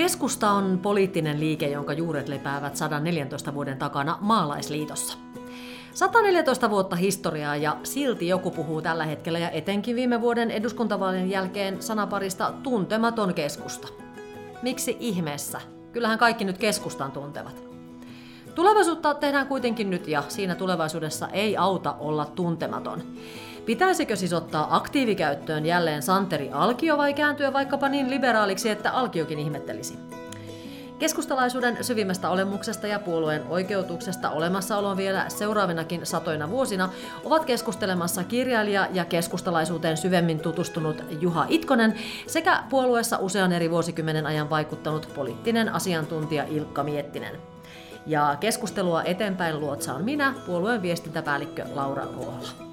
Keskusta 0.00 0.50
on 0.50 0.78
poliittinen 0.82 1.40
liike, 1.40 1.68
jonka 1.68 1.92
juuret 1.92 2.28
lepäävät 2.28 2.76
114 2.76 3.54
vuoden 3.54 3.78
takana 3.78 4.18
maalaisliitossa. 4.20 5.18
114 5.94 6.70
vuotta 6.70 6.96
historiaa 6.96 7.56
ja 7.56 7.76
silti 7.82 8.28
joku 8.28 8.50
puhuu 8.50 8.82
tällä 8.82 9.04
hetkellä 9.04 9.38
ja 9.38 9.50
etenkin 9.50 9.96
viime 9.96 10.20
vuoden 10.20 10.50
eduskuntavaalien 10.50 11.30
jälkeen 11.30 11.82
sanaparista 11.82 12.52
tuntematon 12.62 13.34
keskusta. 13.34 13.88
Miksi 14.62 14.96
ihmeessä? 15.00 15.60
Kyllähän 15.92 16.18
kaikki 16.18 16.44
nyt 16.44 16.58
keskustan 16.58 17.12
tuntevat. 17.12 17.62
Tulevaisuutta 18.54 19.14
tehdään 19.14 19.46
kuitenkin 19.46 19.90
nyt 19.90 20.08
ja 20.08 20.22
siinä 20.28 20.54
tulevaisuudessa 20.54 21.28
ei 21.28 21.56
auta 21.56 21.96
olla 21.98 22.24
tuntematon. 22.24 23.02
Pitäisikö 23.70 24.16
siis 24.16 24.32
ottaa 24.32 24.76
aktiivikäyttöön 24.76 25.66
jälleen 25.66 26.02
Santeri 26.02 26.50
Alkio 26.52 26.98
vai 26.98 27.14
kääntyä 27.14 27.52
vaikkapa 27.52 27.88
niin 27.88 28.10
liberaaliksi, 28.10 28.70
että 28.70 28.92
Alkiokin 28.92 29.38
ihmettelisi? 29.38 29.98
Keskustalaisuuden 30.98 31.84
syvimmästä 31.84 32.30
olemuksesta 32.30 32.86
ja 32.86 32.98
puolueen 32.98 33.42
oikeutuksesta 33.48 34.30
olemassaoloon 34.30 34.96
vielä 34.96 35.24
seuraavinakin 35.28 36.06
satoina 36.06 36.50
vuosina 36.50 36.88
ovat 37.24 37.44
keskustelemassa 37.44 38.24
kirjailija 38.24 38.88
ja 38.92 39.04
keskustalaisuuteen 39.04 39.96
syvemmin 39.96 40.40
tutustunut 40.40 41.04
Juha 41.20 41.46
Itkonen 41.48 41.94
sekä 42.26 42.62
puolueessa 42.70 43.18
usean 43.18 43.52
eri 43.52 43.70
vuosikymmenen 43.70 44.26
ajan 44.26 44.50
vaikuttanut 44.50 45.08
poliittinen 45.14 45.68
asiantuntija 45.68 46.44
Ilkka 46.44 46.84
Miettinen. 46.84 47.34
Ja 48.06 48.36
keskustelua 48.40 49.02
eteenpäin 49.02 49.60
luotsaan 49.60 50.04
minä, 50.04 50.34
puolueen 50.46 50.82
viestintäpäällikkö 50.82 51.64
Laura 51.74 52.04
Ruohola. 52.04 52.70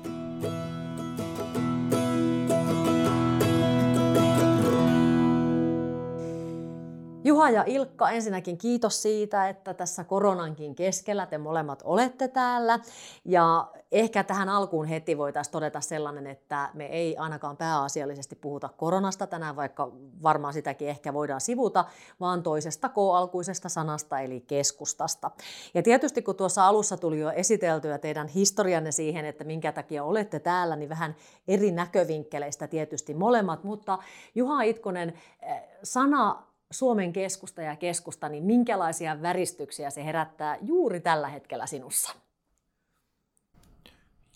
Juha 7.23 7.49
ja 7.49 7.63
Ilkka, 7.67 8.09
ensinnäkin 8.09 8.57
kiitos 8.57 9.01
siitä, 9.01 9.49
että 9.49 9.73
tässä 9.73 10.03
koronankin 10.03 10.75
keskellä 10.75 11.25
te 11.25 11.37
molemmat 11.37 11.81
olette 11.85 12.27
täällä. 12.27 12.79
Ja 13.25 13.67
ehkä 13.91 14.23
tähän 14.23 14.49
alkuun 14.49 14.85
heti 14.85 15.17
voitaisiin 15.17 15.51
todeta 15.51 15.81
sellainen, 15.81 16.27
että 16.27 16.69
me 16.73 16.85
ei 16.85 17.17
ainakaan 17.17 17.57
pääasiallisesti 17.57 18.35
puhuta 18.35 18.69
koronasta 18.77 19.27
tänään, 19.27 19.55
vaikka 19.55 19.91
varmaan 20.23 20.53
sitäkin 20.53 20.87
ehkä 20.87 21.13
voidaan 21.13 21.41
sivuta, 21.41 21.85
vaan 22.19 22.43
toisesta 22.43 22.89
K-alkuisesta 22.89 23.69
sanasta 23.69 24.19
eli 24.19 24.41
keskustasta. 24.41 25.31
Ja 25.73 25.83
tietysti 25.83 26.21
kun 26.21 26.35
tuossa 26.35 26.67
alussa 26.67 26.97
tuli 26.97 27.19
jo 27.19 27.31
esiteltyä 27.31 27.97
teidän 27.97 28.27
historianne 28.27 28.91
siihen, 28.91 29.25
että 29.25 29.43
minkä 29.43 29.71
takia 29.71 30.03
olette 30.03 30.39
täällä, 30.39 30.75
niin 30.75 30.89
vähän 30.89 31.15
eri 31.47 31.71
näkövinkkeleistä 31.71 32.67
tietysti 32.67 33.13
molemmat, 33.13 33.63
mutta 33.63 33.97
Juha 34.35 34.61
Itkonen, 34.61 35.13
eh, 35.41 35.63
sana 35.83 36.47
Suomen 36.71 37.13
keskusta 37.13 37.61
ja 37.61 37.75
keskusta, 37.75 38.29
niin 38.29 38.43
minkälaisia 38.43 39.21
väristyksiä 39.21 39.89
se 39.89 40.05
herättää 40.05 40.57
juuri 40.61 40.99
tällä 40.99 41.27
hetkellä 41.27 41.65
sinussa? 41.65 42.15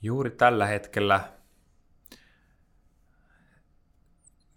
Juuri 0.01 0.31
tällä 0.31 0.67
hetkellä, 0.67 1.21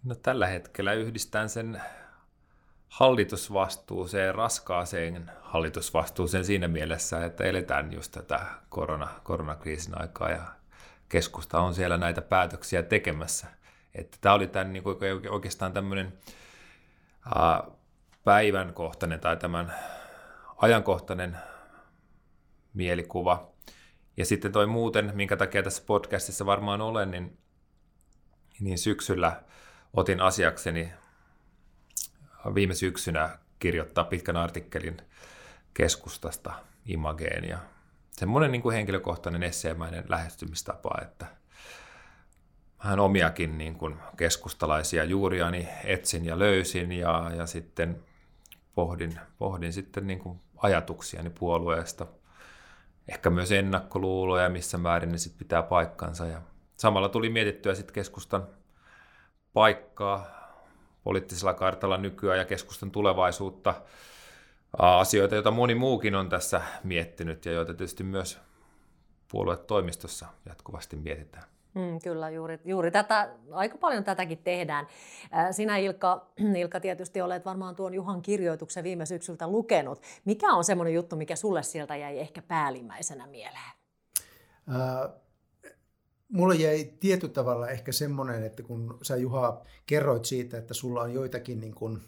no 0.03 0.15
tällä 0.15 0.47
hetkellä 0.47 0.93
yhdistän 0.93 1.49
sen 1.49 1.81
hallitusvastuuseen, 2.89 4.35
raskaaseen 4.35 5.31
hallitusvastuuseen 5.41 6.45
siinä 6.45 6.67
mielessä, 6.67 7.25
että 7.25 7.43
eletään 7.43 7.93
just 7.93 8.11
tätä 8.11 8.45
korona, 8.69 9.07
koronakriisin 9.23 10.01
aikaa 10.01 10.29
ja 10.29 10.45
keskusta 11.09 11.59
on 11.59 11.73
siellä 11.73 11.97
näitä 11.97 12.21
päätöksiä 12.21 12.83
tekemässä. 12.83 13.47
Että 13.95 14.17
tämä 14.21 14.35
oli 14.35 14.47
tämän, 14.47 14.73
niin 14.73 14.83
kuin 14.83 14.97
oikeastaan 15.29 15.73
tämmöinen 15.73 16.13
päivänkohtainen 18.23 19.19
tai 19.19 19.37
tämän 19.37 19.73
ajankohtainen 20.57 21.37
mielikuva. 22.73 23.51
Ja 24.17 24.25
sitten 24.25 24.51
toi 24.51 24.67
muuten, 24.67 25.11
minkä 25.15 25.37
takia 25.37 25.63
tässä 25.63 25.83
podcastissa 25.85 26.45
varmaan 26.45 26.81
olen, 26.81 27.11
niin, 27.11 27.37
niin 28.59 28.77
syksyllä 28.77 29.41
otin 29.93 30.21
asiakseni 30.21 30.91
viime 32.55 32.73
syksynä 32.73 33.37
kirjoittaa 33.59 34.03
pitkän 34.03 34.37
artikkelin 34.37 34.97
keskustasta 35.73 36.53
Imageen 36.85 37.49
ja 37.49 37.57
semmoinen 38.11 38.51
niin 38.51 38.61
kuin 38.61 38.75
henkilökohtainen 38.75 39.43
esseemäinen 39.43 40.03
lähestymistapa, 40.09 41.01
että– 41.01 41.25
vähän 42.85 42.99
omiakin 42.99 43.57
niin 43.57 43.75
kuin 43.75 43.95
keskustalaisia 44.17 45.03
juuriani 45.03 45.69
etsin 45.83 46.25
ja 46.25 46.39
löysin 46.39 46.91
ja, 46.91 47.31
ja 47.37 47.45
sitten 47.45 48.03
pohdin, 48.75 49.19
pohdin 49.37 49.73
sitten 49.73 50.07
niin 50.07 50.19
kuin 50.19 50.39
ajatuksiani 50.57 51.29
puolueesta. 51.29 52.07
Ehkä 53.07 53.29
myös 53.29 53.51
ennakkoluuloja, 53.51 54.49
missä 54.49 54.77
määrin 54.77 55.11
ne 55.11 55.17
sitten 55.17 55.39
pitää 55.39 55.63
paikkansa. 55.63 56.25
Ja 56.25 56.41
samalla 56.77 57.09
tuli 57.09 57.29
mietittyä 57.29 57.75
sitten 57.75 57.93
keskustan 57.93 58.47
paikkaa 59.53 60.25
poliittisella 61.03 61.53
kartalla 61.53 61.97
nykyään 61.97 62.39
ja 62.39 62.45
keskustan 62.45 62.91
tulevaisuutta. 62.91 63.73
Asioita, 64.77 65.35
joita 65.35 65.51
moni 65.51 65.75
muukin 65.75 66.15
on 66.15 66.29
tässä 66.29 66.61
miettinyt 66.83 67.45
ja 67.45 67.51
joita 67.51 67.73
tietysti 67.73 68.03
myös 68.03 68.39
puoluetoimistossa 69.31 70.25
jatkuvasti 70.45 70.95
mietitään. 70.95 71.54
Mm, 71.75 71.99
kyllä, 72.03 72.29
juuri, 72.29 72.59
juuri 72.65 72.91
tätä, 72.91 73.29
aika 73.51 73.77
paljon 73.77 74.03
tätäkin 74.03 74.37
tehdään. 74.37 74.87
Sinä 75.51 75.77
Ilkka, 75.77 76.31
Ilkka 76.61 76.79
tietysti 76.79 77.21
olet 77.21 77.45
varmaan 77.45 77.75
tuon 77.75 77.93
Juhan 77.93 78.21
kirjoituksen 78.21 78.83
viime 78.83 79.05
syksyltä 79.05 79.47
lukenut. 79.47 80.01
Mikä 80.25 80.47
on 80.53 80.63
semmoinen 80.63 80.93
juttu, 80.93 81.15
mikä 81.15 81.35
sulle 81.35 81.63
sieltä 81.63 81.95
jäi 81.95 82.19
ehkä 82.19 82.41
päällimmäisenä 82.41 83.27
mieleen? 83.27 83.71
Äh, 84.69 85.11
mulle 86.29 86.55
jäi 86.55 86.93
tietyllä 86.99 87.33
tavalla 87.33 87.67
ehkä 87.67 87.91
semmoinen, 87.91 88.43
että 88.43 88.63
kun 88.63 88.97
sä 89.01 89.15
Juha 89.15 89.61
kerroit 89.85 90.25
siitä, 90.25 90.57
että 90.57 90.73
sulla 90.73 91.01
on 91.01 91.13
joitakin, 91.13 91.59
niin 91.59 91.75
kun, 91.75 92.01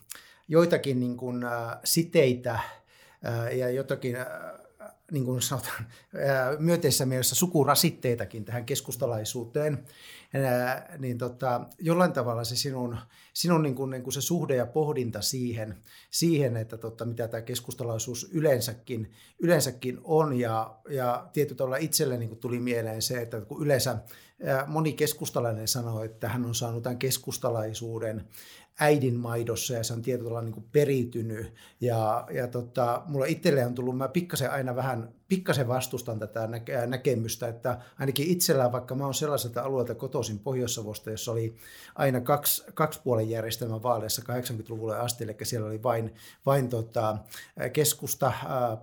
joitakin 0.48 1.00
niin 1.00 1.18
kun, 1.18 1.44
äh, 1.44 1.80
siteitä 1.84 2.54
äh, 2.54 3.58
ja 3.58 3.70
jotakin 3.70 4.16
äh, 4.16 4.26
niin 5.12 5.26
kuin 5.26 5.42
sanotaan, 5.42 5.88
myönteisessä 6.60 7.06
mielessä 7.06 7.36
sukurasitteitakin 7.36 8.46
tähän 8.46 8.66
keskustalaisuuteen, 8.66 9.86
niin 10.98 11.18
tota, 11.18 11.62
jollain 11.80 12.14
tavalla 12.14 12.44
se 12.44 12.56
sinun, 12.56 12.98
sinun 13.34 13.64
niin 13.64 13.76
kuin, 13.76 13.92
niin 13.92 14.04
kuin 14.04 14.14
se 14.14 14.22
suhde 14.22 14.56
ja 14.56 14.66
pohdinta 14.66 15.22
siihen, 15.22 15.78
siihen 16.12 16.58
että 16.58 16.78
tota, 16.78 17.06
mitä 17.06 17.28
tämä 17.28 17.42
keskustalaisuus 17.42 18.30
yleensäkin, 18.32 19.12
yleensäkin 19.40 20.00
on, 20.04 20.40
ja, 20.40 20.78
ja 20.90 21.30
tietyllä 21.34 21.58
tavalla 21.58 21.78
itselle 21.78 22.18
niin 22.18 22.30
kuin 22.30 22.40
tuli 22.40 22.60
mieleen 22.60 23.02
se, 23.02 23.22
että 23.22 23.42
kun 23.42 23.64
yleensä 23.64 23.98
moni 24.68 24.94
keskustalainen 24.94 25.68
sanoo, 25.68 26.04
että 26.04 26.30
hän 26.30 26.46
on 26.46 26.56
saanut 26.56 26.84
tämän 26.84 27.00
keskustalaisuuden 27.00 28.28
äidin 28.80 29.16
maidossa 29.16 29.74
ja 29.74 29.84
se 29.84 29.94
on 29.94 30.02
tietyllä 30.02 30.28
tavalla 30.28 30.46
niin 30.46 30.54
kuin 30.54 30.68
periytynyt. 30.72 31.54
Ja, 31.82 32.28
ja 32.32 32.48
tota, 32.48 33.04
mulla 33.06 33.26
itselle 33.26 33.66
on 33.66 33.76
tullut, 33.76 33.98
mä 33.98 34.08
pikkasen 34.08 34.52
aina 34.52 34.76
vähän, 34.76 35.10
pikkasen 35.28 35.68
vastustan 35.68 36.20
tätä 36.20 36.48
näke- 36.48 36.88
näkemystä, 36.88 37.48
että 37.48 37.80
ainakin 38.00 38.28
itsellään, 38.28 38.72
vaikka 38.72 38.96
mä 38.96 39.04
oon 39.04 39.14
sellaiselta 39.14 39.62
alueelta 39.62 39.96
kotoisin 39.96 40.40
Pohjois-Savosta, 40.40 41.12
jossa 41.12 41.32
oli 41.32 41.56
aina 41.96 42.22
kaksi, 42.22 42.64
kaksi 42.74 43.02
puolen 43.04 43.30
järjestelmän 43.30 43.84
vaaleissa 43.84 44.22
80-luvulle 44.22 44.98
asti, 44.98 45.24
eli 45.24 45.36
siellä 45.44 45.68
oli 45.68 45.84
vain, 45.84 46.14
vain 46.46 46.70
tota, 46.70 47.18
keskusta, 47.74 48.32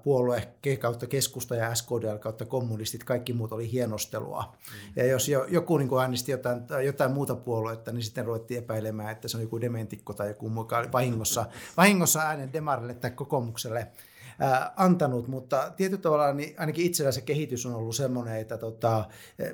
puolue 0.02 0.48
kautta 0.80 1.06
keskusta 1.06 1.56
ja 1.56 1.74
SKDL 1.74 2.16
kautta 2.20 2.44
kommunistit, 2.44 3.04
kaikki 3.04 3.32
muut 3.32 3.52
oli 3.52 3.72
hienostelua. 3.72 4.42
Mm. 4.52 4.92
Ja 4.96 5.06
jos 5.06 5.28
joku 5.48 5.78
niin 5.78 5.90
äänesti 6.00 6.32
jotain, 6.32 6.62
jotain 6.84 7.12
muuta 7.12 7.34
puoluetta, 7.34 7.92
niin 7.92 8.02
sitten 8.02 8.24
ruvettiin 8.24 8.58
epäilemään, 8.58 9.12
että 9.12 9.28
se 9.28 9.36
on 9.36 9.42
joku 9.42 9.60
dementikko 9.60 10.12
tai 10.12 10.28
joku 10.28 10.48
muu, 10.48 10.68
vahingossa, 10.92 11.46
vahingossa 11.76 12.20
äänen 12.20 12.52
demarille 12.52 12.94
tai 12.94 13.10
kokoomukselle 13.10 13.86
antanut, 14.76 15.28
mutta 15.28 15.72
tietyllä 15.76 16.02
tavalla 16.02 16.32
niin 16.32 16.54
ainakin 16.58 16.86
itsellä 16.86 17.12
se 17.12 17.20
kehitys 17.20 17.66
on 17.66 17.74
ollut 17.74 17.96
semmoinen, 17.96 18.36
että 18.36 18.58
tota, 18.58 19.04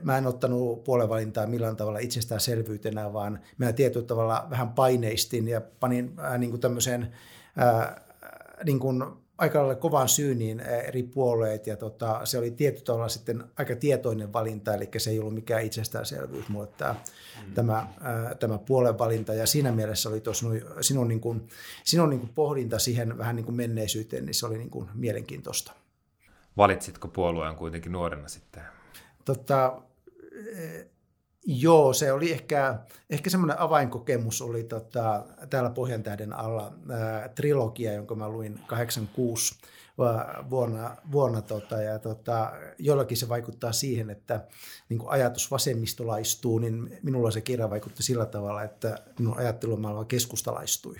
mä 0.02 0.18
en 0.18 0.26
ottanut 0.26 0.84
puolevalintaa 0.84 1.46
millään 1.46 1.76
tavalla 1.76 1.98
itsestäänselvyytenä, 1.98 3.12
vaan 3.12 3.40
mä 3.58 3.72
tietyllä 3.72 4.06
tavalla 4.06 4.46
vähän 4.50 4.68
paineistin 4.68 5.48
ja 5.48 5.60
panin 5.60 6.14
ää, 6.18 6.38
niin 6.38 6.50
kuin 6.50 6.60
tämmöiseen 6.60 7.12
ää, 7.56 8.00
niin 8.64 8.78
kuin 8.78 9.02
aika 9.40 9.58
lailla 9.58 9.74
kovan 9.74 10.08
syyniin 10.08 10.60
eri 10.60 11.02
puolueet 11.02 11.66
ja 11.66 11.76
tota, 11.76 12.20
se 12.24 12.38
oli 12.38 12.50
tietyllä 12.50 12.84
tavalla 12.84 13.08
sitten 13.08 13.44
aika 13.56 13.76
tietoinen 13.76 14.32
valinta, 14.32 14.74
eli 14.74 14.88
se 14.98 15.10
ei 15.10 15.18
ollut 15.18 15.34
mikään 15.34 15.62
itsestäänselvyys 15.62 16.48
mulle 16.48 16.66
tämä, 16.66 16.94
mm. 17.46 17.54
tämä, 17.54 17.86
ää, 18.00 18.34
tämä 18.34 18.58
puolen 18.58 18.98
valinta 18.98 19.34
ja 19.34 19.46
siinä 19.46 19.72
mielessä 19.72 20.08
oli 20.08 20.20
tuossa 20.20 20.46
sinun, 20.80 21.08
niin 21.08 21.20
kuin, 21.20 21.48
sinun 21.84 22.10
niin 22.10 22.20
kuin 22.20 22.32
pohdinta 22.34 22.78
siihen 22.78 23.18
vähän 23.18 23.36
niin 23.36 23.44
kuin 23.44 23.56
menneisyyteen, 23.56 24.26
niin 24.26 24.34
se 24.34 24.46
oli 24.46 24.58
niin 24.58 24.70
kuin 24.70 24.88
mielenkiintoista. 24.94 25.72
Valitsitko 26.56 27.08
puolueen 27.08 27.56
kuitenkin 27.56 27.92
nuorena 27.92 28.28
sitten? 28.28 28.62
Tota, 29.24 29.82
Joo, 31.46 31.92
se 31.92 32.12
oli 32.12 32.32
ehkä, 32.32 32.78
ehkä 33.10 33.30
semmoinen 33.30 33.60
avainkokemus 33.60 34.42
oli 34.42 34.64
tota, 34.64 35.24
täällä 35.50 35.70
Pohjantähden 35.70 36.32
alla 36.32 36.72
ää, 36.90 37.28
trilogia, 37.28 37.92
jonka 37.92 38.14
mä 38.14 38.28
luin 38.28 38.60
86 38.66 39.54
vuonna, 40.50 40.96
vuonna 41.12 41.42
tota, 41.42 41.82
ja 41.82 41.98
tota, 41.98 42.52
jollakin 42.78 43.16
se 43.16 43.28
vaikuttaa 43.28 43.72
siihen, 43.72 44.10
että 44.10 44.46
niin 44.88 45.00
ajatus 45.06 45.50
vasemmistolaistuu, 45.50 46.58
niin 46.58 46.98
minulla 47.02 47.30
se 47.30 47.40
kirja 47.40 47.70
vaikutti 47.70 48.02
sillä 48.02 48.26
tavalla, 48.26 48.62
että 48.62 48.98
minun 49.18 49.38
ajattelumaailma 49.38 50.04
keskustalaistui. 50.04 50.96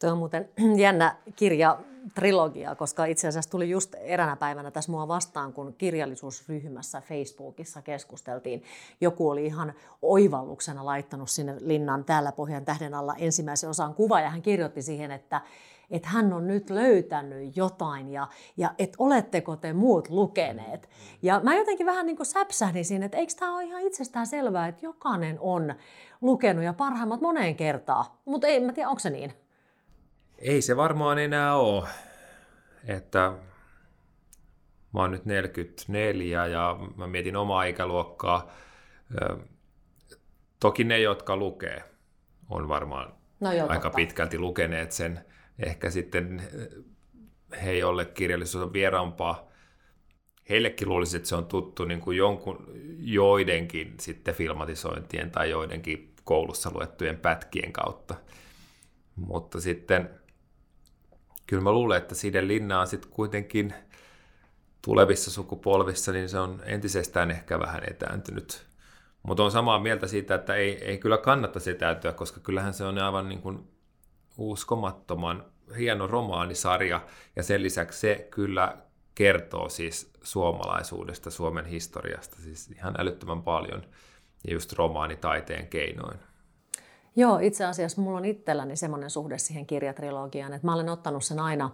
Tuo 0.00 0.10
on 0.10 0.18
muuten 0.18 0.48
jännä 0.76 1.16
kirja 1.36 1.78
trilogia, 2.14 2.74
koska 2.74 3.04
itse 3.04 3.28
asiassa 3.28 3.50
tuli 3.50 3.70
just 3.70 3.94
eränä 4.00 4.36
päivänä 4.36 4.70
tässä 4.70 4.92
mua 4.92 5.08
vastaan, 5.08 5.52
kun 5.52 5.74
kirjallisuusryhmässä 5.78 7.00
Facebookissa 7.00 7.82
keskusteltiin. 7.82 8.62
Joku 9.00 9.30
oli 9.30 9.46
ihan 9.46 9.74
oivalluksena 10.02 10.84
laittanut 10.84 11.30
sinne 11.30 11.56
linnan 11.60 12.04
täällä 12.04 12.32
Pohjan 12.32 12.64
tähden 12.64 12.94
alla 12.94 13.14
ensimmäisen 13.18 13.70
osan 13.70 13.94
kuva 13.94 14.20
ja 14.20 14.30
hän 14.30 14.42
kirjoitti 14.42 14.82
siihen, 14.82 15.10
että 15.10 15.40
että 15.90 16.08
hän 16.08 16.32
on 16.32 16.46
nyt 16.46 16.70
löytänyt 16.70 17.56
jotain 17.56 18.08
ja, 18.08 18.28
ja 18.56 18.74
että 18.78 18.96
oletteko 18.98 19.56
te 19.56 19.72
muut 19.72 20.10
lukeneet. 20.10 20.88
Ja 21.22 21.40
mä 21.40 21.54
jotenkin 21.54 21.86
vähän 21.86 22.06
niin 22.06 22.16
kuin 22.16 22.26
säpsähdin 22.26 22.84
siinä, 22.84 23.06
että 23.06 23.18
eikö 23.18 23.32
tämä 23.38 23.54
ole 23.54 23.64
ihan 23.64 23.82
itsestään 23.82 24.26
selvää, 24.26 24.68
että 24.68 24.86
jokainen 24.86 25.40
on 25.40 25.74
lukenut 26.20 26.64
ja 26.64 26.72
parhaimmat 26.72 27.20
moneen 27.20 27.56
kertaan. 27.56 28.04
Mutta 28.24 28.46
ei, 28.46 28.60
mä 28.60 28.72
tiedä, 28.72 28.88
onko 28.88 29.00
se 29.00 29.10
niin? 29.10 29.32
Ei 30.38 30.62
se 30.62 30.76
varmaan 30.76 31.18
enää 31.18 31.56
ole. 31.56 31.88
Että 32.86 33.32
mä 34.94 35.00
oon 35.00 35.10
nyt 35.10 35.24
44 35.24 36.46
ja 36.46 36.78
mä 36.96 37.06
mietin 37.06 37.36
omaa 37.36 37.64
ikäluokkaa. 37.64 38.50
Toki 40.60 40.84
ne, 40.84 40.98
jotka 40.98 41.36
lukee, 41.36 41.84
on 42.48 42.68
varmaan 42.68 43.14
no 43.40 43.52
joo, 43.52 43.68
aika 43.68 43.82
totta. 43.82 43.96
pitkälti 43.96 44.38
lukeneet 44.38 44.92
sen. 44.92 45.24
Ehkä 45.58 45.90
sitten 45.90 46.42
he, 47.64 47.72
jolle 47.72 48.04
kirjallisuus 48.04 48.64
on 48.64 48.72
vieraampaa. 48.72 49.48
Heillekin 50.48 50.88
luulisi, 50.88 51.16
että 51.16 51.28
se 51.28 51.36
on 51.36 51.46
tuttu 51.46 51.84
niin 51.84 52.00
kuin 52.00 52.16
jonkun, 52.16 52.66
joidenkin 52.98 53.94
sitten 54.00 54.34
filmatisointien 54.34 55.30
tai 55.30 55.50
joidenkin 55.50 56.14
koulussa 56.24 56.70
luettujen 56.74 57.18
pätkien 57.18 57.72
kautta. 57.72 58.14
Mutta 59.16 59.60
sitten 59.60 60.10
kyllä 61.46 61.62
mä 61.62 61.72
luulen, 61.72 61.98
että 61.98 62.14
Siden 62.14 62.48
linna 62.48 62.80
on 62.80 62.86
sitten 62.86 63.10
kuitenkin 63.10 63.74
tulevissa 64.82 65.30
sukupolvissa, 65.30 66.12
niin 66.12 66.28
se 66.28 66.38
on 66.38 66.62
entisestään 66.64 67.30
ehkä 67.30 67.58
vähän 67.58 67.82
etääntynyt. 67.90 68.66
Mutta 69.22 69.44
on 69.44 69.50
samaa 69.50 69.78
mieltä 69.78 70.06
siitä, 70.06 70.34
että 70.34 70.54
ei, 70.54 70.84
ei 70.84 70.98
kyllä 70.98 71.18
kannata 71.18 71.60
etääntyä, 71.70 72.12
koska 72.12 72.40
kyllähän 72.40 72.74
se 72.74 72.84
on 72.84 72.98
aivan 72.98 73.28
niin 73.28 73.42
kuin 73.42 73.68
uskomattoman 74.36 75.44
hieno 75.78 76.06
romaanisarja, 76.06 77.00
ja 77.36 77.42
sen 77.42 77.62
lisäksi 77.62 78.00
se 78.00 78.28
kyllä 78.30 78.76
kertoo 79.14 79.68
siis 79.68 80.12
suomalaisuudesta, 80.22 81.30
Suomen 81.30 81.64
historiasta, 81.64 82.36
siis 82.36 82.70
ihan 82.70 82.94
älyttömän 82.98 83.42
paljon, 83.42 83.82
ja 84.46 84.52
just 84.52 84.72
romaanitaiteen 84.72 85.66
keinoin. 85.66 86.18
Joo, 87.18 87.38
itse 87.38 87.64
asiassa 87.64 88.00
mulla 88.00 88.18
on 88.18 88.24
itselläni 88.24 88.76
semmoinen 88.76 89.10
suhde 89.10 89.38
siihen 89.38 89.66
kirjatrilogiaan, 89.66 90.52
että 90.52 90.66
mä 90.66 90.74
olen 90.74 90.88
ottanut 90.88 91.24
sen 91.24 91.40
aina 91.40 91.70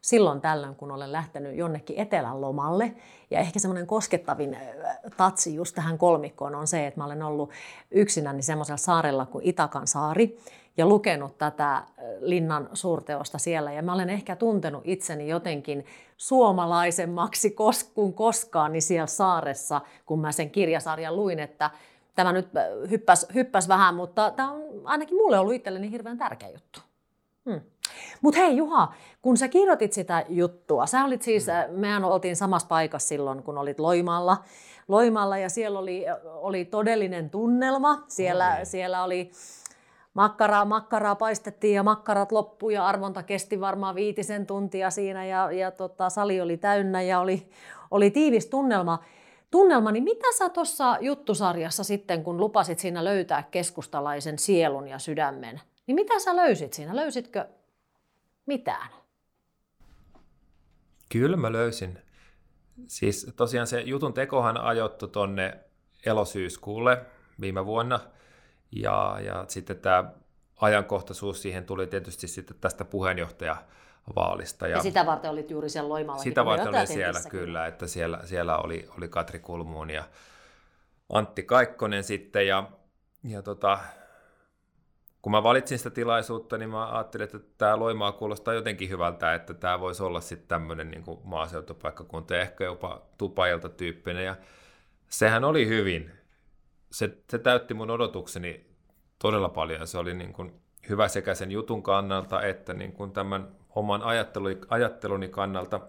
silloin 0.00 0.40
tällöin, 0.40 0.74
kun 0.74 0.90
olen 0.90 1.12
lähtenyt 1.12 1.56
jonnekin 1.56 1.98
etelän 1.98 2.40
lomalle. 2.40 2.94
Ja 3.30 3.38
ehkä 3.38 3.58
semmoinen 3.58 3.86
koskettavin 3.86 4.56
tatsi 5.16 5.54
just 5.54 5.74
tähän 5.74 5.98
kolmikkoon 5.98 6.54
on 6.54 6.66
se, 6.66 6.86
että 6.86 7.00
mä 7.00 7.04
olen 7.04 7.22
ollut 7.22 7.50
yksinäni 7.90 8.42
semmoisella 8.42 8.76
saarella 8.76 9.26
kuin 9.26 9.46
Itakan 9.46 9.86
saari 9.86 10.38
ja 10.76 10.86
lukenut 10.86 11.38
tätä 11.38 11.82
Linnan 12.20 12.68
suurteosta 12.72 13.38
siellä. 13.38 13.72
Ja 13.72 13.82
mä 13.82 13.94
olen 13.94 14.10
ehkä 14.10 14.36
tuntenut 14.36 14.82
itseni 14.84 15.28
jotenkin 15.28 15.86
suomalaisemmaksi 16.16 17.56
kuin 17.94 18.12
koskaan 18.12 18.72
niin 18.72 18.82
siellä 18.82 19.06
saaressa, 19.06 19.80
kun 20.06 20.20
mä 20.20 20.32
sen 20.32 20.50
kirjasarjan 20.50 21.16
luin, 21.16 21.38
että 21.38 21.70
Tämä 22.14 22.32
nyt 22.32 22.56
äh, 22.56 22.90
hyppäs, 22.90 23.26
hyppäs 23.34 23.68
vähän, 23.68 23.94
mutta 23.94 24.30
tämä 24.30 24.52
on 24.52 24.62
ainakin 24.84 25.16
mulle 25.16 25.38
ollut 25.38 25.54
itselleni 25.54 25.90
hirveän 25.90 26.18
tärkeä 26.18 26.48
juttu. 26.48 26.80
Hmm. 27.50 27.60
Mutta 28.20 28.40
hei 28.40 28.56
Juha, 28.56 28.94
kun 29.22 29.36
sä 29.36 29.48
kirjoitit 29.48 29.92
sitä 29.92 30.24
juttua, 30.28 30.86
sä 30.86 31.04
olit 31.04 31.22
siis, 31.22 31.46
hmm. 31.46 31.54
äh, 31.54 31.70
mehän 31.70 32.04
oltiin 32.04 32.36
samassa 32.36 32.68
paikassa 32.68 33.08
silloin, 33.08 33.42
kun 33.42 33.58
olit 33.58 33.80
Loimaalla, 33.80 34.36
Loimaalla 34.88 35.38
ja 35.38 35.48
siellä 35.48 35.78
oli, 35.78 36.04
oli 36.24 36.64
todellinen 36.64 37.30
tunnelma. 37.30 38.04
Siellä, 38.08 38.58
no 38.58 38.64
siellä 38.64 39.04
oli 39.04 39.30
makkaraa, 40.14 40.64
makkaraa 40.64 41.14
paistettiin 41.14 41.74
ja 41.74 41.82
makkarat 41.82 42.32
loppu 42.32 42.70
ja 42.70 42.86
arvonta 42.86 43.22
kesti 43.22 43.60
varmaan 43.60 43.94
viitisen 43.94 44.46
tuntia 44.46 44.90
siinä 44.90 45.24
ja, 45.24 45.52
ja 45.52 45.70
tota, 45.70 46.10
sali 46.10 46.40
oli 46.40 46.56
täynnä 46.56 47.02
ja 47.02 47.20
oli, 47.20 47.48
oli 47.90 48.10
tiivis 48.10 48.46
tunnelma 48.46 48.98
tunnelma, 49.52 49.92
niin 49.92 50.04
mitä 50.04 50.26
sä 50.38 50.48
tuossa 50.48 50.96
juttusarjassa 51.00 51.84
sitten, 51.84 52.24
kun 52.24 52.36
lupasit 52.36 52.78
siinä 52.78 53.04
löytää 53.04 53.42
keskustalaisen 53.50 54.38
sielun 54.38 54.88
ja 54.88 54.98
sydämen, 54.98 55.60
niin 55.86 55.94
mitä 55.94 56.18
sä 56.18 56.36
löysit 56.36 56.72
siinä? 56.72 56.96
Löysitkö 56.96 57.48
mitään? 58.46 58.88
Kyllä 61.08 61.36
mä 61.36 61.52
löysin. 61.52 61.98
Siis 62.86 63.32
tosiaan 63.36 63.66
se 63.66 63.80
jutun 63.80 64.14
tekohan 64.14 64.56
ajoittu 64.56 65.08
tonne 65.08 65.60
elosyyskuulle 66.06 67.06
viime 67.40 67.66
vuonna, 67.66 68.00
ja, 68.72 69.18
ja 69.24 69.44
sitten 69.48 69.78
tämä 69.78 70.12
ajankohtaisuus 70.60 71.42
siihen 71.42 71.64
tuli 71.64 71.86
tietysti 71.86 72.28
sitten 72.28 72.56
tästä 72.60 72.84
puheenjohtaja 72.84 73.56
vaalista. 74.16 74.68
Ja, 74.68 74.76
ja 74.76 74.82
sitä 74.82 75.06
varten 75.06 75.30
olit 75.30 75.50
juuri 75.50 75.68
siellä 75.68 75.88
Loimalla. 75.88 76.22
Sitä 76.22 76.44
varten 76.44 76.68
oli 76.74 76.86
siellä 76.86 77.20
kyllä, 77.28 77.66
että 77.66 77.86
siellä, 77.86 78.20
siellä 78.24 78.58
oli, 78.58 78.88
oli 78.96 79.08
Katri 79.08 79.38
Kulmuun 79.38 79.90
ja 79.90 80.04
Antti 81.08 81.42
Kaikkonen 81.42 82.04
sitten. 82.04 82.46
Ja, 82.46 82.70
ja 83.24 83.42
tota, 83.42 83.78
kun 85.22 85.32
mä 85.32 85.42
valitsin 85.42 85.78
sitä 85.78 85.90
tilaisuutta, 85.90 86.58
niin 86.58 86.70
mä 86.70 86.92
ajattelin, 86.92 87.24
että 87.24 87.38
tämä 87.58 87.78
Loimaa 87.78 88.12
kuulostaa 88.12 88.54
jotenkin 88.54 88.88
hyvältä, 88.88 89.34
että 89.34 89.54
tämä 89.54 89.80
voisi 89.80 90.02
olla 90.02 90.20
sitten 90.20 90.48
tämmöinen 90.48 90.90
niin 90.90 91.04
maaseutupaikkakunta, 91.24 92.38
ehkä 92.38 92.64
jopa 92.64 93.02
tupailta 93.18 93.68
tyyppinen. 93.68 94.24
Ja 94.24 94.36
sehän 95.08 95.44
oli 95.44 95.66
hyvin. 95.66 96.10
Se, 96.90 97.18
se 97.30 97.38
täytti 97.38 97.74
mun 97.74 97.90
odotukseni 97.90 98.66
todella 99.18 99.48
paljon. 99.48 99.86
Se 99.86 99.98
oli 99.98 100.14
niin 100.14 100.32
kuin 100.32 100.62
hyvä 100.88 101.08
sekä 101.08 101.34
sen 101.34 101.52
jutun 101.52 101.82
kannalta 101.82 102.42
että 102.42 102.74
niin 102.74 102.92
kuin 102.92 103.12
tämän 103.12 103.48
oman 103.74 104.02
ajatteluni, 104.02 104.58
ajatteluni 104.68 105.28
kannalta. 105.28 105.80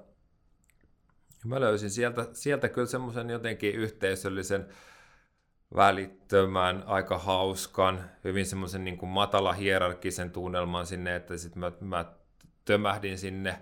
Mä 1.46 1.60
löysin 1.60 1.90
sieltä, 1.90 2.28
sieltä 2.34 2.70
kyllä 2.70 2.88
semmoisen 2.88 3.30
jotenkin 3.30 3.76
yhteisöllisen, 3.76 4.68
välittömän, 5.76 6.84
aika 6.86 7.18
hauskan, 7.18 8.10
hyvin 8.24 8.46
semmoisen 8.46 8.84
niin 8.84 9.08
matala 9.08 9.54
hierarkisen 9.54 10.32
tunnelman 10.32 10.86
sinne, 10.86 11.16
että 11.16 11.38
sitten 11.38 11.60
mä, 11.60 11.72
mä 11.80 12.06
tömähdin 12.66 13.18
sinne, 13.18 13.62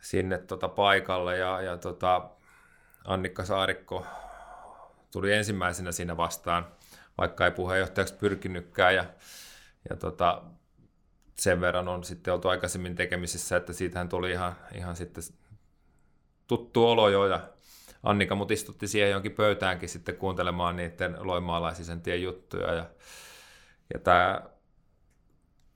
sinne 0.00 0.38
tota 0.38 0.68
paikalle 0.68 1.38
ja, 1.38 1.60
ja 1.60 1.76
tota, 1.76 2.30
Annikka 3.04 3.44
Saarikko 3.44 4.06
tuli 5.12 5.32
ensimmäisenä 5.32 5.92
siinä 5.92 6.16
vastaan, 6.16 6.66
vaikka 7.18 7.44
ei 7.44 7.50
puheenjohtajaksi 7.50 8.14
pyrkinytkään 8.14 8.94
ja, 8.94 9.04
ja 9.90 9.96
tota, 9.96 10.42
sen 11.38 11.60
verran 11.60 11.88
on 11.88 12.04
sitten 12.04 12.34
oltu 12.34 12.48
aikaisemmin 12.48 12.94
tekemisissä, 12.94 13.56
että 13.56 13.72
siitähän 13.72 14.08
tuli 14.08 14.30
ihan, 14.30 14.56
ihan 14.74 14.96
sitten 14.96 15.24
tuttu 16.46 16.86
olo 16.86 17.08
jo 17.08 17.26
ja 17.26 17.40
Annika 18.02 18.34
mut 18.34 18.50
istutti 18.50 18.88
siihen 18.88 19.10
jonkin 19.10 19.32
pöytäänkin 19.32 19.88
sitten 19.88 20.16
kuuntelemaan 20.16 20.76
niiden 20.76 21.16
loimaalaisisen 21.18 22.00
tien 22.00 22.22
juttuja 22.22 22.74
ja, 22.74 22.86
ja 23.94 24.00
tämä 24.00 24.42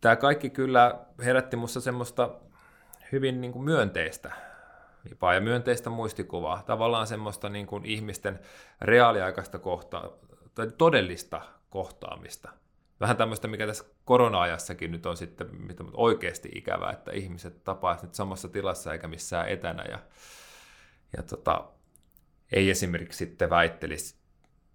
tämä 0.00 0.17
kaikki 0.17 0.50
kyllä 0.50 1.00
herätti 1.25 1.57
minussa 1.57 1.81
semmoista 1.81 2.31
hyvin 3.12 3.40
niin 3.40 3.52
kuin 3.52 3.64
myönteistä 3.64 4.33
jopa 5.11 5.35
ja 5.35 5.40
myönteistä 5.40 5.90
muistikuvaa, 5.90 6.62
tavallaan 6.67 7.07
semmoista 7.07 7.49
niin 7.49 7.67
kuin 7.67 7.85
ihmisten 7.85 8.40
reaaliaikaista 8.81 9.59
kohtaa, 9.59 10.09
tai 10.55 10.71
todellista 10.79 11.40
kohtaamista. 11.71 12.50
Vähän 13.00 13.17
tämmöistä, 13.17 13.49
mikä 13.49 13.67
tässä 13.67 13.85
korona-ajassakin 14.11 14.90
nyt 14.90 15.07
on 15.07 15.17
sitten 15.17 15.57
mitä 15.67 15.85
oikeasti 15.93 16.49
ikävää, 16.55 16.90
että 16.90 17.12
ihmiset 17.12 17.64
tapaisivat 17.64 18.02
nyt 18.02 18.14
samassa 18.14 18.49
tilassa 18.49 18.93
eikä 18.93 19.09
missään 19.09 19.49
etänä 19.49 19.85
ja, 19.88 19.99
ja 21.17 21.23
tota, 21.23 21.64
ei 22.52 22.71
esimerkiksi 22.71 23.19
sitten 23.19 23.50
väittelisi 23.50 24.17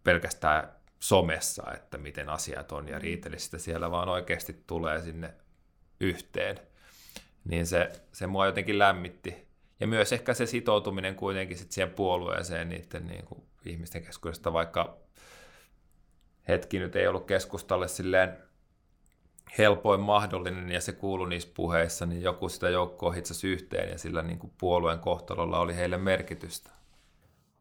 pelkästään 0.03 0.71
somessa, 0.99 1.63
että 1.73 1.97
miten 1.97 2.29
asiat 2.29 2.71
on 2.71 2.87
ja 2.87 2.99
riitelisi 2.99 3.45
sitä 3.45 3.57
siellä, 3.57 3.91
vaan 3.91 4.09
oikeasti 4.09 4.63
tulee 4.67 5.01
sinne 5.01 5.33
yhteen. 5.99 6.59
Niin 7.45 7.65
se, 7.65 7.91
se 8.11 8.27
mua 8.27 8.45
jotenkin 8.45 8.79
lämmitti. 8.79 9.47
Ja 9.79 9.87
myös 9.87 10.13
ehkä 10.13 10.33
se 10.33 10.45
sitoutuminen 10.45 11.15
kuitenkin 11.15 11.57
sitten 11.57 11.73
siihen 11.73 11.93
puolueeseen 11.93 12.69
niiden 12.69 13.07
niin 13.07 13.25
kuin 13.25 13.43
ihmisten 13.65 14.03
keskuudesta, 14.03 14.53
vaikka 14.53 14.97
hetki 16.47 16.79
nyt 16.79 16.95
ei 16.95 17.07
ollut 17.07 17.27
keskustalle 17.27 17.87
silleen 17.87 18.44
helpoin 19.57 19.99
mahdollinen 19.99 20.71
ja 20.71 20.81
se 20.81 20.91
kuului 20.91 21.29
niissä 21.29 21.49
puheissa, 21.53 22.05
niin 22.05 22.21
joku 22.21 22.49
sitä 22.49 22.69
joukkoa 22.69 23.11
hitsasi 23.11 23.47
yhteen 23.47 23.89
ja 23.89 23.97
sillä 23.97 24.21
niin 24.21 24.39
kuin 24.39 24.53
puolueen 24.57 24.99
kohtalolla 24.99 25.59
oli 25.59 25.75
heille 25.75 25.97
merkitystä. 25.97 26.69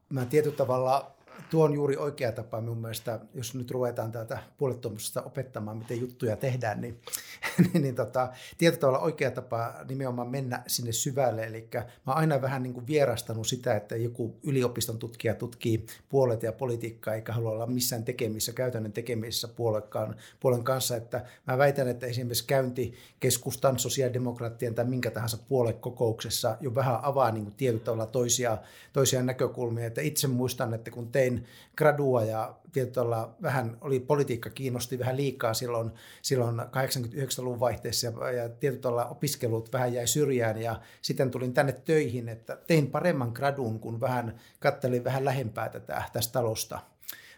Mä 0.09 0.27
tietyllä 0.27 0.57
tavalla 0.57 1.15
tuo 1.51 1.65
on 1.65 1.75
juuri 1.75 1.97
oikea 1.97 2.33
tapa 2.33 2.61
mun 2.61 2.79
mielestä, 2.79 3.21
jos 3.35 3.55
nyt 3.55 3.71
ruvetaan 3.71 4.13
täältä 4.13 4.39
puolettomuudesta 4.59 5.23
opettamaan, 5.23 5.77
miten 5.77 6.01
juttuja 6.01 6.37
tehdään, 6.37 6.81
niin, 6.81 7.01
niin, 7.59 7.83
niin 7.83 7.95
tota, 7.95 8.33
tietyllä 8.59 8.81
tavalla 8.81 8.99
oikea 8.99 9.31
tapa 9.31 9.75
nimenomaan 9.89 10.29
mennä 10.29 10.63
sinne 10.67 10.93
syvälle. 10.93 11.45
Eli 11.45 11.69
mä 11.75 11.83
oon 12.07 12.17
aina 12.17 12.43
vähän 12.43 12.63
niin 12.63 12.75
kuin 12.75 12.87
vierastanut 12.87 13.47
sitä, 13.47 13.77
että 13.77 13.97
joku 13.97 14.37
yliopiston 14.43 14.99
tutkija 14.99 15.35
tutkii 15.35 15.87
puolet 16.09 16.43
ja 16.43 16.53
politiikkaa, 16.53 17.15
eikä 17.15 17.33
halua 17.33 17.51
olla 17.51 17.67
missään 17.67 18.05
tekemissä, 18.05 18.53
käytännön 18.53 18.93
tekemisissä 18.93 19.49
puolenkaan, 19.49 20.17
puolen 20.41 20.65
kanssa. 20.65 20.97
Että 20.97 21.25
mä 21.47 21.59
väitän, 21.59 21.89
että 21.89 22.07
esimerkiksi 22.07 22.47
käynti 22.47 22.95
keskustan, 23.21 23.79
sosiaalidemokraattien 23.79 24.75
tai 24.75 24.85
minkä 24.85 25.11
tahansa 25.11 25.39
puolekokouksessa 25.49 26.57
jo 26.61 26.75
vähän 26.75 26.99
avaa 27.03 27.31
niin 27.31 27.45
kuin 27.45 27.55
tietyllä 27.55 27.85
tavalla 27.85 28.07
toisia, 28.07 28.59
toisia 28.93 29.23
näkökulmia. 29.23 29.87
Että 29.87 30.01
itse 30.01 30.27
muistan, 30.27 30.75
että 30.75 30.91
kun 30.91 31.13
tein 31.13 31.24
tein 31.25 31.45
gradua 31.77 32.25
ja 32.25 32.55
tietyllä 32.73 33.29
vähän 33.43 33.77
oli 33.81 34.01
politiikka 34.01 34.51
kiinnosti 34.51 34.99
vähän 34.99 35.17
liikaa 35.17 35.55
silloin, 35.55 35.91
silloin 36.23 36.61
89-luvun 36.61 37.61
vaihteessa 37.61 38.07
ja, 38.07 38.31
ja 38.31 38.49
tietyllä 38.49 39.07
opiskelut 39.07 39.73
vähän 39.73 39.93
jäi 39.93 40.07
syrjään 40.07 40.63
ja 40.63 40.81
sitten 41.03 41.31
tulin 41.31 41.55
tänne 41.55 41.73
töihin, 41.73 42.29
että 42.29 42.57
tein 42.67 42.91
paremman 42.91 43.31
gradun, 43.35 43.81
kun 43.81 44.01
vähän 44.01 44.35
kattelin 44.61 45.05
vähän 45.05 45.25
lähempää 45.25 45.69
tätä 45.69 46.03
tästä 46.13 46.33
talosta 46.33 46.81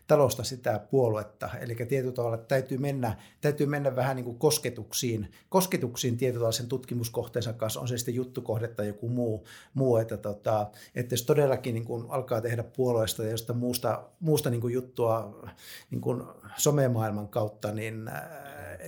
talosta 0.06 0.44
sitä 0.44 0.78
puoluetta. 0.90 1.50
Eli 1.60 1.74
tietyllä 1.74 2.14
tavalla 2.14 2.36
täytyy 2.36 2.78
mennä, 2.78 3.16
täytyy 3.40 3.66
mennä 3.66 3.96
vähän 3.96 4.16
niin 4.16 4.24
kuin 4.24 4.38
kosketuksiin, 4.38 5.32
kosketuksiin 5.48 6.16
tietyllä 6.16 6.52
sen 6.52 6.68
tutkimuskohteensa 6.68 7.52
kanssa, 7.52 7.80
on 7.80 7.88
se 7.88 7.98
sitten 7.98 8.14
juttukohde 8.14 8.68
tai 8.68 8.86
joku 8.86 9.08
muu, 9.08 9.46
muu 9.74 9.96
että, 9.96 10.16
tota, 10.16 10.70
että 10.94 11.12
jos 11.12 11.22
todellakin 11.22 11.74
niin 11.74 11.84
kuin 11.84 12.04
alkaa 12.08 12.40
tehdä 12.40 12.62
puolueesta 12.62 13.24
ja 13.24 13.30
jostain 13.30 13.58
muusta, 13.58 14.02
muusta 14.20 14.50
niin 14.50 14.60
kuin 14.60 14.74
juttua 14.74 15.42
niin 15.90 16.00
kuin 16.00 16.22
somemaailman 16.56 17.28
kautta, 17.28 17.72
niin, 17.72 18.08
äh, 18.08 18.24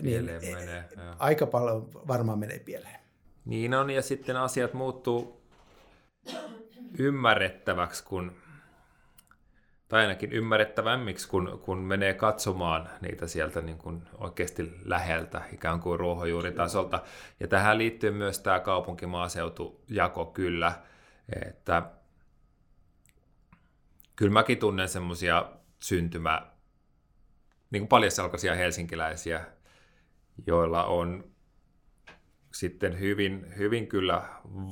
niin 0.02 0.24
menee, 0.24 0.84
aika 1.18 1.46
paljon 1.46 1.90
varmaan 2.08 2.38
menee 2.38 2.58
pieleen. 2.58 2.98
Niin 3.44 3.74
on, 3.74 3.90
ja 3.90 4.02
sitten 4.02 4.36
asiat 4.36 4.74
muuttuu 4.74 5.42
ymmärrettäväksi, 6.98 8.04
kun 8.04 8.32
tai 9.88 10.00
ainakin 10.00 10.32
ymmärrettävämmiksi, 10.32 11.28
kun, 11.28 11.60
kun 11.64 11.78
menee 11.78 12.14
katsomaan 12.14 12.88
niitä 13.00 13.26
sieltä 13.26 13.60
niin 13.60 13.78
kuin 13.78 14.02
oikeasti 14.18 14.72
läheltä, 14.84 15.42
ikään 15.52 15.80
kuin 15.80 16.00
ruohonjuuritasolta. 16.00 17.02
Ja 17.40 17.48
tähän 17.48 17.78
liittyy 17.78 18.10
myös 18.10 18.40
tämä 18.40 18.60
kaupunkimaaseutu-jako 18.60 20.26
kyllä, 20.26 20.72
että 21.46 21.82
kyllä 24.16 24.32
mäkin 24.32 24.58
tunnen 24.58 24.88
semmoisia 24.88 25.52
syntymä, 25.78 26.46
niin 27.70 27.80
kuin 27.80 27.88
paljasjalkaisia 27.88 28.54
helsinkiläisiä, 28.54 29.44
joilla 30.46 30.84
on 30.84 31.24
sitten 32.52 33.00
hyvin, 33.00 33.54
hyvin 33.56 33.86
kyllä 33.86 34.22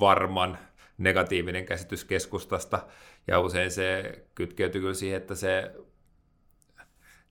varman 0.01 0.59
negatiivinen 0.99 1.67
käsitys 1.67 2.05
keskustasta, 2.05 2.87
ja 3.27 3.41
usein 3.41 3.71
se 3.71 4.19
kytkeytyy 4.35 4.81
kyllä 4.81 4.95
siihen, 4.95 5.17
että 5.17 5.35
se 5.35 5.75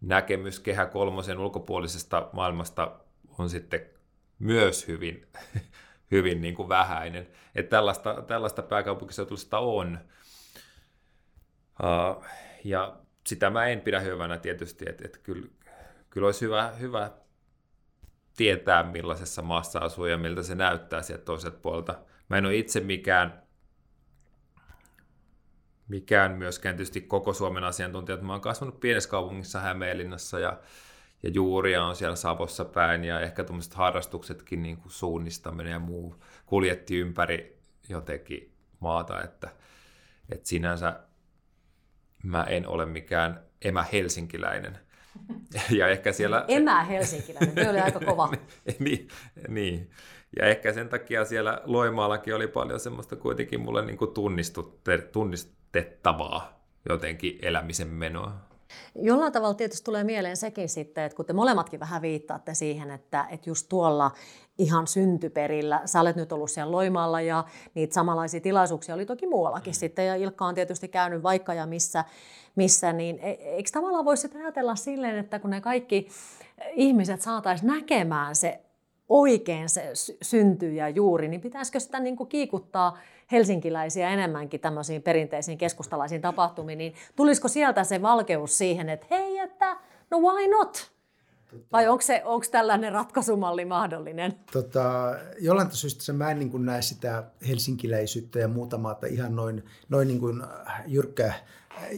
näkemys 0.01 0.59
kehä 0.59 0.85
kolmosen 0.85 1.39
ulkopuolisesta 1.39 2.29
maailmasta 2.33 2.99
on 3.37 3.49
sitten 3.49 3.85
myös 4.39 4.87
hyvin, 4.87 5.27
hyvin 6.11 6.41
niin 6.41 6.55
kuin 6.55 6.69
vähäinen. 6.69 7.27
Että 7.55 7.69
tällaista, 7.69 8.23
tällaista 8.27 8.61
pääkaupunkiseutuista 8.61 9.59
on. 9.59 9.99
Uh, 11.83 12.25
ja 12.63 12.97
sitä 13.27 13.49
mä 13.49 13.65
en 13.65 13.81
pidä 13.81 13.99
hyvänä 13.99 14.37
tietysti, 14.37 14.85
että, 14.89 15.05
että 15.05 15.19
kyllä, 15.23 15.47
kyllä 16.09 16.25
olisi 16.25 16.45
hyvä, 16.45 16.71
hyvä 16.79 17.11
tietää, 18.37 18.83
millaisessa 18.83 19.41
maassa 19.41 19.79
asuu 19.79 20.05
ja 20.05 20.17
miltä 20.17 20.43
se 20.43 20.55
näyttää 20.55 21.01
sieltä 21.01 21.25
toiselta 21.25 21.57
puolelta. 21.61 21.99
Mä 22.29 22.37
en 22.37 22.45
ole 22.45 22.55
itse 22.55 22.79
mikään 22.79 23.44
mikään 25.87 26.31
myöskään 26.31 26.75
tietysti 26.75 27.01
koko 27.01 27.33
Suomen 27.33 27.63
asiantuntijat. 27.63 28.21
Mä 28.21 28.31
oon 28.31 28.41
kasvanut 28.41 28.79
pienessä 28.79 29.09
kaupungissa 29.09 29.59
Hämeenlinnassa 29.59 30.39
ja, 30.39 30.59
ja 31.23 31.29
juuria 31.29 31.83
on 31.83 31.95
siellä 31.95 32.15
Savossa 32.15 32.65
päin 32.65 33.03
ja 33.03 33.19
ehkä 33.19 33.43
tuommoiset 33.43 33.73
harrastuksetkin, 33.73 34.63
niin 34.63 34.77
kuin 34.77 34.91
suunnistaminen 34.91 35.71
ja 35.71 35.79
muu, 35.79 36.15
kuljetti 36.45 36.97
ympäri 36.97 37.59
jotenkin 37.89 38.53
maata, 38.79 39.23
että, 39.23 39.49
että 40.29 40.47
sinänsä 40.47 40.99
mä 42.23 42.43
en 42.43 42.67
ole 42.67 42.85
mikään 42.85 43.43
emä 43.61 43.85
helsinkiläinen. 43.93 44.77
Ja 45.69 45.87
ehkä 45.87 46.11
siellä... 46.11 46.45
Emä 46.47 46.83
helsinkiläinen, 46.83 47.55
se 47.55 47.69
oli 47.69 47.79
aika 47.79 47.99
kova. 47.99 48.33
niin, 48.79 49.07
niin, 49.47 49.89
ja 50.39 50.45
ehkä 50.45 50.73
sen 50.73 50.89
takia 50.89 51.25
siellä 51.25 51.61
Loimaallakin 51.65 52.35
oli 52.35 52.47
paljon 52.47 52.79
semmoista 52.79 53.15
kuitenkin 53.15 53.61
mulle 53.61 53.85
niin 53.85 53.97
kuin 53.97 54.11
tunnistettavaa 55.75 56.60
jotenkin 56.89 57.39
elämisen 57.41 57.88
menoa. 57.88 58.32
Jollain 58.96 59.34
tavalla 59.34 59.53
tietysti 59.53 59.86
tulee 59.86 60.03
mieleen 60.03 60.38
sekin 60.38 60.70
sitten, 60.70 61.03
että 61.03 61.15
kun 61.15 61.25
te 61.25 61.34
molemmatkin 61.34 61.79
vähän 61.79 62.01
viittaatte 62.01 62.53
siihen, 62.53 62.91
että, 62.91 63.25
että 63.29 63.50
just 63.50 63.70
tuolla 63.70 64.12
ihan 64.58 64.88
syntyperillä, 64.88 65.82
sä 65.86 66.01
olet 66.01 66.15
nyt 66.15 66.32
ollut 66.32 66.51
siellä 66.51 66.72
Loimaalla 66.72 67.22
ja 67.22 67.44
niitä 67.74 67.94
samanlaisia 67.94 68.41
tilaisuuksia 68.41 68.96
oli 68.96 69.05
toki 69.05 69.27
muuallakin 69.27 69.74
mm. 69.74 69.75
sitten 69.75 70.08
ja 70.08 70.15
Ilkka 70.15 70.46
on 70.46 70.55
tietysti 70.55 70.88
käynyt 70.88 71.24
vaikka 71.24 71.53
ja 71.53 71.65
missä, 71.65 72.05
missä 72.55 72.94
niin 72.94 73.20
e, 73.20 73.29
eikö 73.32 73.70
tavallaan 73.74 74.05
voisi 74.05 74.29
ajatella 74.38 74.75
silleen, 74.75 75.17
että 75.17 75.39
kun 75.39 75.50
ne 75.50 75.62
kaikki 75.62 76.08
ihmiset 76.74 77.22
saataisiin 77.22 77.67
näkemään 77.67 78.36
se 78.36 78.62
oikein 79.10 79.70
se 79.70 79.91
syntyy 80.22 80.74
ja 80.74 80.89
juuri, 80.89 81.27
niin 81.27 81.41
pitäisikö 81.41 81.79
sitä 81.79 82.00
niin 82.00 82.15
kuin 82.15 82.29
kiikuttaa 82.29 82.98
helsinkiläisiä 83.32 84.10
enemmänkin 84.10 84.60
tämmöisiin 84.60 85.01
perinteisiin 85.01 85.58
keskustalaisiin 85.58 86.22
tapahtumiin, 86.22 86.77
niin 86.77 86.94
tulisiko 87.15 87.48
sieltä 87.48 87.84
se 87.84 88.01
valkeus 88.01 88.58
siihen, 88.58 88.89
että 88.89 89.08
hei, 89.12 89.39
että 89.39 89.77
no 90.12 90.20
why 90.20 90.48
not? 90.48 90.96
Vai 91.72 91.88
onko, 91.88 92.01
se, 92.01 92.22
onko 92.25 92.46
tällainen 92.51 92.91
ratkaisumalli 92.91 93.65
mahdollinen? 93.65 94.34
Tota, 94.51 95.15
jollain 95.39 95.72
syystä 95.72 96.13
mä 96.13 96.32
en 96.32 96.39
niin 96.39 96.65
näe 96.65 96.82
sitä 96.82 97.24
helsinkiläisyyttä 97.48 98.39
ja 98.39 98.48
muuta 98.48 98.77
maata 98.77 99.08
ihan 99.08 99.36
noin, 99.36 99.63
noin 99.89 100.08
niin 100.08 100.20
kuin 100.20 100.44
jyrkkä, 100.88 101.34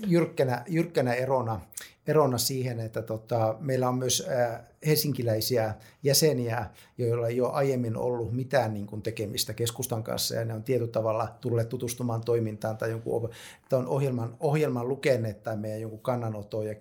jyrkkänä, 0.08 0.64
jyrkkänä 0.68 1.14
erona, 1.14 1.60
erona 2.08 2.38
siihen, 2.38 2.80
että 2.80 3.02
tota, 3.02 3.56
meillä 3.60 3.90
on 3.90 3.98
myös 3.98 4.28
äh, 4.30 4.60
helsinkiläisiä 4.86 5.74
jäseniä, 6.04 6.66
joilla 6.98 7.28
ei 7.28 7.42
ole 7.42 7.52
aiemmin 7.52 7.98
ollut 7.98 8.34
mitään 8.34 8.74
niin 8.74 8.88
kuin 8.88 9.02
tekemistä 9.02 9.54
keskustan 9.54 10.04
kanssa 10.04 10.36
ja 10.36 10.46
ne 10.46 10.54
on 10.54 10.64
tietyllä 10.64 10.92
tavalla 10.92 11.28
tulleet 11.42 11.70
tutustumaan 11.70 12.22
toimintaan 12.22 12.78
tai 12.78 12.90
jonkun 12.90 13.30
on 13.72 13.88
ohjelman, 13.88 14.38
ohjelman 14.40 14.88
lukeneet 14.88 15.44
tai 15.44 15.58
meidän 15.58 15.82
jonkun 15.82 16.00
kannanoton 16.00 16.66
ja 16.66 16.76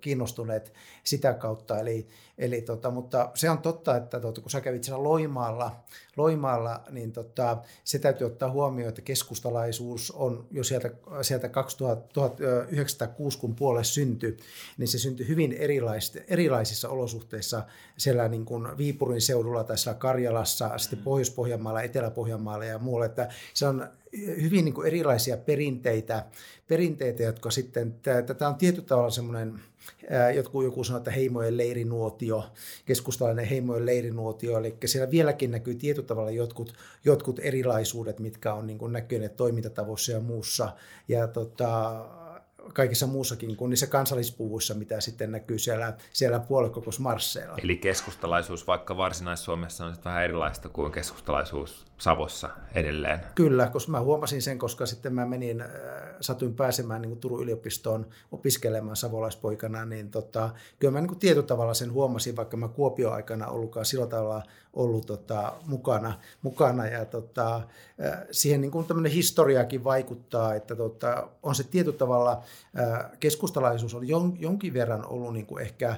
kiinnostuneet 0.00 0.72
sitä 1.04 1.34
kautta. 1.34 1.78
Eli, 1.78 2.06
eli 2.38 2.62
tota, 2.62 2.90
mutta 2.90 3.30
se 3.34 3.50
on 3.50 3.58
totta, 3.58 3.96
että 3.96 4.20
tota, 4.20 4.40
kun 4.40 4.50
sä 4.50 4.60
kävit 4.60 4.84
siellä 4.84 5.02
Loimaalla, 5.02 5.84
Loimaalla 6.16 6.82
niin 6.90 7.12
tota, 7.12 7.62
se 7.84 7.98
täytyy 7.98 8.26
ottaa 8.26 8.50
huomioon, 8.50 8.88
että 8.88 9.02
keskustalaisuus 9.02 10.10
on 10.10 10.46
jo 10.50 10.64
sieltä, 10.64 10.90
sieltä 11.22 11.48
2000, 11.48 12.08
1906, 12.12 13.38
kun 13.38 13.54
puolelle 13.54 13.84
syntyi, 13.84 14.36
niin 14.78 14.88
se 14.88 14.98
syntyi 14.98 15.28
hyvin 15.28 15.52
erilaisissa 16.28 16.88
olosuhteissa 16.88 17.29
siellä 17.96 18.28
niin 18.28 18.44
kuin 18.44 18.78
Viipurin 18.78 19.20
seudulla 19.20 19.64
tai 19.64 19.78
siellä 19.78 19.98
Karjalassa, 19.98 20.68
mm. 20.68 20.78
sitten 20.78 20.98
Pohjois-Pohjanmaalla, 20.98 21.82
Etelä-Pohjanmaalla 21.82 22.64
ja 22.64 22.78
muualla. 22.78 23.06
Että 23.06 23.28
se 23.54 23.66
on 23.66 23.88
hyvin 24.42 24.64
niin 24.64 24.74
kuin 24.74 24.86
erilaisia 24.86 25.36
perinteitä, 25.36 26.24
perinteitä, 26.68 27.22
jotka 27.22 27.50
sitten, 27.50 27.94
tämä 28.38 28.48
on 28.48 28.54
tietyllä 28.54 28.86
tavalla 28.86 29.10
semmoinen, 29.10 29.60
joku, 30.34 30.62
joku 30.62 30.84
sanoo, 30.84 30.98
että 30.98 31.10
heimojen 31.10 31.56
leirinuotio, 31.56 32.50
keskustalainen 32.86 33.44
heimojen 33.44 33.86
leirinuotio, 33.86 34.58
eli 34.58 34.76
siellä 34.84 35.10
vieläkin 35.10 35.50
näkyy 35.50 35.74
tietyllä 35.74 36.06
tavalla 36.06 36.30
jotkut, 36.30 36.74
jotkut 37.04 37.38
erilaisuudet, 37.42 38.18
mitkä 38.18 38.54
on 38.54 38.66
niin 38.66 38.78
kuin 38.78 38.92
näkyneet 38.92 39.36
toimintatavoissa 39.36 40.12
ja 40.12 40.20
muussa. 40.20 40.72
Ja 41.08 41.28
tota, 41.28 42.04
kaikissa 42.74 43.06
muussakin 43.06 43.56
kuin 43.56 43.70
niissä 43.70 43.86
kansallispuvuissa, 43.86 44.74
mitä 44.74 45.00
sitten 45.00 45.32
näkyy 45.32 45.58
siellä, 45.58 45.96
siellä 46.12 46.38
puoluekokous 46.38 46.98
Marsseilla. 46.98 47.56
Eli 47.62 47.76
keskustalaisuus 47.76 48.66
vaikka 48.66 48.96
Varsinais-Suomessa 48.96 49.86
on 49.86 49.96
vähän 50.04 50.24
erilaista 50.24 50.68
kuin 50.68 50.92
keskustalaisuus 50.92 51.89
Savossa 52.00 52.50
edelleen. 52.74 53.20
Kyllä, 53.34 53.66
koska 53.66 53.92
mä 53.92 54.00
huomasin 54.00 54.42
sen, 54.42 54.58
koska 54.58 54.86
sitten 54.86 55.14
mä 55.14 55.26
menin, 55.26 55.60
äh, 55.60 55.68
satuin 56.20 56.54
pääsemään 56.54 57.02
niin 57.02 57.20
Turun 57.20 57.42
yliopistoon 57.42 58.06
opiskelemaan 58.32 58.96
savolaispoikana, 58.96 59.84
niin 59.84 60.10
tota, 60.10 60.50
kyllä 60.78 60.92
mä 60.92 61.00
niin 61.00 61.18
tietyllä 61.18 61.46
tavalla 61.46 61.74
sen 61.74 61.92
huomasin, 61.92 62.36
vaikka 62.36 62.56
mä 62.56 62.68
Kuopio 62.68 63.10
aikana 63.10 63.46
ollutkaan 63.46 63.86
sillä 63.86 64.06
tavalla 64.06 64.42
ollut 64.72 65.06
tota, 65.06 65.52
mukana, 65.66 66.12
mukana 66.42 66.86
ja 66.86 67.04
tota, 67.04 67.56
äh, 67.56 68.18
siihen 68.30 68.60
niin 68.60 68.86
tämmöinen 68.86 69.12
historiakin 69.12 69.84
vaikuttaa, 69.84 70.54
että 70.54 70.76
tota, 70.76 71.28
on 71.42 71.54
se 71.54 71.64
tietyllä 71.64 71.98
tavalla, 71.98 72.42
äh, 72.78 73.10
keskustalaisuus 73.20 73.94
on 73.94 74.08
jonkin 74.38 74.74
verran 74.74 75.06
ollut 75.06 75.32
niin 75.32 75.46
kuin 75.46 75.62
ehkä, 75.62 75.96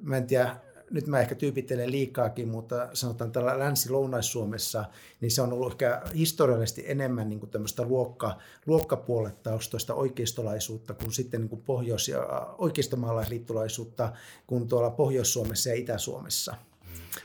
mä 0.00 0.16
en 0.16 0.26
tiedä, 0.26 0.56
nyt 0.90 1.06
mä 1.06 1.20
ehkä 1.20 1.34
tyypittelen 1.34 1.92
liikaakin, 1.92 2.48
mutta 2.48 2.88
sanotaan 2.92 3.32
tällä 3.32 3.58
länsi-lounais-Suomessa, 3.58 4.84
niin 5.20 5.30
se 5.30 5.42
on 5.42 5.52
ollut 5.52 5.72
ehkä 5.72 6.02
historiallisesti 6.14 6.84
enemmän 6.86 7.28
niin 7.28 7.40
kuin 7.40 7.50
tämmöistä 7.50 7.82
luokka, 7.82 8.38
luokkapuolettaustoista 8.66 9.94
oikeistolaisuutta 9.94 10.94
kuin 10.94 11.12
sitten 11.12 11.40
niin 11.40 11.48
kuin 11.48 11.62
pohjois- 11.62 12.08
ja 12.08 12.54
oikeistomaalaisliittolaisuutta 12.58 14.12
kuin 14.46 14.68
tuolla 14.68 14.90
Pohjois-Suomessa 14.90 15.68
ja 15.68 15.74
Itä-Suomessa. 15.74 16.54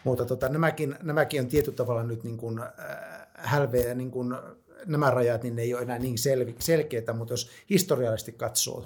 Mutta 0.03 0.25
tota, 0.25 0.50
nämäkin, 0.50 0.96
nämäkin 1.03 1.41
on 1.41 1.48
tietyllä 1.48 1.75
tavalla 1.75 2.03
nyt 2.03 2.24
niin 2.24 2.38
kuin, 2.38 2.60
äh, 2.60 2.70
hälveä, 3.34 3.93
niin 3.93 4.12
kuin, 4.12 4.36
nämä 4.86 5.12
rajat, 5.12 5.43
niin 5.43 5.55
ne 5.55 5.62
ei 5.62 5.74
ole 5.74 5.82
enää 5.82 6.00
niin 6.00 6.15
sel- 6.15 6.55
selkeitä, 6.60 7.13
mutta 7.13 7.34
jos 7.34 7.50
historiallisesti 7.70 8.32
katsoo 8.32 8.86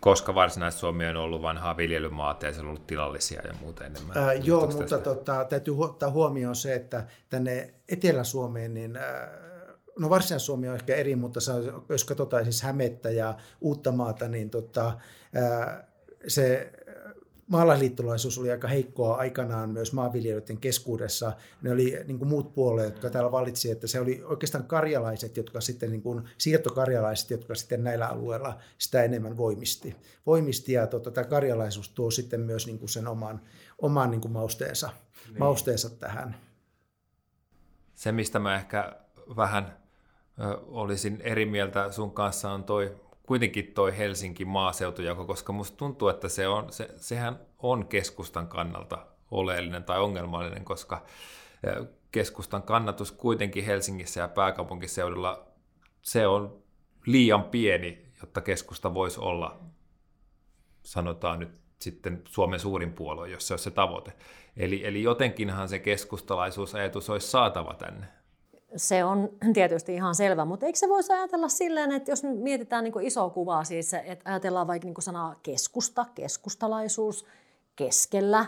koska 0.00 0.34
Varsinais-Suomi 0.34 1.06
on 1.06 1.16
ollut 1.16 1.42
vanhaa 1.42 1.76
viljelymaata 1.76 2.46
ja 2.46 2.52
siellä 2.52 2.66
on 2.66 2.70
ollut 2.70 2.86
tilallisia 2.86 3.42
ja 3.46 3.54
muuta 3.60 3.84
enemmän. 3.84 4.18
Ää, 4.18 4.32
joo, 4.32 4.66
mutta 4.66 4.98
tota, 4.98 5.44
täytyy 5.44 5.74
ottaa 5.78 6.10
huomioon 6.10 6.56
se, 6.56 6.74
että 6.74 7.06
tänne 7.28 7.74
Etelä-Suomeen, 7.88 8.74
niin 8.74 8.96
ää, 8.96 9.28
no 9.98 10.10
Varsinais-Suomi 10.10 10.68
on 10.68 10.74
ehkä 10.74 10.94
eri, 10.94 11.16
mutta 11.16 11.40
jos 11.88 12.04
katsotaan 12.04 12.44
siis 12.44 12.62
Hämettä 12.62 13.10
ja 13.10 13.34
Uutta 13.60 13.92
maata, 13.92 14.28
niin 14.28 14.50
tota, 14.50 14.92
ää, 15.34 15.86
se 16.28 16.72
maalaisliittolaisuus 17.46 18.38
oli 18.38 18.50
aika 18.50 18.68
heikkoa 18.68 19.16
aikanaan 19.16 19.70
myös 19.70 19.92
maanviljelijöiden 19.92 20.58
keskuudessa. 20.58 21.32
Ne 21.62 21.72
oli 21.72 21.98
niin 22.06 22.18
kuin 22.18 22.28
muut 22.28 22.54
puolueet, 22.54 22.94
jotka 22.94 23.10
täällä 23.10 23.32
valitsi, 23.32 23.70
että 23.70 23.86
se 23.86 24.00
oli 24.00 24.22
oikeastaan 24.24 24.64
karjalaiset, 24.64 25.36
jotka 25.36 25.60
sitten 25.60 25.90
niin 25.90 26.02
kuin, 26.02 26.22
siirtokarjalaiset, 26.38 27.30
jotka 27.30 27.54
sitten 27.54 27.84
näillä 27.84 28.06
alueilla 28.06 28.58
sitä 28.78 29.02
enemmän 29.02 29.36
voimisti. 29.36 29.96
voimisti 30.26 30.72
ja 30.72 30.86
tota, 30.86 31.10
tämä 31.10 31.24
karjalaisuus 31.24 31.88
tuo 31.88 32.10
sitten 32.10 32.40
myös 32.40 32.66
niin 32.66 32.78
kuin 32.78 32.88
sen 32.88 33.06
oman, 33.06 33.40
oman 33.78 34.10
niin 34.10 34.20
kuin 34.20 34.32
mausteensa, 34.32 34.90
niin. 35.28 35.38
mausteensa 35.38 35.90
tähän. 35.90 36.36
Se, 37.94 38.12
mistä 38.12 38.38
mä 38.38 38.56
ehkä 38.56 38.92
vähän 39.36 39.76
ö, 40.40 40.58
olisin 40.66 41.20
eri 41.20 41.46
mieltä 41.46 41.92
sun 41.92 42.10
kanssa, 42.10 42.50
on 42.50 42.64
toi 42.64 42.96
kuitenkin 43.26 43.72
toi 43.74 43.98
Helsinki 43.98 44.44
maaseutujako, 44.44 45.24
koska 45.24 45.52
musta 45.52 45.76
tuntuu, 45.76 46.08
että 46.08 46.28
se 46.28 46.48
on, 46.48 46.72
se, 46.72 46.88
sehän 46.96 47.40
on 47.58 47.86
keskustan 47.86 48.48
kannalta 48.48 49.06
oleellinen 49.30 49.84
tai 49.84 50.00
ongelmallinen, 50.00 50.64
koska 50.64 51.02
keskustan 52.12 52.62
kannatus 52.62 53.12
kuitenkin 53.12 53.64
Helsingissä 53.64 54.20
ja 54.20 54.28
pääkaupunkiseudulla 54.28 55.46
se 56.02 56.26
on 56.26 56.62
liian 57.06 57.44
pieni, 57.44 58.06
jotta 58.20 58.40
keskusta 58.40 58.94
voisi 58.94 59.20
olla, 59.20 59.60
sanotaan 60.82 61.38
nyt 61.38 61.50
sitten 61.78 62.22
Suomen 62.28 62.60
suurin 62.60 62.92
puolue, 62.92 63.28
jos 63.28 63.48
se 63.48 63.54
olisi 63.54 63.64
se 63.64 63.70
tavoite. 63.70 64.12
Eli, 64.56 64.86
eli 64.86 65.02
jotenkinhan 65.02 65.68
se 65.68 65.78
keskustalaisuusajatus 65.78 67.10
olisi 67.10 67.28
saatava 67.28 67.74
tänne 67.74 68.15
se 68.76 69.04
on 69.04 69.28
tietysti 69.54 69.94
ihan 69.94 70.14
selvä, 70.14 70.44
mutta 70.44 70.66
eikö 70.66 70.78
se 70.78 70.88
voisi 70.88 71.12
ajatella 71.12 71.48
silleen, 71.48 71.92
että 71.92 72.10
jos 72.10 72.22
mietitään 72.22 72.84
niin 72.84 73.02
isoa 73.02 73.30
kuvaa, 73.30 73.64
siis 73.64 73.94
että 73.94 74.30
ajatellaan 74.30 74.66
vaikka 74.66 74.86
niin 74.86 74.94
sanaa 74.98 75.40
keskusta, 75.42 76.06
keskustalaisuus, 76.14 77.26
keskellä, 77.76 78.46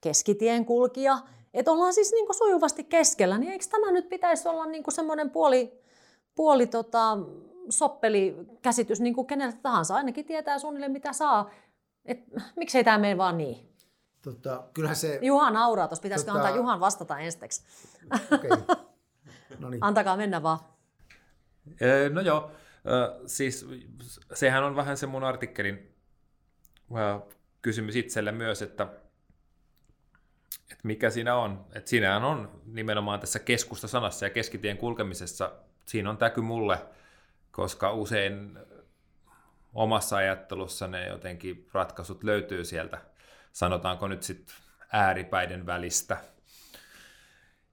keskitien 0.00 0.64
kulkija, 0.64 1.18
että 1.54 1.70
ollaan 1.70 1.94
siis 1.94 2.12
niin 2.12 2.34
sujuvasti 2.34 2.84
keskellä, 2.84 3.38
niin 3.38 3.52
eikö 3.52 3.64
tämä 3.70 3.92
nyt 3.92 4.08
pitäisi 4.08 4.48
olla 4.48 4.66
niin 4.66 4.84
semmoinen 4.88 5.30
puoli, 5.30 5.82
puoli 6.34 6.66
tota, 6.66 7.18
soppeli 7.70 8.36
käsitys 8.62 9.00
niin 9.00 9.14
kuin 9.14 9.26
keneltä 9.26 9.58
tahansa, 9.62 9.94
ainakin 9.94 10.24
tietää 10.24 10.58
suunnilleen 10.58 10.92
mitä 10.92 11.12
saa. 11.12 11.50
Et, 12.04 12.24
miksei 12.56 12.84
tämä 12.84 12.98
mene 12.98 13.16
vaan 13.16 13.38
niin? 13.38 13.68
Tota, 14.22 14.64
kyllähän 14.74 14.96
se... 14.96 15.18
Juha 15.22 15.50
nauraa, 15.50 15.88
tuossa 15.88 16.02
pitäisikö 16.02 16.32
tota... 16.32 16.44
antaa 16.44 16.56
Juhan 16.56 16.80
vastata 16.80 17.18
ensiksi? 17.18 17.62
Okay. 18.34 18.50
No 19.58 19.70
niin. 19.70 19.84
Antakaa 19.84 20.16
mennä 20.16 20.42
vaan. 20.42 20.58
No 22.12 22.20
joo, 22.20 22.50
siis 23.26 23.66
sehän 24.34 24.64
on 24.64 24.76
vähän 24.76 24.96
se 24.96 25.06
mun 25.06 25.24
artikkelin 25.24 25.94
kysymys 27.62 27.96
itselle 27.96 28.32
myös, 28.32 28.62
että, 28.62 28.82
että 30.62 30.82
mikä 30.82 31.10
siinä 31.10 31.36
on. 31.36 31.66
Että 31.72 31.90
siinähän 31.90 32.24
on 32.24 32.62
nimenomaan 32.66 33.20
tässä 33.20 33.38
keskusta-sanassa 33.38 34.26
ja 34.26 34.30
keskitien 34.30 34.78
kulkemisessa, 34.78 35.52
siinä 35.86 36.10
on 36.10 36.16
täky 36.16 36.40
mulle, 36.40 36.78
koska 37.50 37.92
usein 37.92 38.58
omassa 39.74 40.16
ajattelussa 40.16 40.86
ne 40.86 41.06
jotenkin 41.06 41.68
ratkaisut 41.72 42.24
löytyy 42.24 42.64
sieltä, 42.64 43.00
sanotaanko 43.52 44.08
nyt 44.08 44.22
sitten 44.22 44.54
ääripäiden 44.92 45.66
välistä– 45.66 46.16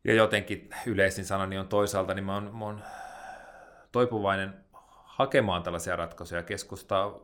ja 0.05 0.13
jotenkin 0.13 0.69
yleisin 0.85 1.25
sanani 1.25 1.57
on 1.57 1.67
toisaalta, 1.67 2.13
niin 2.13 2.25
mä 2.25 2.33
oon, 2.33 2.55
mä 2.55 2.65
oon 2.65 2.81
toipuvainen 3.91 4.53
hakemaan 5.03 5.63
tällaisia 5.63 5.95
ratkaisuja. 5.95 6.43
Keskustaa 6.43 7.19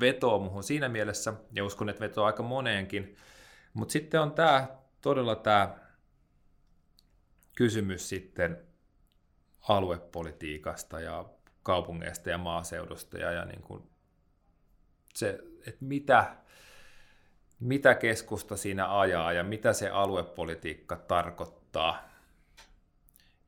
vetoo 0.00 0.38
muhun 0.38 0.64
siinä 0.64 0.88
mielessä, 0.88 1.34
ja 1.52 1.64
uskon, 1.64 1.88
että 1.88 2.00
vetoo 2.00 2.24
aika 2.24 2.42
moneenkin. 2.42 3.16
Mutta 3.74 3.92
sitten 3.92 4.20
on 4.20 4.32
tämä 4.32 4.68
todella 5.00 5.36
tämä 5.36 5.76
kysymys 7.56 8.08
sitten 8.08 8.66
aluepolitiikasta 9.68 11.00
ja 11.00 11.24
kaupungeista 11.62 12.30
ja 12.30 12.38
maaseudusta 12.38 13.18
ja, 13.18 13.32
ja 13.32 13.44
niin 13.44 13.62
kuin 13.62 13.82
se, 15.14 15.38
että 15.66 15.84
mitä, 15.84 16.36
mitä 17.60 17.94
keskusta 17.94 18.56
siinä 18.56 19.00
ajaa 19.00 19.32
ja 19.32 19.44
mitä 19.44 19.72
se 19.72 19.90
aluepolitiikka 19.90 20.96
tarkoittaa 20.96 21.65
muuttaa. 21.76 22.08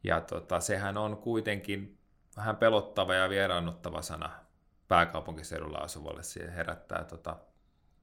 Ja 0.05 0.21
tota, 0.21 0.61
sehän 0.61 0.97
on 0.97 1.17
kuitenkin 1.17 1.99
vähän 2.37 2.57
pelottava 2.57 3.14
ja 3.14 3.29
vieraannuttava 3.29 4.03
sana 4.03 4.31
pääkaupunkiseudulla 4.88 5.79
asuvalle. 5.79 6.23
Se 6.23 6.51
herättää 6.57 7.05
tota, 7.05 7.37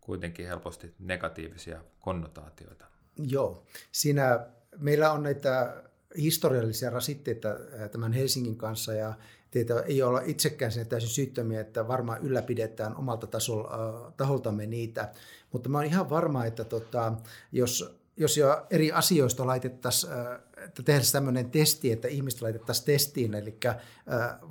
kuitenkin 0.02 0.48
helposti 0.48 0.94
negatiivisia 1.00 1.82
konnotaatioita. 2.00 2.86
Joo, 3.18 3.66
siinä 3.92 4.46
meillä 4.78 5.12
on 5.12 5.24
näitä 5.24 5.84
historiallisia 6.18 6.90
rasitteita 6.90 7.50
tämän 7.92 8.14
Helsingin 8.14 8.58
kanssa 8.58 8.94
ja 8.94 9.14
teitä 9.52 9.80
ei 9.80 10.02
olla 10.02 10.22
itsekään 10.26 10.72
sinne 10.72 10.86
täysin 10.86 11.10
syyttömiä, 11.10 11.62
että 11.62 11.88
varmaan 11.88 12.22
ylläpidetään 12.22 12.96
omalta 12.96 13.28
tasolla, 13.28 14.14
taholtamme 14.18 14.66
niitä. 14.66 15.12
Mutta 15.52 15.70
mä 15.70 15.78
oon 15.78 15.86
ihan 15.86 16.10
varma, 16.10 16.46
että 16.46 16.64
tota, 16.64 17.14
jos 17.52 18.05
jos 18.17 18.38
jo 18.38 18.65
eri 18.69 18.91
asioista 18.91 19.47
laitettaisiin, 19.47 20.13
että 20.58 20.84
tehdään 20.84 21.06
tämmöinen 21.12 21.51
testi, 21.51 21.91
että 21.91 22.08
ihmiset 22.08 22.41
laitettaisiin 22.41 22.86
testiin, 22.86 23.34
eli 23.34 23.58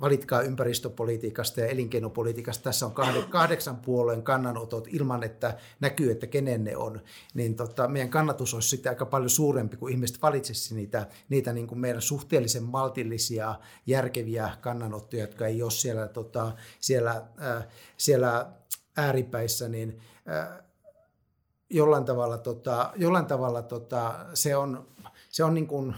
valitkaa 0.01 0.41
ympäristöpolitiikasta 0.41 1.59
ja 1.59 1.67
elinkeinopolitiikasta, 1.67 2.63
tässä 2.63 2.85
on 2.85 2.93
kahdeksan 3.29 3.77
puolueen 3.77 4.23
kannanotot 4.23 4.87
ilman, 4.91 5.23
että 5.23 5.57
näkyy, 5.79 6.11
että 6.11 6.27
kenen 6.27 6.63
ne 6.63 6.77
on, 6.77 7.01
niin 7.33 7.55
tota, 7.55 7.87
meidän 7.87 8.09
kannatus 8.09 8.53
olisi 8.53 8.69
sitten 8.69 8.89
aika 8.89 9.05
paljon 9.05 9.29
suurempi, 9.29 9.77
kuin 9.77 9.93
ihmiset 9.93 10.21
valitsisi 10.21 10.75
niitä, 10.75 11.07
niitä 11.29 11.53
niin 11.53 11.67
kuin 11.67 11.79
meidän 11.79 12.01
suhteellisen 12.01 12.63
maltillisia, 12.63 13.55
järkeviä 13.87 14.49
kannanottoja, 14.61 15.23
jotka 15.23 15.47
ei 15.47 15.63
ole 15.63 15.71
siellä, 15.71 16.07
tota, 16.07 16.51
siellä, 16.79 17.25
siellä 17.97 18.51
ääripäissä, 18.97 19.69
niin 19.69 20.01
jollain 21.69 22.05
tavalla, 22.05 22.37
tota, 22.37 22.93
jollain 22.95 23.25
tavalla 23.25 23.61
tota, 23.61 24.25
se 24.33 24.55
on, 24.55 24.87
se 25.29 25.43
on 25.43 25.53
niin 25.53 25.67
kuin, 25.67 25.95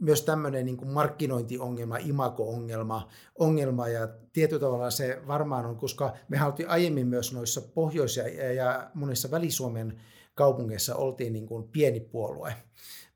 myös 0.00 0.22
tämmöinen 0.22 0.66
niin 0.66 0.76
kuin 0.76 0.90
markkinointiongelma, 0.90 1.96
imago-ongelma 1.96 3.08
ongelma, 3.38 3.88
ja 3.88 4.08
tietyllä 4.32 4.60
tavalla 4.60 4.90
se 4.90 5.22
varmaan 5.26 5.66
on, 5.66 5.76
koska 5.76 6.12
me 6.28 6.44
oltiin 6.44 6.68
aiemmin 6.68 7.06
myös 7.06 7.32
noissa 7.32 7.60
pohjois- 7.60 8.16
ja, 8.16 8.52
ja 8.52 8.90
monissa 8.94 9.30
Väli-Suomen 9.30 10.02
kaupungeissa 10.34 10.96
oltiin 10.96 11.32
niin 11.32 11.46
kuin 11.46 11.68
pieni 11.68 12.00
puolue, 12.00 12.54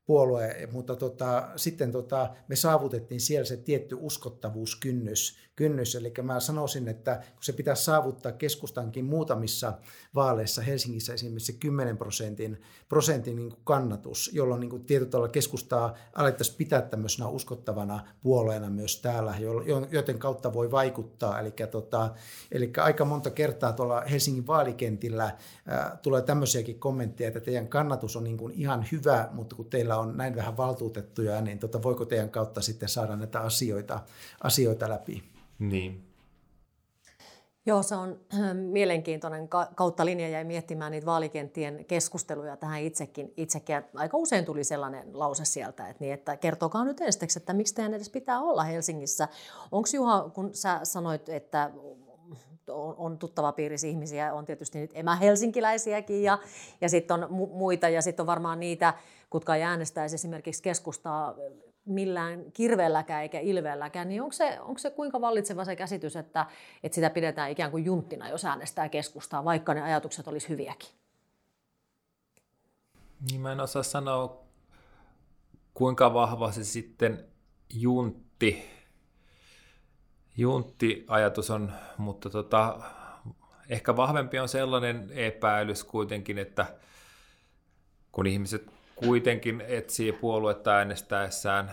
puolue, 0.07 0.69
mutta 0.73 0.97
tota, 0.97 1.49
sitten 1.57 1.93
tota, 1.93 2.31
me 2.49 2.57
saavutettiin 2.57 3.21
siellä 3.21 3.45
se 3.45 3.57
tietty 3.57 3.97
uskottavuuskynnys, 4.01 5.39
kynnys, 5.57 5.95
eli 5.95 6.13
mä 6.23 6.41
sanoisin, 6.41 6.89
että 6.89 7.17
kun 7.17 7.45
se 7.45 7.53
pitää 7.53 7.75
saavuttaa 7.75 8.33
keskustankin 8.33 9.05
muutamissa 9.05 9.73
vaaleissa 10.15 10.63
Helsingissä 10.63 11.15
esimerkiksi 11.15 11.53
10 11.53 11.99
prosentin, 11.99 12.61
prosentin 12.89 13.37
niin 13.37 13.53
kannatus, 13.65 14.31
jolloin 14.35 14.61
niin 14.61 14.85
tietyllä 14.85 15.11
tavalla 15.11 15.33
keskustaa 15.33 15.95
alettaisiin 16.13 16.57
pitää 16.59 16.83
tämmöisenä 16.83 17.29
uskottavana 17.29 18.01
puolueena 18.23 18.71
myös 18.71 19.01
täällä, 19.01 19.35
joten 19.91 20.19
kautta 20.19 20.53
voi 20.53 20.71
vaikuttaa. 20.71 21.41
Eli, 21.41 21.53
tota, 21.71 22.11
eli 22.53 22.73
aika 22.79 23.05
monta 23.05 23.31
kertaa 23.31 23.73
tuolla 23.73 24.01
Helsingin 24.01 24.47
vaalikentillä 24.47 25.31
ää, 25.67 25.99
tulee 26.03 26.23
tämmöisiäkin 26.23 26.79
kommentteja, 26.79 27.29
että 27.29 27.41
teidän 27.41 27.69
kannatus 27.69 28.17
on 28.17 28.25
niin 28.25 28.53
ihan 28.53 28.87
hyvä, 28.93 29.29
mutta 29.33 29.57
kun 29.57 29.71
teillä 29.71 29.96
on 29.99 30.17
näin 30.17 30.37
vähän 30.37 30.57
valtuutettuja, 30.57 31.41
niin 31.41 31.59
tota, 31.59 31.83
voiko 31.83 32.05
teidän 32.05 32.31
kautta 32.31 32.61
sitten 32.61 32.89
saada 32.89 33.17
näitä 33.17 33.41
asioita, 33.41 34.01
asioita 34.43 34.89
läpi? 34.89 35.23
Niin. 35.59 36.07
Joo, 37.67 37.83
se 37.83 37.95
on 37.95 38.21
mielenkiintoinen. 38.55 39.49
Kautta 39.75 40.05
linja 40.05 40.29
jäi 40.29 40.45
miettimään 40.45 40.93
niitä 40.93 41.07
vaalikenttien 41.07 41.85
keskusteluja 41.85 42.57
tähän 42.57 42.83
itsekin. 42.83 43.33
itsekin. 43.37 43.77
Aika 43.95 44.17
usein 44.17 44.45
tuli 44.45 44.65
sellainen 44.65 45.19
lause 45.19 45.45
sieltä, 45.45 45.89
että, 45.89 46.05
niin, 46.05 46.15
että 46.15 46.37
kertokaa 46.37 46.85
nyt 46.85 47.01
ensiksi, 47.01 47.39
että 47.39 47.53
miksi 47.53 47.75
teidän 47.75 47.95
edes 47.95 48.11
pitää 48.11 48.41
olla 48.41 48.65
Helsingissä. 48.65 49.29
Onko 49.73 49.89
Juha, 49.95 50.31
kun 50.35 50.55
sä 50.55 50.81
sanoit, 50.83 51.29
että 51.29 51.71
on, 52.69 52.95
on 52.99 53.19
tuttava 53.19 53.53
piirissä 53.53 53.87
ihmisiä, 53.87 54.35
on 54.35 54.45
tietysti 54.45 54.79
nyt 54.79 54.91
emähelsinkiläisiäkin 54.95 56.23
ja, 56.23 56.39
ja 56.81 56.89
sitten 56.89 57.15
on 57.15 57.31
mu- 57.31 57.53
muita 57.55 57.89
ja 57.89 58.03
sitten 58.03 58.23
on 58.23 58.27
varmaan 58.27 58.61
niitä, 58.61 58.95
jotka 59.35 59.57
ei 59.57 59.63
äänestäisi 59.63 60.15
esimerkiksi 60.15 60.63
keskustaa 60.63 61.35
millään 61.85 62.53
kirveelläkään 62.53 63.23
eikä 63.23 63.41
ilveelläkään, 63.41 64.09
niin 64.09 64.23
onko 64.23 64.33
se, 64.33 64.61
onko 64.61 64.79
se 64.79 64.91
kuinka 64.91 65.21
vallitseva 65.21 65.65
se 65.65 65.77
käsitys, 65.77 66.17
että, 66.17 66.47
että 66.83 66.95
sitä 66.95 67.11
pidetään 67.11 67.51
ikään 67.51 67.71
kuin 67.71 67.85
junttina, 67.85 68.29
jos 68.29 68.45
äänestää 68.45 68.89
keskustaa, 68.89 69.45
vaikka 69.45 69.75
ne 69.75 69.83
ajatukset 69.83 70.29
olisi 70.29 70.49
hyviäkin? 70.49 70.89
Niin 73.31 73.41
mä 73.41 73.53
en 73.53 73.61
osaa 73.61 73.83
sanoa, 73.83 74.43
kuinka 75.75 76.15
vahva 76.15 76.53
se 76.53 76.65
sitten 76.65 77.25
juntti, 77.75 78.76
juntti-ajatus 80.37 81.51
on, 81.51 81.73
mutta 81.99 82.31
tota, 82.31 82.79
ehkä 83.69 83.97
vahvempi 83.97 84.39
on 84.39 84.49
sellainen 84.49 85.11
epäilys 85.11 85.85
kuitenkin, 85.85 86.39
että 86.39 86.67
kun 88.13 88.27
ihmiset 88.27 88.71
kuitenkin 88.97 89.63
etsii 89.69 90.13
puoluetta 90.13 90.71
äänestäessään, 90.71 91.71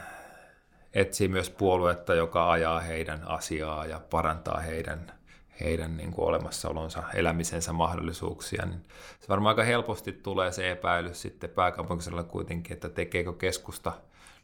etsii 0.94 1.28
myös 1.28 1.50
puoluetta, 1.50 2.16
joka 2.16 2.52
ajaa 2.52 2.80
heidän 2.80 3.28
asiaa 3.28 3.86
ja 3.86 4.02
parantaa 4.10 4.60
heidän, 4.60 5.12
heidän 5.60 5.98
niin 5.98 6.12
kuin 6.12 6.28
olemassaolonsa, 6.28 7.04
elämisensä 7.14 7.74
mahdollisuuksia, 7.74 8.66
niin 8.66 8.84
se 9.20 9.28
varmaan 9.30 9.52
aika 9.52 9.64
helposti 9.64 10.12
tulee 10.12 10.52
se 10.52 10.72
epäilys 10.72 11.22
sitten 11.22 11.50
pääkaupunkisella 11.50 12.24
kuitenkin, 12.24 12.74
että 12.74 12.90
tekeekö 12.90 13.34
keskusta 13.34 13.94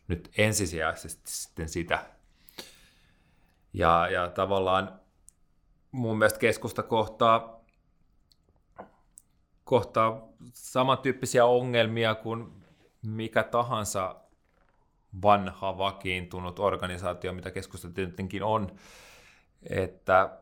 nyt 0.08 0.30
ensisijaisesti 0.38 1.22
sitten 1.26 1.70
sitä. 1.70 2.19
Ja, 3.74 4.08
ja 4.12 4.30
tavallaan 4.30 5.00
mun 5.92 6.18
mielestä 6.18 6.40
keskusta 6.40 6.84
kohtaa, 6.84 7.62
kohtaa 9.64 10.28
samantyyppisiä 10.54 11.46
ongelmia 11.46 12.16
kuin 12.16 12.64
mikä 13.02 13.44
tahansa 13.44 14.16
vanha 15.24 15.78
vakiintunut 15.78 16.60
organisaatio, 16.60 17.34
mitä 17.34 17.52
keskusta 17.52 17.90
tietenkin 17.90 18.44
on, 18.44 18.72
että 19.70 20.40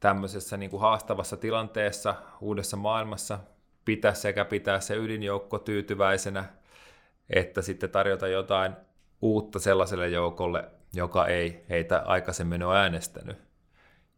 tämmöisessä 0.00 0.56
niin 0.56 0.70
kuin 0.70 0.80
haastavassa 0.80 1.36
tilanteessa 1.36 2.14
uudessa 2.40 2.76
maailmassa 2.76 3.38
pitää 3.84 4.14
sekä 4.14 4.44
pitää 4.44 4.80
se 4.80 4.96
ydinjoukko 4.96 5.58
tyytyväisenä, 5.58 6.44
että 7.30 7.62
sitten 7.62 7.90
tarjota 7.90 8.28
jotain 8.28 8.76
uutta 9.22 9.58
sellaiselle 9.58 10.08
joukolle, 10.08 10.70
joka 10.94 11.26
ei 11.26 11.64
heitä 11.68 12.02
aikaisemmin 12.06 12.62
ole 12.62 12.78
äänestänyt. 12.78 13.38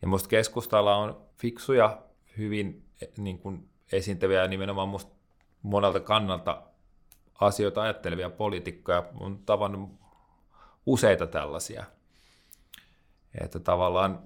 Ja 0.02 0.08
musta 0.08 0.28
keskustalla 0.28 0.96
on 0.96 1.26
fiksuja, 1.38 2.02
hyvin 2.38 2.84
niin 3.18 3.38
kuin 3.38 3.68
esiintyviä 3.92 4.42
ja 4.42 4.48
nimenomaan 4.48 4.88
musta 4.88 5.12
monelta 5.62 6.00
kannalta 6.00 6.62
asioita 7.40 7.82
ajattelevia 7.82 8.30
poliitikkoja. 8.30 9.04
on 9.20 9.38
tavannut 9.38 9.90
useita 10.86 11.26
tällaisia. 11.26 11.84
Että 13.40 13.58
tavallaan 13.60 14.22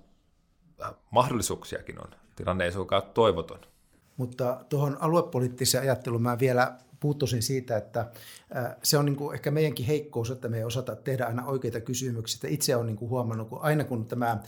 mahdollisuuksiakin 1.10 1.98
on. 1.98 2.10
Tilanne 2.36 2.64
ei 2.64 2.72
suinkaan 2.72 3.02
toivoton. 3.02 3.60
Mutta 4.16 4.64
tuohon 4.68 4.96
aluepoliittiseen 5.00 5.82
ajatteluun 5.82 6.22
mä 6.22 6.38
vielä 6.38 6.78
puuttuisin 7.00 7.42
siitä, 7.42 7.76
että 7.76 8.10
se 8.82 8.98
on 8.98 9.04
niin 9.04 9.16
kuin 9.16 9.34
ehkä 9.34 9.50
meidänkin 9.50 9.86
heikkous, 9.86 10.30
että 10.30 10.48
me 10.48 10.56
ei 10.56 10.64
osata 10.64 10.96
tehdä 10.96 11.24
aina 11.24 11.46
oikeita 11.46 11.80
kysymyksiä. 11.80 12.50
Itse 12.50 12.76
olen 12.76 12.86
niin 12.86 12.96
kuin 12.96 13.08
huomannut, 13.08 13.48
kun 13.48 13.62
aina 13.62 13.84
kun 13.84 14.06
tämä 14.06 14.42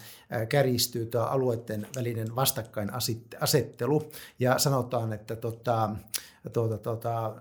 kärjistyy 0.48 1.06
tämä 1.06 1.24
alueiden 1.24 1.86
välinen 1.96 2.36
vastakkainasettelu 2.36 4.10
ja 4.38 4.58
sanotaan, 4.58 5.12
että 5.12 5.36
tota, 5.36 5.90
tuota, 6.52 6.78
tuota, 6.78 7.34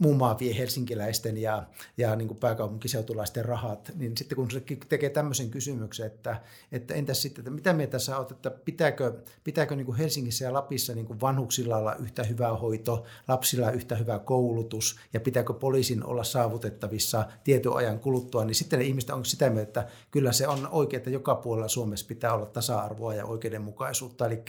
mummaa 0.00 0.38
vie 0.38 0.58
helsinkiläisten 0.58 1.36
ja, 1.36 1.66
ja 1.96 2.16
niin 2.16 2.28
kuin 2.28 2.38
pääkaupunkiseutulaisten 2.38 3.44
rahat, 3.44 3.92
niin 3.96 4.16
sitten 4.16 4.36
kun 4.36 4.50
se 4.50 4.62
tekee 4.88 5.10
tämmöisen 5.10 5.50
kysymyksen, 5.50 6.06
että, 6.06 6.40
että 6.72 6.94
entäs 6.94 7.22
sitten, 7.22 7.42
että 7.42 7.50
mitä 7.50 7.72
mieltä 7.72 7.98
sä 7.98 8.18
oot, 8.18 8.30
että 8.30 8.50
pitääkö, 8.50 9.12
pitääkö 9.44 9.76
niin 9.76 9.86
kuin 9.86 9.98
Helsingissä 9.98 10.44
ja 10.44 10.52
Lapissa 10.52 10.94
niin 10.94 11.06
kuin 11.06 11.20
vanhuksilla 11.20 11.76
olla 11.76 11.94
yhtä 11.94 12.24
hyvä 12.24 12.48
hoito, 12.48 13.04
lapsilla 13.28 13.70
yhtä 13.70 13.96
hyvä 13.96 14.18
koulutus 14.18 14.96
ja 15.12 15.20
pitääkö 15.20 15.52
poliisin 15.52 16.04
olla 16.04 16.24
saavutettavissa 16.24 17.26
tietoajan 17.44 17.98
kuluttua, 17.98 18.44
niin 18.44 18.54
sitten 18.54 18.78
ne 18.78 18.84
ihmiset 18.84 19.10
on 19.10 19.24
sitä 19.24 19.50
mieltä, 19.50 19.62
että 19.62 19.86
kyllä 20.10 20.32
se 20.32 20.48
on 20.48 20.68
oikein, 20.70 20.98
että 20.98 21.10
joka 21.10 21.34
puolella 21.34 21.68
Suomessa 21.68 22.06
pitää 22.06 22.34
olla 22.34 22.46
tasa-arvoa 22.46 23.14
ja 23.14 23.26
oikeudenmukaisuutta, 23.26 24.26
eli, 24.26 24.42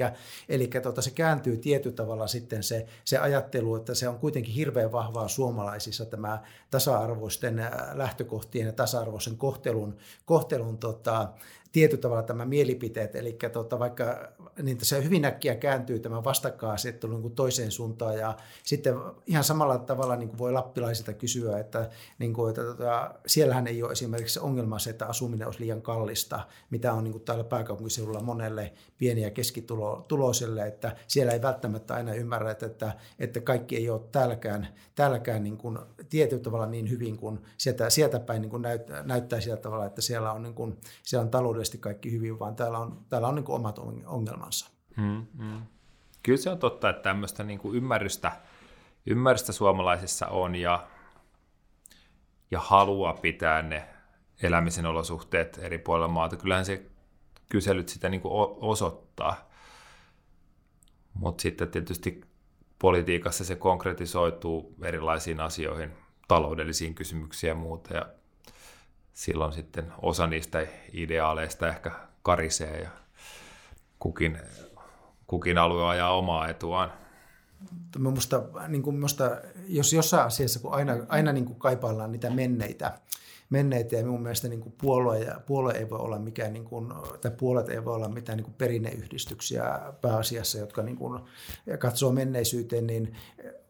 eli 0.50 0.68
tota, 0.68 1.02
se 1.02 1.12
kääntyy 1.12 1.58
tietyllä 1.58 1.96
tavalla 1.96 2.28
sitten 2.28 2.64
se, 2.64 2.86
se 3.06 3.18
ajattelu, 3.18 3.76
että 3.76 3.96
se 3.96 4.10
on 4.10 4.20
kuitenkin 4.20 4.54
hirveän 4.54 4.92
vahvaa 4.92 5.28
suomalaisissa 5.42 6.06
tämä 6.06 6.42
tasa-arvoisten 6.72 7.62
lähtökohtien 7.94 8.66
ja 8.66 8.74
tasa-arvoisen 8.74 9.38
kohtelun, 9.38 9.98
kohtelun 10.26 10.78
tota, 10.78 11.30
tietyllä 11.72 12.02
tavalla 12.02 12.24
tämä 12.24 12.46
mielipiteet, 12.46 13.16
eli 13.16 13.38
tota, 13.54 13.80
vaikka 13.80 14.32
niin 14.62 14.78
se 14.82 15.04
hyvin 15.04 15.26
äkkiä 15.26 15.56
kääntyy 15.56 16.00
tämä 16.00 16.24
vastakkainasettelu 16.24 17.18
niin 17.18 17.36
toiseen 17.36 17.72
suuntaan 17.72 18.18
ja 18.18 18.38
sitten 18.64 18.96
ihan 19.28 19.44
samalla 19.44 19.78
tavalla 19.78 20.16
niin 20.16 20.30
kuin 20.30 20.38
voi 20.40 20.52
lappilaisilta 20.52 21.14
kysyä, 21.14 21.60
että, 21.60 21.90
niin 22.20 22.34
kuin, 22.34 22.50
että 22.50 22.64
tota, 22.64 23.16
siellähän 23.26 23.68
ei 23.68 23.84
ole 23.84 23.92
esimerkiksi 23.92 24.40
ongelma 24.40 24.80
se, 24.80 24.90
että 24.90 25.06
asuminen 25.06 25.48
olisi 25.48 25.60
liian 25.60 25.82
kallista, 25.82 26.48
mitä 26.70 26.94
on 26.94 27.04
niin 27.04 27.12
kuin 27.12 27.24
täällä 27.24 27.44
pääkaupunkiseudulla 27.44 28.22
monelle 28.22 28.74
pieni- 28.98 29.22
ja 29.22 29.32
keskituloiselle, 29.32 30.68
että 30.68 30.96
siellä 31.08 31.34
ei 31.34 31.42
välttämättä 31.42 31.94
aina 31.94 32.14
ymmärrä, 32.14 32.52
että, 32.52 32.94
että 33.20 33.42
kaikki 33.42 33.78
ei 33.78 33.90
ole 33.90 34.02
täälläkään, 34.12 34.68
täälläkään 34.96 35.44
niin 35.44 35.58
kuin 35.58 35.80
tietyllä 36.10 36.44
tavalla 36.44 36.66
niin 36.66 36.90
hyvin 36.90 37.18
kuin 37.18 37.40
sieltä, 37.58 37.90
sieltä 37.90 38.20
päin 38.20 38.42
niin 38.42 38.50
kuin 38.50 38.62
näyttää, 38.62 39.04
näyttää 39.04 39.42
sillä 39.42 39.58
tavalla, 39.58 39.86
että 39.86 40.02
siellä 40.02 40.32
on, 40.32 40.44
niin 40.44 40.54
kuin, 40.54 40.78
siellä 41.04 41.24
on 41.24 41.30
taloudellisesti 41.62 41.78
kaikki 41.78 42.12
hyvin, 42.12 42.40
vaan 42.40 42.56
täällä 42.56 42.80
on, 42.80 43.06
täällä 43.10 43.28
on 43.28 43.36
niin 43.36 43.46
kuin 43.46 43.56
omat 43.56 43.80
ongelmansa. 44.06 44.72
Mm, 44.98 45.26
mm. 45.34 45.62
Kyllä 46.24 46.38
se 46.38 46.50
on 46.50 46.58
totta, 46.58 46.90
että 46.90 47.02
tämmöistä 47.02 47.44
niin 47.44 47.60
kuin 47.60 47.76
ymmärrystä, 47.76 48.32
ymmärrystä 49.06 49.52
suomalaisissa 49.52 50.28
on 50.28 50.56
ja, 50.56 50.88
ja 52.52 52.60
halua 52.60 53.14
pitää 53.14 53.62
ne 53.62 53.88
elämisen 54.44 54.86
olosuhteet 54.86 55.60
eri 55.62 55.78
puolilla 55.78 56.08
maata. 56.08 56.38
Kyllähän 56.38 56.66
se 56.66 56.86
kyselyt 57.50 57.90
sitä 57.90 58.10
niin 58.10 58.22
kuin 58.22 58.34
osoittaa. 58.62 59.50
Mutta 61.14 61.42
sitten 61.42 61.72
tietysti 61.72 62.22
politiikassa 62.80 63.46
se 63.46 63.56
konkretisoituu 63.56 64.76
erilaisiin 64.84 65.40
asioihin, 65.40 65.92
taloudellisiin 66.28 66.96
kysymyksiin 66.96 67.50
ja 67.50 67.56
muuta. 67.56 67.94
Ja 67.94 68.21
silloin 69.14 69.54
sitten 69.54 69.94
osa 70.02 70.28
niistä 70.28 70.68
ideaaleista 70.94 71.68
ehkä 71.68 71.92
karisee 72.24 72.82
ja 72.82 72.90
kukin, 74.00 74.38
kukin 75.28 75.58
alue 75.58 75.86
ajaa 75.86 76.18
omaa 76.18 76.50
etuaan. 76.50 76.94
Minusta, 77.98 78.44
niin 78.68 78.84
kuin 78.84 78.96
minusta, 78.96 79.38
jos 79.68 79.94
jossain 79.94 80.28
asiassa, 80.28 80.60
kun 80.60 80.74
aina, 80.74 80.94
aina 81.08 81.34
niin 81.34 81.46
kuin 81.46 81.60
kaipaillaan 81.60 82.12
niitä 82.12 82.30
menneitä, 82.30 83.00
menneitä 83.50 83.96
ja 83.96 84.04
minun 84.04 84.22
mielestä 84.22 84.48
niin 84.48 84.62
kuin 84.62 84.76
puolue, 84.82 85.28
puolue 85.46 85.74
ei 85.74 85.90
voi 85.90 86.00
olla 86.00 86.20
mikään, 86.20 86.54
niin 86.54 86.66
kuin, 86.66 86.94
tai 87.22 87.32
puolet 87.32 87.70
ei 87.70 87.86
voi 87.86 87.96
olla 87.96 88.10
mitään 88.10 88.38
niin 88.38 88.46
kuin 88.46 88.56
perinneyhdistyksiä 88.58 89.80
pääasiassa, 90.02 90.58
jotka 90.58 90.82
niin 90.82 90.98
kuin 90.98 91.22
katsoo 91.80 92.12
menneisyyteen, 92.12 92.88
niin 92.88 93.16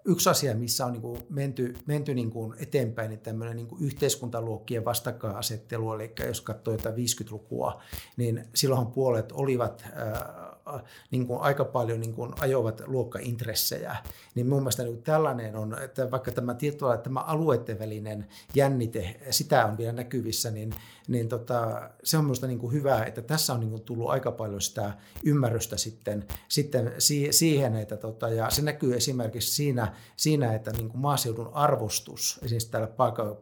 yksi 0.06 0.30
asia, 0.30 0.56
missä 0.56 0.86
on 0.86 0.92
niin 0.92 1.02
kuin 1.02 1.18
menty, 1.30 1.74
menty 1.86 2.14
niin 2.14 2.32
kuin 2.32 2.54
eteenpäin, 2.60 3.10
niin 3.10 3.20
tämmöinen 3.20 3.56
niin 3.56 3.68
kuin 3.68 3.84
yhteiskuntaluokkien 3.84 4.86
vastakkainasettelu, 4.86 5.94
eli 5.94 6.14
jos 6.28 6.42
katsoo 6.42 6.74
jotain 6.74 6.96
50-lukua, 6.96 7.82
niin 8.18 8.46
silloinhan 8.56 8.92
puolet 8.92 9.32
olivat 9.32 9.86
niin 11.12 11.28
kuin 11.28 11.42
aika 11.42 11.66
paljon 11.66 12.00
niin 12.00 12.14
kuin 12.14 12.34
ajoivat 12.40 12.82
luokkaintressejä. 12.88 13.96
Niin 14.36 14.48
mun 14.48 14.60
mielestä 14.60 14.84
niin 14.84 15.04
tällainen 15.04 15.56
on, 15.56 15.84
että 15.84 16.12
vaikka 16.12 16.32
tämä 16.32 16.54
tietyllä 16.54 16.98
tämä 16.98 17.20
alueiden 17.20 17.80
välinen 17.80 18.28
jännite, 18.56 19.20
sitä 19.30 19.66
on 19.66 19.78
vielä 19.78 19.94
näkyvissä, 19.94 20.52
niin, 20.52 20.74
niin 21.08 21.30
tota, 21.30 21.90
se 22.04 22.18
on 22.18 22.24
minusta 22.24 22.48
niin 22.48 22.60
kuin 22.60 22.74
hyvä, 22.74 23.04
että 23.04 23.22
tässä 23.22 23.54
on 23.54 23.60
niin 23.60 23.70
kuin 23.70 23.82
tullut 23.82 24.10
aika 24.10 24.32
paljon 24.32 24.62
sitä 24.62 24.94
ymmärrystä 25.24 25.78
sitten, 25.78 26.26
sitten 26.48 26.94
siihen, 27.30 27.76
että 27.76 27.98
tota, 27.98 28.30
ja 28.30 28.50
se 28.50 28.62
näkyy 28.62 28.96
esimerkiksi 28.96 29.52
siinä, 29.52 29.94
siinä 30.18 30.54
että 30.54 30.72
niin 30.72 30.90
kuin 30.90 31.02
maaseudun 31.02 31.50
arvostus, 31.54 32.40
esimerkiksi 32.44 32.72
täällä 32.72 32.90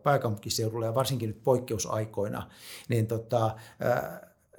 pääkaupunkiseudulla 0.03 0.85
ja 0.85 0.95
varsinkin 0.95 1.29
nyt 1.29 1.43
poikkeusaikoina, 1.43 2.49
niin 2.89 3.07
tota, 3.07 3.55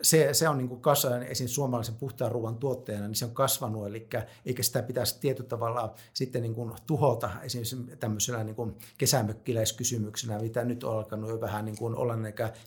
se, 0.02 0.34
se 0.34 0.48
on 0.48 0.58
niin 0.58 0.80
kasvanut, 0.80 1.22
esimerkiksi 1.22 1.54
suomalaisen 1.54 1.94
puhtaan 1.94 2.32
ruoan 2.32 2.56
tuotteena, 2.56 3.06
niin 3.06 3.14
se 3.14 3.24
on 3.24 3.34
kasvanut, 3.34 3.86
eli 3.86 4.08
eikä 4.46 4.62
sitä 4.62 4.82
pitäisi 4.82 5.20
tietyllä 5.20 5.48
tavalla 5.48 5.94
sitten 6.12 6.42
niin 6.42 6.54
kuin 6.54 6.72
tuhota 6.86 7.30
esimerkiksi 7.42 7.76
tämmöisenä 8.00 8.44
niin 8.44 8.76
kesämökkiläiskysymyksenä, 8.98 10.38
mitä 10.38 10.64
nyt 10.64 10.84
on 10.84 10.96
alkanut 10.96 11.30
jo 11.30 11.40
vähän 11.40 11.64
niin 11.64 11.78
kuin 11.78 11.94
olla 11.94 12.14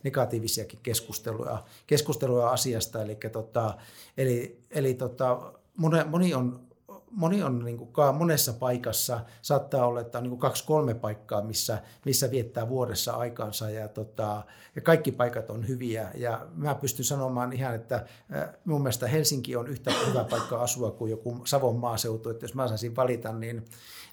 negatiivisiakin 0.03 0.79
keskusteluja, 0.83 1.63
keskusteluja 1.87 2.49
asiasta, 2.49 3.01
eli, 3.01 3.17
tota, 3.31 3.77
eli, 4.17 4.63
eli 4.71 4.93
tota, 4.93 5.53
moni, 5.77 6.03
moni 6.03 6.33
on 6.33 6.72
moni 7.15 7.43
on 7.43 7.65
niin 7.65 7.77
kuin, 7.77 8.15
monessa 8.17 8.53
paikassa, 8.53 9.19
saattaa 9.41 9.85
olla, 9.85 10.01
että 10.01 10.17
on 10.17 10.23
niin 10.23 10.37
kaksi-kolme 10.37 10.93
paikkaa, 10.93 11.41
missä, 11.41 11.81
missä 12.05 12.31
viettää 12.31 12.69
vuodessa 12.69 13.13
aikansa 13.13 13.69
ja, 13.69 13.87
tota, 13.87 14.43
ja 14.75 14.81
kaikki 14.81 15.11
paikat 15.11 15.49
on 15.49 15.67
hyviä. 15.67 16.11
Ja 16.15 16.47
mä 16.55 16.75
pystyn 16.75 17.05
sanomaan 17.05 17.53
ihan, 17.53 17.75
että 17.75 18.05
mun 18.65 18.81
mielestä 18.81 19.07
Helsinki 19.07 19.55
on 19.55 19.67
yhtä 19.67 19.91
hyvä 20.07 20.23
paikka 20.23 20.61
asua 20.61 20.91
kuin 20.91 21.11
joku 21.11 21.41
Savon 21.45 21.75
maaseutu, 21.75 22.29
että 22.29 22.43
jos 22.43 22.55
mä 22.55 22.67
saisin 22.67 22.95
valita, 22.95 23.33
niin, 23.33 23.65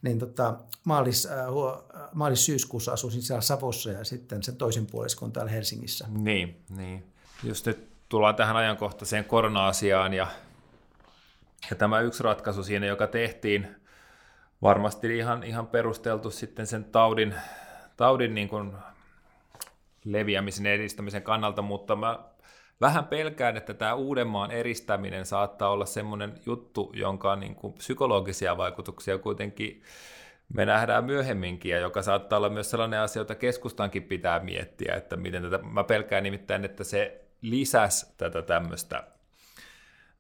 niin 0.03 0.19
tota, 0.19 0.55
maalis, 0.85 1.27
äh, 1.27 1.47
maalis-syyskuussa 2.15 2.93
asuisin 2.93 3.23
siellä 3.23 3.41
Savossa 3.41 3.91
ja 3.91 4.05
sitten 4.05 4.43
sen 4.43 4.57
toisen 4.57 4.87
puoliskon 4.87 5.33
täällä 5.33 5.53
Helsingissä. 5.53 6.07
Niin, 6.09 6.63
niin. 6.77 7.05
Just 7.43 7.67
nyt 7.67 7.91
tullaan 8.09 8.35
tähän 8.35 8.57
ajankohtaiseen 8.57 9.25
korona-asiaan 9.25 10.15
ja 10.15 10.27
ja 11.71 11.77
tämä 11.77 12.01
yksi 12.01 12.23
ratkaisu 12.23 12.63
siinä, 12.63 12.87
joka 12.87 13.07
tehtiin, 13.07 13.77
varmasti 14.63 15.17
ihan, 15.17 15.43
ihan 15.43 15.67
perusteltu 15.67 16.31
sitten 16.31 16.67
sen 16.67 16.85
taudin, 16.85 17.35
taudin 17.97 18.35
niin 18.35 18.49
kuin 18.49 18.73
leviämisen 20.05 20.67
edistämisen 20.67 21.23
kannalta, 21.23 21.63
mutta 21.63 21.97
mä 21.97 22.19
vähän 22.81 23.05
pelkään, 23.05 23.57
että 23.57 23.75
tämä 23.75 23.95
Uudenmaan 23.95 24.51
eristäminen 24.51 25.27
saattaa 25.27 25.71
olla 25.71 25.87
semmoinen 25.87 26.35
juttu, 26.47 26.93
jonka 26.95 27.37
niin 27.37 27.55
kuin 27.55 27.73
psykologisia 27.73 28.57
vaikutuksia 28.57 29.19
kuitenkin 29.19 29.83
me 30.55 30.67
nähdään 30.67 31.05
myöhemminkin, 31.05 31.73
ja 31.73 31.79
joka 31.79 32.03
saattaa 32.03 32.37
olla 32.37 32.49
myös 32.49 32.71
sellainen 32.71 33.01
asia, 33.01 33.21
jota 33.21 33.35
keskustankin 33.35 34.03
pitää 34.03 34.41
miettiä, 34.41 34.95
että 34.95 35.17
miten 35.17 35.43
tätä, 35.43 35.59
mä 35.59 35.85
pelkään 35.85 36.23
nimittäin, 36.23 36.65
että 36.65 36.85
se 36.85 37.25
lisäsi 37.43 38.15
tätä 38.17 38.43
tämmöistä, 38.43 39.05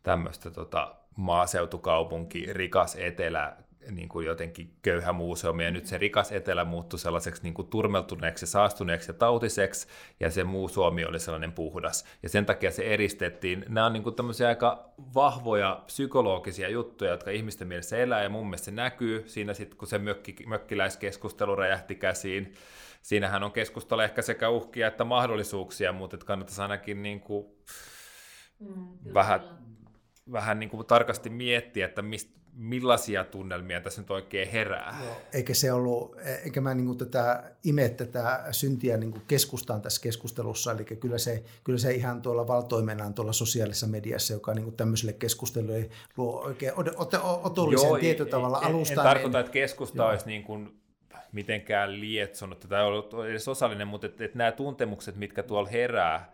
tämmöistä 0.02 0.50
tota, 0.50 0.96
maaseutukaupunki, 1.20 2.46
rikas 2.52 2.96
etelä, 2.96 3.56
niin 3.90 4.08
kuin 4.08 4.26
jotenkin 4.26 4.74
köyhä 4.82 5.12
muuseumi, 5.12 5.64
ja 5.64 5.70
nyt 5.70 5.86
se 5.86 5.98
rikas 5.98 6.32
etelä 6.32 6.64
muuttui 6.64 6.98
sellaiseksi 6.98 7.42
niin 7.42 7.54
kuin 7.54 7.68
turmeltuneeksi, 7.68 8.46
saastuneeksi 8.46 9.10
ja 9.10 9.14
tautiseksi, 9.14 9.88
ja 10.20 10.30
se 10.30 10.44
muu 10.44 10.68
Suomi 10.68 11.04
oli 11.04 11.20
sellainen 11.20 11.52
puhdas. 11.52 12.04
Ja 12.22 12.28
sen 12.28 12.46
takia 12.46 12.70
se 12.70 12.82
eristettiin. 12.82 13.64
Nämä 13.68 13.86
on 13.86 13.92
niin 13.92 14.02
kuin 14.02 14.14
tämmöisiä 14.14 14.48
aika 14.48 14.90
vahvoja 15.14 15.82
psykologisia 15.86 16.68
juttuja, 16.68 17.10
jotka 17.10 17.30
ihmisten 17.30 17.68
mielessä 17.68 17.96
elää, 17.96 18.22
ja 18.22 18.28
mun 18.28 18.46
mielestä 18.46 18.64
se 18.64 18.70
näkyy 18.70 19.24
siinä 19.26 19.54
sitten, 19.54 19.78
kun 19.78 19.88
se 19.88 19.98
mökki, 19.98 20.36
mökkiläiskeskustelu 20.46 21.56
räjähti 21.56 21.94
käsiin. 21.94 22.54
Siinähän 23.02 23.42
on 23.42 23.52
keskustella 23.52 24.04
ehkä 24.04 24.22
sekä 24.22 24.48
uhkia 24.48 24.86
että 24.86 25.04
mahdollisuuksia, 25.04 25.92
mutta 25.92 26.16
kannattaisi 26.16 26.62
ainakin 26.62 27.02
niin 27.02 27.20
kuin 27.20 27.46
mm, 28.58 29.14
vähän 29.14 29.40
vähän 30.32 30.58
niin 30.58 30.70
kuin 30.70 30.86
tarkasti 30.86 31.30
miettiä, 31.30 31.86
että 31.86 32.02
mist, 32.02 32.30
millaisia 32.52 33.24
tunnelmia 33.24 33.80
tässä 33.80 34.00
nyt 34.00 34.10
oikein 34.10 34.48
herää. 34.48 34.98
Joo, 35.04 35.16
eikä 35.32 35.54
se 35.54 35.72
ollut, 35.72 36.16
eikä 36.44 36.60
mä 36.60 36.74
niin 36.74 36.86
kuin 36.86 36.98
tätä 36.98 37.52
ime 37.64 37.88
tätä 37.88 38.44
syntiä 38.50 38.96
niin 38.96 39.10
kuin 39.10 39.22
keskustaan 39.28 39.82
tässä 39.82 40.02
keskustelussa, 40.02 40.72
eli 40.72 40.84
kyllä 40.84 41.18
se, 41.18 41.44
kyllä 41.64 41.78
se 41.78 41.92
ihan 41.92 42.22
tuolla 42.22 42.46
valtoimenaan 42.46 43.14
tuolla 43.14 43.32
sosiaalisessa 43.32 43.86
mediassa, 43.86 44.32
joka 44.32 44.54
niin 44.54 44.64
kuin 44.64 44.76
tämmöiselle 44.76 45.12
keskustelulle 45.12 45.88
luo 46.16 46.40
oikein 46.40 46.72
otollisen 47.42 47.88
Joo, 47.88 47.98
tietyllä 47.98 48.30
tavalla 48.30 48.58
alustan. 48.58 48.98
En, 48.98 49.00
en 49.00 49.14
tarkoita, 49.14 49.40
että 49.40 49.52
keskusta 49.52 50.02
Joo. 50.02 50.08
olisi 50.08 50.26
niin 50.26 50.42
kuin 50.42 50.80
mitenkään 51.32 52.00
lietsonut 52.00 52.66
tai 52.68 52.84
ollut 52.84 53.14
edes 53.28 53.48
osallinen, 53.48 53.88
mutta 53.88 54.06
että, 54.06 54.24
että 54.24 54.38
nämä 54.38 54.52
tuntemukset, 54.52 55.16
mitkä 55.16 55.42
tuolla 55.42 55.68
herää, 55.68 56.32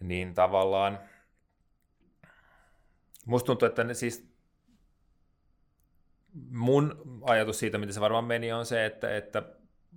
niin 0.00 0.34
tavallaan– 0.34 0.98
Musta 3.28 3.46
tuntuu, 3.46 3.68
että 3.68 3.84
ne 3.84 3.94
siis 3.94 4.30
mun 6.50 7.02
ajatus 7.22 7.58
siitä, 7.58 7.78
miten 7.78 7.94
se 7.94 8.00
varmaan 8.00 8.24
meni, 8.24 8.52
on 8.52 8.66
se, 8.66 8.86
että, 8.86 9.16
että 9.16 9.42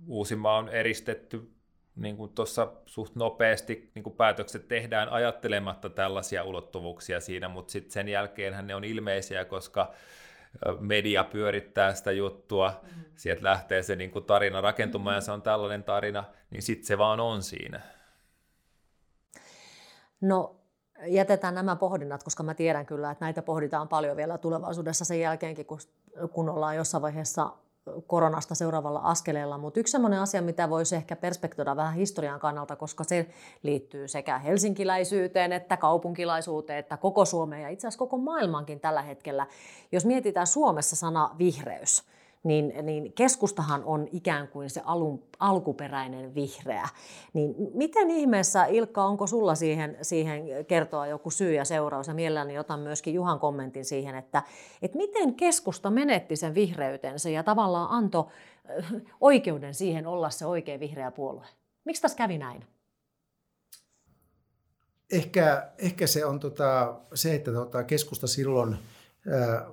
Uusimaa 0.06 0.58
on 0.58 0.68
eristetty 0.68 1.52
niin 1.96 2.16
kuin 2.16 2.34
tuossa 2.34 2.72
suht 2.86 3.16
nopeasti 3.16 3.90
niin 3.94 4.02
kuin 4.02 4.16
päätökset 4.16 4.68
tehdään 4.68 5.08
ajattelematta 5.08 5.90
tällaisia 5.90 6.44
ulottuvuuksia 6.44 7.20
siinä, 7.20 7.48
mutta 7.48 7.72
sitten 7.72 7.92
sen 7.92 8.08
jälkeen 8.08 8.66
ne 8.66 8.74
on 8.74 8.84
ilmeisiä, 8.84 9.44
koska 9.44 9.92
media 10.80 11.24
pyörittää 11.24 11.94
sitä 11.94 12.12
juttua, 12.12 12.80
mm-hmm. 12.82 13.04
sieltä 13.16 13.44
lähtee 13.44 13.82
se 13.82 13.96
niin 13.96 14.10
kuin 14.10 14.24
tarina 14.24 14.60
rakentumaan 14.60 15.12
mm-hmm. 15.12 15.16
ja 15.16 15.20
se 15.20 15.32
on 15.32 15.42
tällainen 15.42 15.84
tarina, 15.84 16.24
niin 16.50 16.62
sitten 16.62 16.86
se 16.86 16.98
vaan 16.98 17.20
on 17.20 17.42
siinä. 17.42 17.80
No 20.20 20.61
jätetään 21.06 21.54
nämä 21.54 21.76
pohdinnat, 21.76 22.22
koska 22.22 22.42
mä 22.42 22.54
tiedän 22.54 22.86
kyllä, 22.86 23.10
että 23.10 23.24
näitä 23.24 23.42
pohditaan 23.42 23.88
paljon 23.88 24.16
vielä 24.16 24.38
tulevaisuudessa 24.38 25.04
sen 25.04 25.20
jälkeenkin, 25.20 25.66
kun, 25.66 25.78
kun 26.32 26.48
ollaan 26.48 26.76
jossain 26.76 27.02
vaiheessa 27.02 27.52
koronasta 28.06 28.54
seuraavalla 28.54 28.98
askeleella, 28.98 29.58
mutta 29.58 29.80
yksi 29.80 29.90
sellainen 29.90 30.20
asia, 30.20 30.42
mitä 30.42 30.70
voisi 30.70 30.96
ehkä 30.96 31.16
perspektoida 31.16 31.76
vähän 31.76 31.94
historian 31.94 32.40
kannalta, 32.40 32.76
koska 32.76 33.04
se 33.04 33.26
liittyy 33.62 34.08
sekä 34.08 34.38
helsinkiläisyyteen, 34.38 35.52
että 35.52 35.76
kaupunkilaisuuteen, 35.76 36.78
että 36.78 36.96
koko 36.96 37.24
Suomeen 37.24 37.62
ja 37.62 37.68
itse 37.68 37.86
asiassa 37.86 37.98
koko 37.98 38.16
maailmankin 38.16 38.80
tällä 38.80 39.02
hetkellä. 39.02 39.46
Jos 39.92 40.04
mietitään 40.06 40.46
Suomessa 40.46 40.96
sana 40.96 41.30
vihreys, 41.38 42.04
niin, 42.44 42.72
niin 42.82 43.12
keskustahan 43.12 43.84
on 43.84 44.08
ikään 44.12 44.48
kuin 44.48 44.70
se 44.70 44.82
alun, 44.84 45.22
alkuperäinen 45.38 46.34
vihreä. 46.34 46.88
Niin 47.32 47.54
miten 47.74 48.10
ihmeessä, 48.10 48.64
Ilkka, 48.64 49.04
onko 49.04 49.26
sulla 49.26 49.54
siihen, 49.54 49.98
siihen 50.02 50.44
kertoa 50.68 51.06
joku 51.06 51.30
syy 51.30 51.54
ja 51.54 51.64
seuraus? 51.64 52.08
Ja 52.08 52.14
mielelläni 52.14 52.58
otan 52.58 52.80
myöskin 52.80 53.14
Juhan 53.14 53.40
kommentin 53.40 53.84
siihen, 53.84 54.14
että, 54.14 54.42
että 54.82 54.96
miten 54.96 55.34
keskusta 55.34 55.90
menetti 55.90 56.36
sen 56.36 56.54
vihreytensä 56.54 57.30
ja 57.30 57.42
tavallaan 57.42 57.90
antoi 57.90 58.24
oikeuden 59.20 59.74
siihen 59.74 60.06
olla 60.06 60.30
se 60.30 60.46
oikea 60.46 60.80
vihreä 60.80 61.10
puolue. 61.10 61.46
Miksi 61.84 62.02
tässä 62.02 62.18
kävi 62.18 62.38
näin? 62.38 62.64
Ehkä, 65.12 65.70
ehkä 65.78 66.06
se 66.06 66.24
on 66.24 66.40
tota, 66.40 67.00
se, 67.14 67.34
että 67.34 67.52
tota, 67.52 67.84
keskusta 67.84 68.26
silloin– 68.26 68.76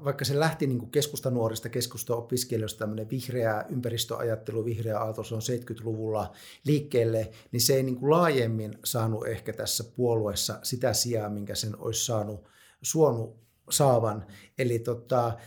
vaikka 0.03 0.25
se 0.25 0.39
lähti 0.39 0.67
niin 0.67 0.79
kuin 0.79 0.91
keskustanuorista, 0.91 1.69
keskusta-opiskelijoista 1.69 2.79
tämmöinen 2.79 3.09
vihreä 3.09 3.65
ympäristöajattelu, 3.69 4.65
vihreä 4.65 4.99
aalto, 4.99 5.23
se 5.23 5.35
on 5.35 5.41
70-luvulla 5.41 6.31
liikkeelle, 6.65 7.31
niin 7.51 7.61
se 7.61 7.73
ei 7.73 7.83
niin 7.83 7.95
kuin 7.95 8.09
laajemmin 8.09 8.79
saanut 8.85 9.27
ehkä 9.27 9.53
tässä 9.53 9.83
puolueessa 9.95 10.59
sitä 10.63 10.93
sijaa, 10.93 11.29
minkä 11.29 11.55
sen 11.55 11.79
olisi 11.79 12.05
saanut 12.05 12.49
suonut 12.81 13.39
saavan. 13.69 14.25
Eli 14.57 14.79
tota, 14.79 15.37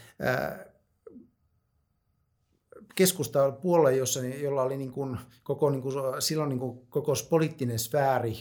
keskusta 2.94 3.52
puolue, 3.52 3.96
jossa, 3.96 4.20
jolla 4.20 4.62
oli 4.62 4.76
niin 4.76 4.92
kuin 4.92 5.18
koko, 5.42 5.70
niin 5.70 5.82
kuin, 5.82 5.94
silloin 6.18 6.48
niin 6.48 6.58
kuin 6.58 6.86
koko 6.88 7.12
poliittinen 7.30 7.78
sfääri 7.78 8.40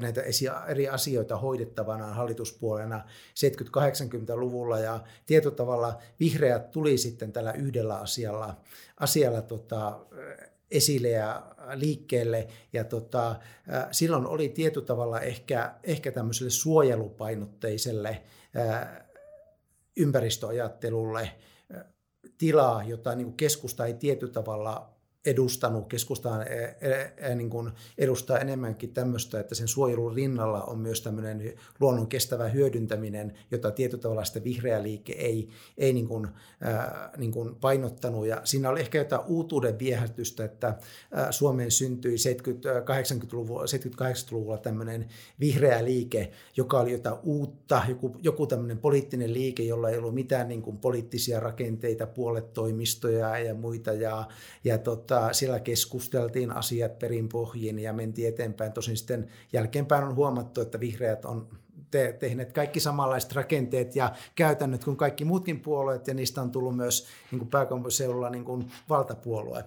näitä 0.00 0.22
eri 0.68 0.88
asioita 0.88 1.36
hoidettavana 1.36 2.06
hallituspuolena 2.06 3.04
70-80-luvulla 3.40 4.78
ja 4.78 5.00
tietyllä 5.26 5.56
tavalla 5.56 5.98
vihreät 6.20 6.70
tuli 6.70 6.98
sitten 6.98 7.32
tällä 7.32 7.52
yhdellä 7.52 7.96
asialla, 7.96 8.56
asialla 9.00 9.42
tota, 9.42 10.00
esille 10.70 11.08
ja 11.08 11.42
liikkeelle. 11.74 12.48
Ja 12.72 12.84
tota, 12.84 13.36
silloin 13.90 14.26
oli 14.26 14.48
tietyllä 14.48 14.86
tavalla 14.86 15.20
ehkä, 15.20 15.74
ehkä 15.82 16.12
tämmöiselle 16.12 16.50
suojelupainotteiselle 16.50 18.22
ää, 18.54 19.04
ympäristöajattelulle 19.96 21.30
tilaa, 22.38 22.84
jota 22.84 23.14
niin 23.14 23.32
keskusta 23.32 23.86
ei 23.86 23.94
tietyllä 23.94 24.32
tavalla 24.32 24.99
edustanut, 25.26 25.88
keskustaan 25.88 26.46
niin 27.34 27.50
kuin 27.50 27.70
edustaa 27.98 28.38
enemmänkin 28.38 28.92
tämmöistä, 28.92 29.40
että 29.40 29.54
sen 29.54 29.68
suojelun 29.68 30.14
rinnalla 30.14 30.62
on 30.62 30.78
myös 30.78 31.02
tämmöinen 31.02 31.54
luonnon 31.80 32.06
kestävä 32.06 32.48
hyödyntäminen, 32.48 33.38
jota 33.50 33.70
tietyllä 33.70 34.02
tavalla 34.02 34.24
sitä 34.24 34.44
vihreä 34.44 34.82
liike 34.82 35.12
ei, 35.12 35.48
ei 35.78 35.92
niin 35.92 36.08
kuin, 36.08 36.26
äh, 36.66 37.10
niin 37.16 37.32
kuin 37.32 37.54
painottanut. 37.54 38.26
Ja 38.26 38.40
siinä 38.44 38.70
oli 38.70 38.80
ehkä 38.80 38.98
jotain 38.98 39.22
uutuuden 39.26 39.78
viehätystä, 39.78 40.44
että 40.44 40.78
Suomeen 41.30 41.70
syntyi 41.70 42.16
70-80-luvulla, 42.16 43.64
78-luvulla 43.64 44.58
tämmöinen 44.58 45.08
vihreä 45.40 45.84
liike, 45.84 46.30
joka 46.56 46.80
oli 46.80 46.92
jotain 46.92 47.16
uutta, 47.22 47.82
joku, 47.88 48.16
joku 48.22 48.46
tämmöinen 48.46 48.78
poliittinen 48.78 49.34
liike, 49.34 49.62
jolla 49.62 49.90
ei 49.90 49.98
ollut 49.98 50.14
mitään 50.14 50.48
niin 50.48 50.62
kuin 50.62 50.78
poliittisia 50.78 51.40
rakenteita, 51.40 52.06
puoletoimistoja 52.06 53.38
ja 53.38 53.54
muita. 53.54 53.92
Ja, 53.92 54.28
ja 54.64 54.78
tot, 54.78 55.09
tota, 55.10 55.32
siellä 55.32 55.60
keskusteltiin 55.60 56.52
asiat 56.52 56.98
perinpohjin 56.98 57.78
ja 57.78 57.92
mentiin 57.92 58.28
eteenpäin. 58.28 58.72
Tosin 58.72 58.96
sitten 58.96 59.28
jälkeenpäin 59.52 60.04
on 60.04 60.16
huomattu, 60.16 60.60
että 60.60 60.80
vihreät 60.80 61.24
on 61.24 61.48
te- 61.90 62.16
tehneet 62.20 62.52
kaikki 62.52 62.80
samanlaiset 62.80 63.32
rakenteet 63.32 63.96
ja 63.96 64.12
käytännöt 64.34 64.84
kuin 64.84 64.96
kaikki 64.96 65.24
muutkin 65.24 65.60
puolueet, 65.60 66.06
ja 66.06 66.14
niistä 66.14 66.42
on 66.42 66.50
tullut 66.50 66.76
myös 66.76 67.06
niin 67.30 67.38
kuin 67.38 67.48
pääkaupunkiseudulla 67.48 68.30
niin 68.30 68.44
kuin 68.44 68.70
valtapuolue. 68.88 69.64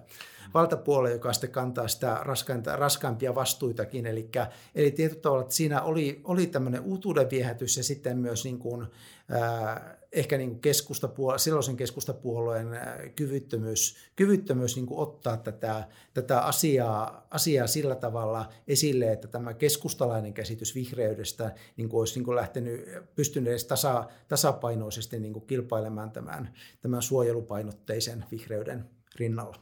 Valtapuolue, 0.54 1.12
joka 1.12 1.32
sitten 1.32 1.50
kantaa 1.50 1.88
sitä 1.88 2.18
raskainta, 2.22 2.76
raskaimpia 2.76 3.34
vastuitakin. 3.34 4.06
Eli, 4.06 4.30
eli 4.74 4.90
tietyllä 4.90 5.20
tavalla, 5.20 5.42
että 5.42 5.54
siinä 5.54 5.82
oli, 5.82 6.20
oli 6.24 6.46
tämmöinen 6.46 6.80
uutuuden 6.80 7.30
viehätys 7.30 7.76
ja 7.76 7.84
sitten 7.84 8.18
myös 8.18 8.44
niin 8.44 8.58
kuin, 8.58 8.86
ää, 9.28 9.96
ehkä 10.14 10.38
niin 10.38 10.50
kuin 10.50 10.60
keskustapuolue, 10.60 11.38
silloisen 11.38 11.76
keskustapuolueen 11.76 12.68
kyvyttömyys, 13.16 13.96
kyvyttömyys 14.16 14.76
niin 14.76 14.86
kuin 14.86 15.00
ottaa 15.00 15.36
tätä, 15.36 15.88
tätä 16.14 16.40
asiaa, 16.40 17.26
asiaa 17.30 17.66
sillä 17.66 17.94
tavalla 17.94 18.48
esille, 18.68 19.12
että 19.12 19.28
tämä 19.28 19.54
keskustalainen 19.54 20.34
käsitys 20.34 20.74
vihreydestä 20.74 21.54
niin 21.76 21.88
kuin 21.88 21.98
olisi 21.98 22.14
niin 22.14 22.24
kuin 22.24 22.36
lähtenyt, 22.36 22.88
pystynyt 23.14 23.50
edes 23.50 23.64
tasa, 23.64 24.04
tasapainoisesti 24.28 25.20
niin 25.20 25.46
kilpailemaan 25.46 26.10
tämän, 26.10 26.54
tämän 26.80 27.02
suojelupainotteisen 27.02 28.24
vihreyden 28.30 28.90
rinnalla. 29.16 29.56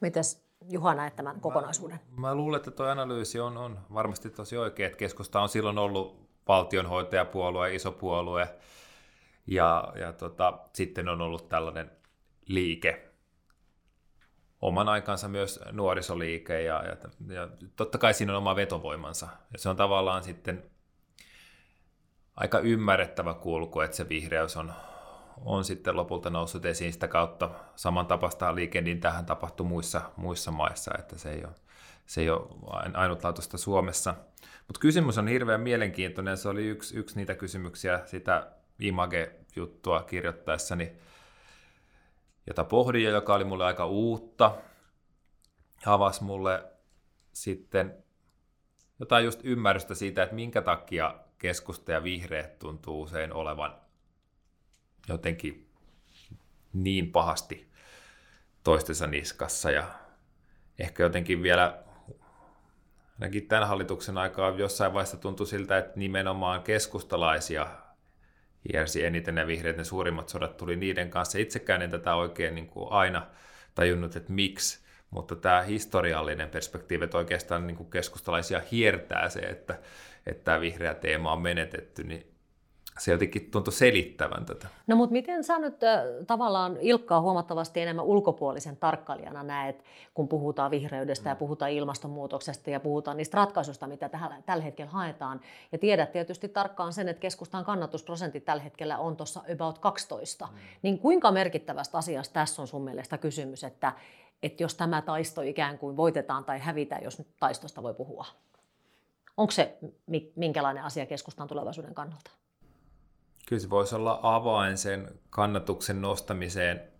Mites 0.00 0.42
Juha 0.68 0.94
näet 0.94 1.16
tämän 1.16 1.40
kokonaisuuden? 1.40 2.00
Mä, 2.10 2.20
mä 2.20 2.34
luulen, 2.34 2.58
että 2.58 2.70
tuo 2.70 2.86
analyysi 2.86 3.40
on, 3.40 3.56
on 3.56 3.78
varmasti 3.94 4.30
tosi 4.30 4.56
oikea, 4.56 4.86
että 4.86 4.98
keskusta 4.98 5.40
on 5.40 5.48
silloin 5.48 5.78
ollut 5.78 6.22
valtionhoitajapuolue, 6.48 7.74
iso 7.74 7.92
puolue, 7.92 8.48
ja, 9.46 9.92
ja 10.00 10.12
tota, 10.12 10.58
sitten 10.72 11.08
on 11.08 11.20
ollut 11.20 11.48
tällainen 11.48 11.90
liike, 12.46 13.12
oman 14.62 14.88
aikansa 14.88 15.28
myös 15.28 15.60
nuorisoliike 15.72 16.62
ja, 16.62 16.82
ja, 16.84 16.96
ja 17.34 17.48
totta 17.76 17.98
kai 17.98 18.14
siinä 18.14 18.32
on 18.32 18.38
oma 18.38 18.56
vetovoimansa. 18.56 19.28
Ja 19.52 19.58
se 19.58 19.68
on 19.68 19.76
tavallaan 19.76 20.22
sitten 20.22 20.70
aika 22.36 22.58
ymmärrettävä 22.58 23.34
kulku, 23.34 23.80
että 23.80 23.96
se 23.96 24.08
vihreys 24.08 24.56
on, 24.56 24.72
on 25.44 25.64
sitten 25.64 25.96
lopulta 25.96 26.30
noussut 26.30 26.66
esiin 26.66 26.92
sitä 26.92 27.08
kautta. 27.08 27.50
Samantapaista 27.76 28.54
liikendin 28.54 29.00
tähän 29.00 29.26
tapahtui 29.26 29.66
muissa, 29.66 30.02
muissa 30.16 30.50
maissa, 30.50 30.90
että 30.98 31.18
se 31.18 31.32
ei 31.32 31.44
ole, 31.44 31.54
se 32.06 32.20
ei 32.20 32.30
ole 32.30 32.48
ainutlaatuista 32.94 33.58
Suomessa. 33.58 34.14
Mutta 34.66 34.80
kysymys 34.80 35.18
on 35.18 35.28
hirveän 35.28 35.60
mielenkiintoinen. 35.60 36.36
Se 36.36 36.48
oli 36.48 36.66
yksi, 36.66 36.98
yksi 36.98 37.16
niitä 37.16 37.34
kysymyksiä 37.34 38.00
sitä 38.06 38.52
Image-juttua 38.82 40.02
kirjoittaessani, 40.02 40.92
jota 42.46 42.64
pohdin 42.64 43.04
ja 43.04 43.10
joka 43.10 43.34
oli 43.34 43.44
mulle 43.44 43.64
aika 43.64 43.86
uutta. 43.86 44.54
Avasi 45.86 46.24
mulle 46.24 46.64
sitten 47.32 48.04
jotain 49.00 49.24
just 49.24 49.40
ymmärrystä 49.44 49.94
siitä, 49.94 50.22
että 50.22 50.34
minkä 50.34 50.62
takia 50.62 51.14
keskusta 51.38 51.92
ja 51.92 52.02
vihreät 52.02 52.58
tuntuu 52.58 53.02
usein 53.02 53.32
olevan 53.32 53.76
jotenkin 55.08 55.70
niin 56.72 57.12
pahasti 57.12 57.72
toistensa 58.64 59.06
niskassa 59.06 59.70
ja 59.70 59.84
ehkä 60.78 61.02
jotenkin 61.02 61.42
vielä 61.42 61.82
ainakin 63.20 63.48
tämän 63.48 63.68
hallituksen 63.68 64.18
aikaa 64.18 64.50
jossain 64.50 64.92
vaiheessa 64.92 65.16
tuntui 65.16 65.46
siltä, 65.46 65.78
että 65.78 65.92
nimenomaan 65.96 66.62
keskustalaisia 66.62 67.66
hiersi 68.72 69.04
eniten 69.04 69.34
ne 69.34 69.46
vihreät, 69.46 69.76
ne 69.76 69.84
suurimmat 69.84 70.28
sodat 70.28 70.56
tuli 70.56 70.76
niiden 70.76 71.10
kanssa. 71.10 71.38
Itsekään 71.38 71.82
en 71.82 71.90
tätä 71.90 72.14
oikein 72.14 72.54
niin 72.54 72.66
kuin 72.66 72.92
aina 72.92 73.26
tajunnut, 73.74 74.16
että 74.16 74.32
miksi, 74.32 74.80
mutta 75.10 75.36
tämä 75.36 75.62
historiallinen 75.62 76.48
perspektiivi, 76.48 77.04
että 77.04 77.18
oikeastaan 77.18 77.66
niin 77.66 77.76
kuin 77.76 77.90
keskustalaisia 77.90 78.60
hiertää 78.72 79.28
se, 79.28 79.40
että, 79.40 79.78
että 80.26 80.44
tämä 80.44 80.60
vihreä 80.60 80.94
teema 80.94 81.32
on 81.32 81.42
menetetty, 81.42 82.04
niin 82.04 82.31
se 82.98 83.12
jotenkin 83.12 83.50
tuntui 83.50 83.72
selittävän 83.72 84.46
tätä. 84.46 84.68
No 84.86 84.96
mutta 84.96 85.12
miten 85.12 85.44
sä 85.44 85.58
nyt 85.58 85.82
äh, 85.82 86.00
tavallaan 86.26 86.76
Ilkkaa 86.80 87.20
huomattavasti 87.20 87.80
enemmän 87.80 88.04
ulkopuolisen 88.04 88.76
tarkkailijana 88.76 89.42
näet, 89.42 89.84
kun 90.14 90.28
puhutaan 90.28 90.70
vihreydestä 90.70 91.28
ja 91.28 91.36
puhutaan 91.36 91.70
ilmastonmuutoksesta 91.70 92.70
ja 92.70 92.80
puhutaan 92.80 93.16
niistä 93.16 93.36
ratkaisuista, 93.36 93.86
mitä 93.86 94.08
tällä, 94.08 94.42
tällä 94.46 94.64
hetkellä 94.64 94.90
haetaan. 94.90 95.40
Ja 95.72 95.78
tiedät 95.78 96.12
tietysti 96.12 96.48
tarkkaan 96.48 96.92
sen, 96.92 97.08
että 97.08 97.20
keskustan 97.20 97.64
kannatusprosentti 97.64 98.40
tällä 98.40 98.62
hetkellä 98.62 98.98
on 98.98 99.16
tuossa 99.16 99.40
about 99.52 99.78
12. 99.78 100.46
Mm. 100.46 100.58
Niin 100.82 100.98
kuinka 100.98 101.30
merkittävästä 101.30 101.98
asiasta 101.98 102.32
tässä 102.34 102.62
on 102.62 102.68
sun 102.68 102.82
mielestä 102.84 103.18
kysymys, 103.18 103.64
että, 103.64 103.92
että 104.42 104.62
jos 104.62 104.74
tämä 104.74 105.02
taisto 105.02 105.42
ikään 105.42 105.78
kuin 105.78 105.96
voitetaan 105.96 106.44
tai 106.44 106.58
hävitään, 106.58 107.04
jos 107.04 107.18
nyt 107.18 107.28
taistosta 107.40 107.82
voi 107.82 107.94
puhua? 107.94 108.26
Onko 109.36 109.50
se 109.50 109.78
minkälainen 110.36 110.84
asia 110.84 111.06
keskustan 111.06 111.48
tulevaisuuden 111.48 111.94
kannalta? 111.94 112.30
Kyllä 113.48 113.62
se 113.62 113.70
voisi 113.70 113.94
olla 113.94 114.20
avain 114.22 114.78
sen 114.78 115.20
kannatuksen 115.30 116.00
nostamiseen 116.00 116.92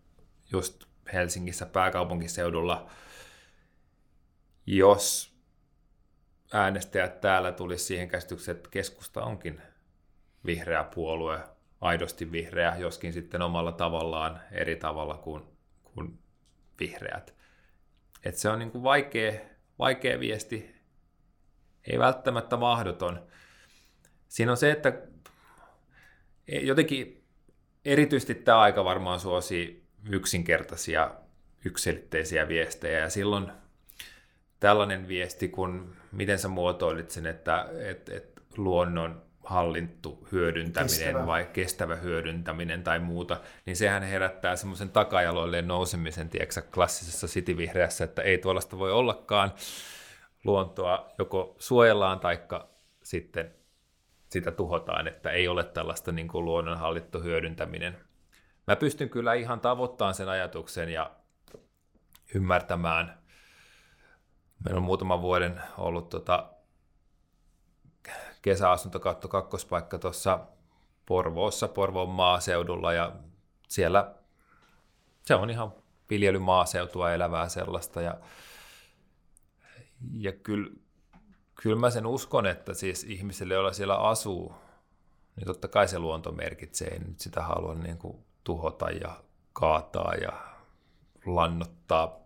just 0.52 0.84
Helsingissä 1.12 1.66
pääkaupunkiseudulla, 1.66 2.90
jos 4.66 5.34
äänestäjät 6.52 7.20
täällä 7.20 7.52
tulisi 7.52 7.84
siihen 7.84 8.08
käsitykseen, 8.08 8.56
että 8.56 8.70
keskusta 8.70 9.24
onkin 9.24 9.62
vihreä 10.46 10.84
puolue, 10.84 11.40
aidosti 11.80 12.32
vihreä, 12.32 12.76
joskin 12.76 13.12
sitten 13.12 13.42
omalla 13.42 13.72
tavallaan 13.72 14.40
eri 14.50 14.76
tavalla 14.76 15.16
kuin, 15.16 15.42
kuin 15.84 16.18
vihreät. 16.80 17.34
Et 18.24 18.36
se 18.36 18.48
on 18.48 18.58
niin 18.58 18.70
kuin 18.70 18.82
vaikea, 18.82 19.40
vaikea 19.78 20.20
viesti, 20.20 20.74
ei 21.86 21.98
välttämättä 21.98 22.56
mahdoton. 22.56 23.26
Siinä 24.28 24.52
on 24.52 24.56
se, 24.56 24.70
että 24.70 25.11
jotenkin 26.48 27.24
erityisesti 27.84 28.34
tämä 28.34 28.60
aika 28.60 28.84
varmaan 28.84 29.20
suosi 29.20 29.82
yksinkertaisia, 30.10 31.10
yksilitteisiä 31.64 32.48
viestejä 32.48 32.98
ja 32.98 33.10
silloin 33.10 33.52
tällainen 34.60 35.08
viesti, 35.08 35.48
kun 35.48 35.96
miten 36.12 36.38
sä 36.38 36.48
muotoilit 36.48 37.10
sen, 37.10 37.26
että 37.26 37.68
et, 37.80 38.08
et 38.08 38.42
luonnon 38.56 39.22
hallittu 39.44 40.28
hyödyntäminen 40.32 40.98
kestävä. 40.98 41.26
vai 41.26 41.48
kestävä 41.52 41.96
hyödyntäminen 41.96 42.82
tai 42.84 42.98
muuta, 42.98 43.40
niin 43.66 43.76
sehän 43.76 44.02
herättää 44.02 44.56
semmoisen 44.56 44.90
takajaloilleen 44.90 45.68
nousemisen, 45.68 46.28
tiedätkö, 46.28 46.62
klassisessa 46.74 47.28
sitivihreässä, 47.28 48.04
että 48.04 48.22
ei 48.22 48.38
tuollaista 48.38 48.78
voi 48.78 48.92
ollakaan. 48.92 49.52
Luontoa 50.44 51.12
joko 51.18 51.56
suojellaan 51.58 52.20
taikka 52.20 52.68
sitten 53.02 53.54
sitä 54.32 54.50
tuhotaan, 54.50 55.08
että 55.08 55.30
ei 55.30 55.48
ole 55.48 55.64
tällaista 55.64 56.12
niin 56.12 56.28
kuin 56.28 56.44
luonnonhallittu 56.44 57.20
hyödyntäminen. 57.20 57.98
Mä 58.66 58.76
pystyn 58.76 59.10
kyllä 59.10 59.34
ihan 59.34 59.60
tavoittamaan 59.60 60.14
sen 60.14 60.28
ajatuksen 60.28 60.88
ja 60.88 61.10
ymmärtämään. 62.34 63.18
Meillä 64.64 64.78
on 64.78 64.84
muutaman 64.84 65.22
vuoden 65.22 65.62
ollut 65.78 66.08
tota 66.08 66.52
kesäasuntokatto 68.42 69.28
kakkospaikka 69.28 69.98
tuossa 69.98 70.40
Porvoossa, 71.06 71.68
Porvoon 71.68 72.08
maaseudulla 72.08 72.92
ja 72.92 73.12
siellä 73.68 74.14
se 75.22 75.34
on 75.34 75.50
ihan 75.50 75.72
viljelymaaseutua 76.10 77.12
elävää 77.12 77.48
sellaista 77.48 78.02
ja, 78.02 78.20
ja 80.12 80.32
kyllä 80.32 80.70
kyllä 81.62 81.76
mä 81.76 81.90
sen 81.90 82.06
uskon, 82.06 82.46
että 82.46 82.74
siis 82.74 83.04
ihmisille, 83.04 83.54
joilla 83.54 83.72
siellä 83.72 83.96
asuu, 83.96 84.54
niin 85.36 85.46
totta 85.46 85.68
kai 85.68 85.88
se 85.88 85.98
luonto 85.98 86.32
merkitsee. 86.32 86.98
Nyt 86.98 87.20
sitä 87.20 87.42
halua 87.42 87.74
niin 87.74 87.98
kuin 87.98 88.16
tuhota 88.44 88.90
ja 88.90 89.24
kaataa 89.52 90.14
ja 90.14 90.32
lannottaa 91.26 92.20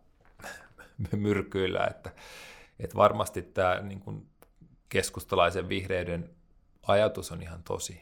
myrkyillä. 1.17 1.87
Että, 1.91 2.13
että 2.79 2.97
varmasti 2.97 3.43
tämä 3.43 3.81
niin 3.81 4.01
kuin 4.01 4.27
keskustalaisen 4.89 5.69
vihreyden 5.69 6.31
ajatus 6.83 7.33
on 7.33 7.43
ihan 7.43 7.63
tosi. 7.63 8.01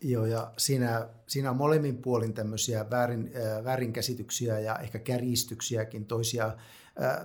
Joo, 0.00 0.26
ja 0.26 0.52
siinä, 0.56 1.08
siinä 1.26 1.50
on 1.50 1.56
molemmin 1.56 1.98
puolin 1.98 2.34
tämmöisiä 2.34 2.90
väärin, 2.90 3.32
äh, 3.36 3.64
väärinkäsityksiä 3.64 4.58
ja 4.58 4.78
ehkä 4.78 4.98
kärjistyksiäkin 4.98 6.06
toisia, 6.06 6.56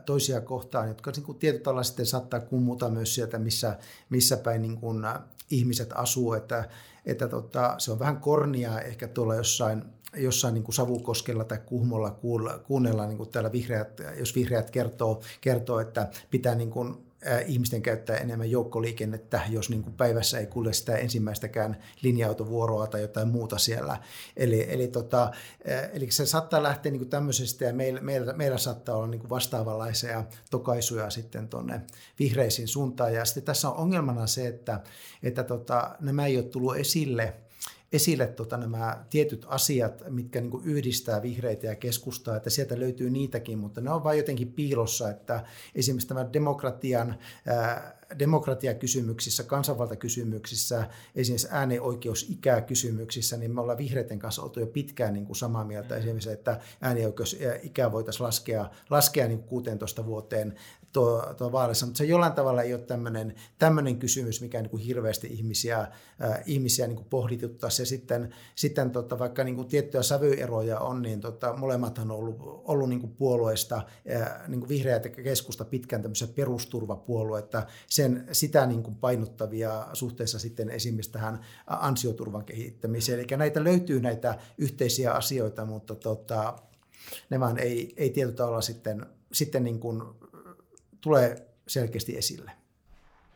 toisia 0.05 0.41
kohtaan, 0.41 0.87
jotka 0.87 1.11
niin 1.11 1.23
kuin 1.23 1.37
tietyllä 1.37 1.63
tavalla 1.63 1.83
sitten 1.83 2.05
saattaa 2.05 2.39
kummuta 2.39 2.89
myös 2.89 3.15
sieltä, 3.15 3.39
missä, 3.39 3.77
missä 4.09 4.37
päin 4.37 4.61
niin 4.61 4.77
kuin, 4.77 5.05
ihmiset 5.49 5.89
asuu, 5.95 6.33
että, 6.33 6.69
että 7.05 7.27
tota, 7.27 7.75
se 7.77 7.91
on 7.91 7.99
vähän 7.99 8.17
kornia 8.17 8.81
ehkä 8.81 9.07
tuolla 9.07 9.35
jossain, 9.35 9.83
jossain 10.17 10.53
niin 10.53 10.63
kuin 10.63 10.75
Savukoskella 10.75 11.43
tai 11.43 11.59
Kuhmolla 11.65 12.19
kuunnella 12.63 13.07
niin 13.07 13.17
kuin 13.17 13.29
täällä 13.29 13.51
vihreät, 13.51 14.01
jos 14.19 14.35
vihreät 14.35 14.71
kertoo, 14.71 15.21
kertoo 15.41 15.79
että 15.79 16.07
pitää 16.31 16.55
niin 16.55 16.71
kuin 16.71 17.12
ihmisten 17.45 17.81
käyttää 17.81 18.17
enemmän 18.17 18.51
joukkoliikennettä, 18.51 19.41
jos 19.49 19.69
niin 19.69 19.83
kuin 19.83 19.93
päivässä 19.93 20.39
ei 20.39 20.45
kulje 20.45 20.73
sitä 20.73 20.97
ensimmäistäkään 20.97 21.77
linja-autovuoroa 22.01 22.87
tai 22.87 23.01
jotain 23.01 23.27
muuta 23.27 23.57
siellä. 23.57 23.97
Eli, 24.37 24.65
eli, 24.69 24.87
tota, 24.87 25.31
eli 25.93 26.11
se 26.11 26.25
saattaa 26.25 26.63
lähteä 26.63 26.91
niin 26.91 26.99
kuin 26.99 27.09
tämmöisestä 27.09 27.65
ja 27.65 27.73
meillä, 27.73 28.01
meillä, 28.01 28.33
meillä 28.33 28.57
saattaa 28.57 28.95
olla 28.95 29.07
niin 29.07 29.21
kuin 29.21 29.29
vastaavanlaisia 29.29 30.23
tokaisuja 30.51 31.09
sitten 31.09 31.47
tuonne 31.47 31.81
vihreisiin 32.19 32.67
suuntaan. 32.67 33.13
Ja 33.13 33.25
sitten 33.25 33.43
tässä 33.43 33.69
on 33.69 33.77
ongelmana 33.77 34.27
se, 34.27 34.47
että, 34.47 34.79
että 35.23 35.43
tota, 35.43 35.95
nämä 35.99 36.25
ei 36.25 36.37
ole 36.37 36.45
tullut 36.45 36.77
esille– 36.77 37.33
esille 37.93 38.27
tota, 38.27 38.57
nämä 38.57 39.05
tietyt 39.09 39.45
asiat, 39.49 40.03
mitkä 40.09 40.41
niin 40.41 40.51
kuin 40.51 40.65
yhdistää 40.65 41.21
vihreitä 41.21 41.67
ja 41.67 41.75
keskustaa, 41.75 42.35
että 42.35 42.49
sieltä 42.49 42.79
löytyy 42.79 43.09
niitäkin, 43.09 43.59
mutta 43.59 43.81
ne 43.81 43.91
on 43.91 44.03
vain 44.03 44.17
jotenkin 44.17 44.53
piilossa, 44.53 45.09
että 45.09 45.45
esimerkiksi 45.75 46.07
tämä 46.07 46.33
demokratian 46.33 47.15
ää, 47.45 48.03
demokratiakysymyksissä, 48.19 49.43
kansanvaltakysymyksissä, 49.43 50.89
esimerkiksi 51.15 51.47
äänioikeusikää-kysymyksissä, 51.51 53.37
niin 53.37 53.53
me 53.53 53.61
ollaan 53.61 53.77
vihreiden 53.77 54.19
kanssa 54.19 54.41
oltu 54.41 54.59
jo 54.59 54.67
pitkään 54.67 55.13
niin 55.13 55.25
kuin 55.25 55.35
samaa 55.35 55.65
mieltä. 55.65 55.95
Esimerkiksi, 55.95 56.31
että 56.31 56.59
äänioikeusikää 56.81 57.91
voitaisiin 57.91 58.25
laskea, 58.25 58.69
laskea 58.89 59.27
niin 59.27 59.43
16 59.43 60.05
vuoteen 60.05 60.55
tuo, 60.93 61.33
tuo 61.37 61.51
vaalissa, 61.51 61.85
mutta 61.85 61.97
se 61.97 62.05
jollain 62.05 62.33
tavalla 62.33 62.61
ei 62.61 62.73
ole 62.73 62.81
tämmöinen, 62.81 63.35
tämmöinen 63.59 63.99
kysymys, 63.99 64.41
mikä 64.41 64.61
niin 64.61 64.69
kuin 64.69 64.83
hirveästi 64.83 65.27
ihmisiä, 65.27 65.79
äh, 65.79 65.89
ihmisiä 66.45 66.87
niin 66.87 66.95
kuin 66.95 67.07
pohdituttaisi. 67.09 67.81
Ja 67.81 67.85
sitten, 67.85 68.33
sitten 68.55 68.91
tota, 68.91 69.19
vaikka 69.19 69.43
niin 69.43 69.55
kuin 69.55 69.67
tiettyjä 69.67 70.03
sävyeroja 70.03 70.79
on, 70.79 71.01
niin 71.01 71.21
tota, 71.21 71.53
molemmathan 71.57 72.11
on 72.11 72.17
ollut, 72.17 72.37
ollut 72.43 72.89
niin 72.89 72.99
kuin 72.99 73.11
puolueista, 73.11 73.75
äh, 73.75 74.47
niin 74.47 74.59
kuin 74.59 74.69
vihreät 74.69 75.05
ja 75.05 75.11
keskusta 75.11 75.65
pitkään 75.65 76.01
tämmöisiä 76.01 76.27
perusturvapuolueita, 76.27 77.65
sen, 77.87 78.27
sitä 78.31 78.65
niin 78.65 78.83
kuin 78.83 78.95
painottavia 78.95 79.87
suhteessa 79.93 80.39
sitten 80.39 80.69
esimerkiksi 80.69 81.11
tähän 81.11 81.39
ansioturvan 81.67 82.45
kehittämiseen. 82.45 83.19
Eli 83.19 83.37
näitä 83.37 83.63
löytyy 83.63 84.01
näitä 84.01 84.37
yhteisiä 84.57 85.11
asioita, 85.11 85.65
mutta 85.65 85.95
tota, 85.95 86.55
ne 87.29 87.39
vaan 87.39 87.57
ei, 87.57 87.93
ei 87.97 88.09
tietyllä 88.09 88.35
tavalla 88.35 88.61
sitten, 88.61 89.05
sitten 89.31 89.63
niin 89.63 89.79
kuin 89.79 90.03
tulee 91.03 91.47
selkeästi 91.67 92.17
esille. 92.17 92.51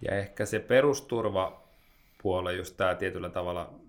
Ja 0.01 0.15
ehkä 0.15 0.45
se 0.45 0.59
perusturvapuole, 0.59 2.53
just 2.53 2.77
tämä 2.77 2.95
tietyllä 2.95 3.29
tavalla 3.29 3.79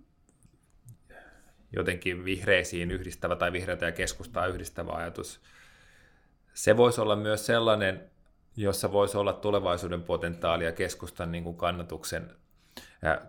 jotenkin 1.73 2.25
vihreisiin 2.25 2.91
yhdistävä 2.91 3.37
tai 3.37 3.53
vihreitä 3.53 3.87
ja 3.87 3.93
keskustaa 3.93 4.47
yhdistävä 4.47 4.93
ajatus, 4.93 5.41
se 6.55 6.77
voisi 6.77 7.01
olla 7.01 7.17
myös 7.17 7.47
sellainen, 7.47 8.11
jossa 8.57 8.93
voisi 8.93 9.17
olla 9.17 9.33
tulevaisuuden 9.33 10.03
potentiaalia 10.03 10.73
keskustan 10.73 11.33
niin 11.33 11.45
kuin 11.45 11.57
kannatuksen 11.57 12.31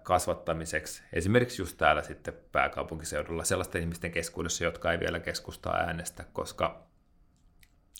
kasvattamiseksi. 0.04 1.04
Esimerkiksi 1.14 1.62
just 1.62 1.78
täällä 1.78 2.02
sitten 2.02 2.34
pääkaupunkiseudulla 2.52 3.44
sellaisten 3.44 3.82
ihmisten 3.82 4.12
keskuudessa, 4.12 4.64
jotka 4.64 4.92
ei 4.92 5.00
vielä 5.00 5.20
keskustaa 5.20 5.76
äänestä, 5.76 6.26
koska 6.34 6.89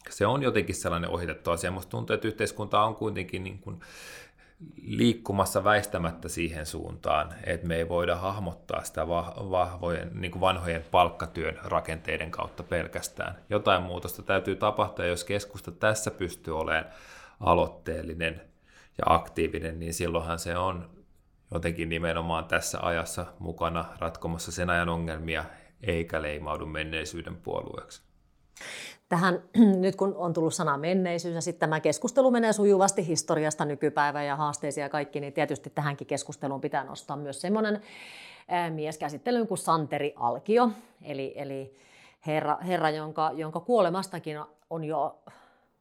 se 0.10 0.26
on 0.26 0.44
jotenkin 0.44 0.76
sellainen 0.76 1.10
ohitettu 1.10 1.52
asia. 1.52 1.72
Musta 1.72 1.90
tuntuu, 1.90 2.14
että 2.14 2.28
yhteiskunta 2.28 2.82
on 2.82 2.96
kuitenkin 2.96 3.44
niin 3.44 3.60
kuin 3.60 3.80
liikkumassa 4.84 5.64
väistämättä 5.64 6.30
siihen 6.30 6.66
suuntaan, 6.66 7.34
että 7.44 7.68
me 7.68 7.76
ei 7.76 7.90
voida 7.90 8.16
hahmottaa 8.16 8.84
sitä 8.84 9.08
vahvojen, 9.08 10.12
niin 10.14 10.32
kuin 10.32 10.42
vanhojen 10.42 10.86
palkkatyön 10.92 11.60
rakenteiden 11.64 12.32
kautta 12.32 12.64
pelkästään. 12.64 13.36
Jotain 13.50 13.84
muutosta 13.84 14.24
täytyy 14.24 14.56
tapahtua, 14.56 15.06
jos 15.06 15.24
keskusta 15.24 15.72
tässä 15.72 16.12
pystyy 16.12 16.60
olemaan 16.60 16.86
aloitteellinen 17.40 18.42
ja 18.98 19.04
aktiivinen, 19.06 19.80
niin 19.80 19.94
silloinhan 19.94 20.40
se 20.40 20.58
on 20.58 20.90
jotenkin 21.54 21.90
nimenomaan 21.90 22.46
tässä 22.46 22.80
ajassa 22.82 23.26
mukana 23.40 23.86
ratkomassa 24.00 24.52
sen 24.52 24.70
ajan 24.70 24.90
ongelmia, 24.90 25.46
eikä 25.84 26.22
leimaudu 26.22 26.66
menneisyyden 26.66 27.36
puolueeksi 27.36 28.02
tähän, 29.10 29.44
nyt 29.82 29.96
kun 29.96 30.16
on 30.18 30.34
tullut 30.34 30.54
sana 30.54 30.78
menneisyys 30.78 31.36
ja 31.36 31.42
sitten 31.42 31.60
tämä 31.60 31.80
keskustelu 31.80 32.32
menee 32.32 32.54
sujuvasti 32.54 33.08
historiasta 33.08 33.66
nykypäivään 33.66 34.26
ja 34.26 34.36
haasteisiin 34.36 34.82
ja 34.82 34.90
kaikki, 34.90 35.20
niin 35.20 35.34
tietysti 35.34 35.70
tähänkin 35.70 36.08
keskusteluun 36.08 36.62
pitää 36.62 36.84
nostaa 36.84 37.18
myös 37.18 37.42
semmoinen 37.42 37.82
mies 38.70 38.98
käsittelyyn 38.98 39.48
kuin 39.48 39.58
Santeri 39.58 40.14
Alkio, 40.16 40.72
eli, 41.02 41.34
eli 41.36 41.76
herra, 42.28 42.58
herra 42.58 42.90
jonka, 42.90 43.32
jonka 43.34 43.60
kuolemastakin 43.60 44.40
on 44.70 44.84
jo 44.84 45.20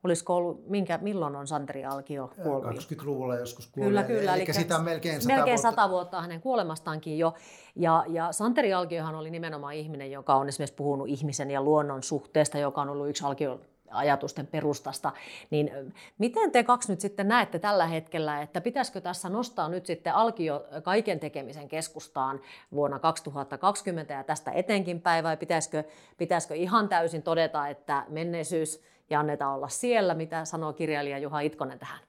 Olisiko 0.05 0.37
ollut, 0.37 0.69
minkä, 0.69 0.99
milloin 1.03 1.37
on 1.37 1.47
Santeri 1.47 1.85
Alkio 1.85 2.31
kuollut? 2.43 2.75
20-luvulla 2.75 3.37
joskus 3.37 3.67
kuollut. 3.67 3.89
Kyllä, 3.89 4.03
kyllä. 4.03 4.35
Eli, 4.35 4.43
eli 4.43 4.55
sitä 4.55 4.77
on 4.77 4.85
melkein 4.85 5.23
sata 5.23 5.35
melkein 5.35 5.59
vuotta. 5.59 5.71
sata 5.71 5.91
vuotta 5.91 6.21
hänen 6.21 6.41
kuolemastaankin 6.41 7.19
jo. 7.19 7.35
Ja, 7.77 8.05
ja 8.09 8.33
Santeri 8.33 8.73
Alkiohan 8.73 9.15
oli 9.15 9.31
nimenomaan 9.31 9.75
ihminen, 9.75 10.11
joka 10.11 10.35
on 10.35 10.49
esimerkiksi 10.49 10.75
puhunut 10.75 11.09
ihmisen 11.09 11.51
ja 11.51 11.63
luonnon 11.63 12.03
suhteesta, 12.03 12.59
joka 12.59 12.81
on 12.81 12.89
ollut 12.89 13.09
yksi 13.09 13.25
Alkio 13.25 13.61
ajatusten 13.91 14.47
perustasta, 14.47 15.13
niin 15.51 15.71
miten 16.19 16.53
te 16.53 16.65
kaksi 16.65 16.93
nyt 16.93 17.01
sitten 17.01 17.29
näette 17.29 17.59
tällä 17.59 17.87
hetkellä, 17.87 18.43
että 18.43 18.61
pitäisikö 18.61 19.01
tässä 19.01 19.29
nostaa 19.29 19.69
nyt 19.69 19.87
sitten 19.87 20.15
alkio 20.15 20.65
kaiken 20.83 21.21
tekemisen 21.21 21.69
keskustaan 21.69 22.41
vuonna 22.73 22.99
2020 22.99 24.15
ja 24.15 24.25
tästä 24.25 24.51
etenkin 24.51 25.01
päivää, 25.01 25.37
pitäisikö, 25.37 25.85
pitäisikö 26.19 26.55
ihan 26.55 26.89
täysin 26.89 27.23
todeta, 27.23 27.69
että 27.69 28.05
menneisyys 28.09 28.81
ja 29.11 29.21
annetaan 29.21 29.55
olla 29.55 29.69
siellä. 29.69 30.15
Mitä 30.15 30.45
sanoo 30.45 30.73
kirjailija 30.73 31.19
Juha 31.19 31.41
Itkonen 31.41 31.79
tähän? 31.79 32.01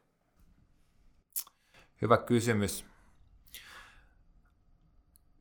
Hyvä 2.02 2.18
kysymys. 2.18 2.86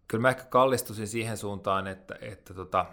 Kyllä 0.09 0.23
mä 0.23 0.29
ehkä 0.29 0.45
kallistusin 0.45 1.09
siihen 1.09 1.37
suuntaan, 1.37 1.87
että, 1.87 2.15
että 2.21 2.55
tota, 2.55 2.87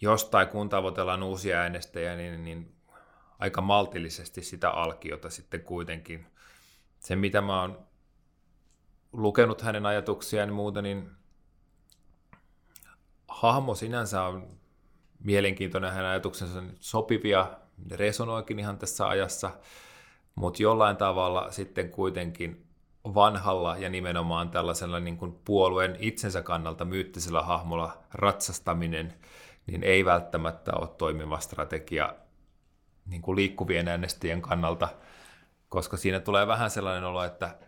jos 0.00 0.24
tai 0.24 0.46
kun 0.46 0.68
tavoitellaan 0.68 1.22
uusia 1.22 1.58
äänestäjiä, 1.58 2.16
niin, 2.16 2.44
niin 2.44 2.76
aika 3.38 3.60
maltillisesti 3.60 4.42
sitä 4.42 4.70
alkiota 4.70 5.30
sitten 5.30 5.62
kuitenkin. 5.62 6.26
Se, 6.98 7.16
mitä 7.16 7.40
mä 7.40 7.60
oon 7.60 7.86
lukenut 9.12 9.62
hänen 9.62 9.86
ajatuksiaan 9.86 10.48
ja 10.48 10.54
muuta, 10.54 10.82
niin 10.82 11.10
hahmo 13.28 13.74
sinänsä 13.74 14.22
on 14.22 14.58
mielenkiintoinen 15.26 15.92
hänen 15.92 16.10
ajatuksensa 16.10 16.62
sopivia, 16.80 17.50
ne 17.90 17.96
resonoikin 17.96 18.58
ihan 18.58 18.78
tässä 18.78 19.08
ajassa, 19.08 19.50
mutta 20.34 20.62
jollain 20.62 20.96
tavalla 20.96 21.50
sitten 21.50 21.90
kuitenkin 21.90 22.66
vanhalla 23.04 23.76
ja 23.76 23.88
nimenomaan 23.88 24.50
tällaisella 24.50 25.00
niin 25.00 25.16
kuin 25.16 25.32
puolueen 25.44 25.96
itsensä 26.00 26.42
kannalta 26.42 26.84
myyttisellä 26.84 27.42
hahmolla 27.42 27.98
ratsastaminen, 28.12 29.14
niin 29.66 29.82
ei 29.82 30.04
välttämättä 30.04 30.72
ole 30.74 30.88
toimiva 30.88 31.38
strategia 31.38 32.14
niin 33.06 33.22
kuin 33.22 33.36
liikkuvien 33.36 33.88
äänestäjien 33.88 34.42
kannalta, 34.42 34.88
koska 35.68 35.96
siinä 35.96 36.20
tulee 36.20 36.46
vähän 36.46 36.70
sellainen 36.70 37.04
olo, 37.04 37.24
että 37.24 37.58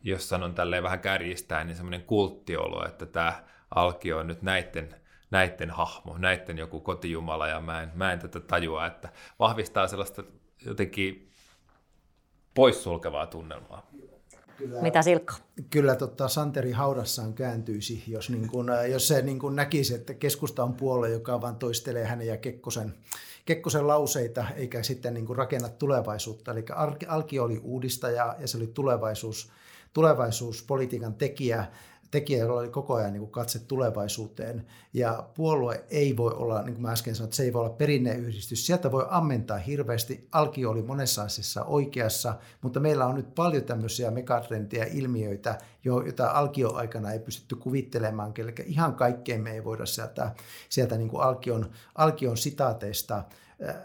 jos 0.00 0.28
sanon 0.28 0.54
tälleen 0.54 0.82
vähän 0.82 1.00
kärjistää, 1.00 1.64
niin 1.64 1.76
semmoinen 1.76 2.02
kulttiolo, 2.02 2.86
että 2.86 3.06
tämä 3.06 3.44
Alkio 3.74 4.18
on 4.18 4.26
nyt 4.26 4.42
näiden 4.42 4.94
näiden 5.30 5.70
hahmo, 5.70 6.18
näiden 6.18 6.58
joku 6.58 6.80
kotijumala 6.80 7.48
ja 7.48 7.60
mä 7.60 7.82
en, 7.82 7.90
mä 7.94 8.12
en 8.12 8.18
tätä 8.18 8.40
tajua, 8.40 8.86
että 8.86 9.08
vahvistaa 9.38 9.88
sellaista 9.88 10.22
jotenkin 10.66 11.28
poissulkevaa 12.54 13.26
tunnelmaa. 13.26 13.86
Kyllä, 14.58 14.82
Mitä 14.82 15.02
Silkka? 15.02 15.34
Kyllä 15.70 15.94
tota, 15.94 16.28
Santeri 16.28 16.72
haudassaan 16.72 17.34
kääntyisi, 17.34 18.04
jos, 18.06 18.30
niin 18.30 18.48
kun, 18.48 18.70
jos 18.90 19.08
se 19.08 19.22
niin 19.22 19.38
kun 19.38 19.56
näkisi, 19.56 19.94
että 19.94 20.14
keskusta 20.14 20.64
on 20.64 20.74
puolue, 20.74 21.10
joka 21.10 21.40
vaan 21.40 21.56
toistelee 21.56 22.04
hänen 22.04 22.26
ja 22.26 22.36
Kekkosen, 22.36 22.94
Kekkosen 23.44 23.86
lauseita, 23.86 24.44
eikä 24.56 24.82
sitten 24.82 25.14
niin 25.14 25.36
rakenna 25.36 25.68
tulevaisuutta. 25.68 26.52
Eli 26.52 26.64
Alki 27.08 27.38
oli 27.38 27.60
uudistaja 27.62 28.36
ja 28.38 28.48
se 28.48 28.56
oli 28.56 28.66
tulevaisuus, 28.66 29.52
tulevaisuuspolitiikan 29.92 31.14
tekijä 31.14 31.66
tekijä, 32.10 32.38
jolla 32.38 32.60
oli 32.60 32.68
koko 32.68 32.94
ajan 32.94 33.12
niin 33.12 33.20
kuin 33.20 33.30
katse 33.30 33.58
tulevaisuuteen. 33.58 34.66
Ja 34.92 35.28
puolue 35.34 35.84
ei 35.90 36.16
voi 36.16 36.32
olla, 36.34 36.62
niin 36.62 36.74
kuin 36.74 36.82
mä 36.82 36.92
äsken 36.92 37.14
sanoin, 37.14 37.26
että 37.26 37.36
se 37.36 37.42
ei 37.42 37.52
voi 37.52 37.60
olla 37.60 37.70
perinneyhdistys. 37.70 38.66
Sieltä 38.66 38.92
voi 38.92 39.06
ammentaa 39.08 39.58
hirveästi. 39.58 40.28
Alkio 40.32 40.70
oli 40.70 40.82
monessa 40.82 41.22
asiassa 41.22 41.64
oikeassa, 41.64 42.34
mutta 42.62 42.80
meillä 42.80 43.06
on 43.06 43.14
nyt 43.14 43.34
paljon 43.34 43.64
tämmöisiä 43.64 44.10
megatrendejä, 44.10 44.86
ilmiöitä, 44.92 45.58
joita 45.84 46.30
Alkio-aikana 46.30 47.12
ei 47.12 47.18
pystytty 47.18 47.56
kuvittelemaan, 47.56 48.32
eli 48.38 48.54
ihan 48.66 48.94
kaikkeen 48.94 49.40
me 49.40 49.52
ei 49.52 49.64
voida 49.64 49.86
sieltä, 49.86 50.34
sieltä 50.68 50.98
niin 50.98 51.08
kuin 51.08 51.22
Alkion, 51.22 51.70
Alkion 51.94 52.36
sitaateista 52.36 53.24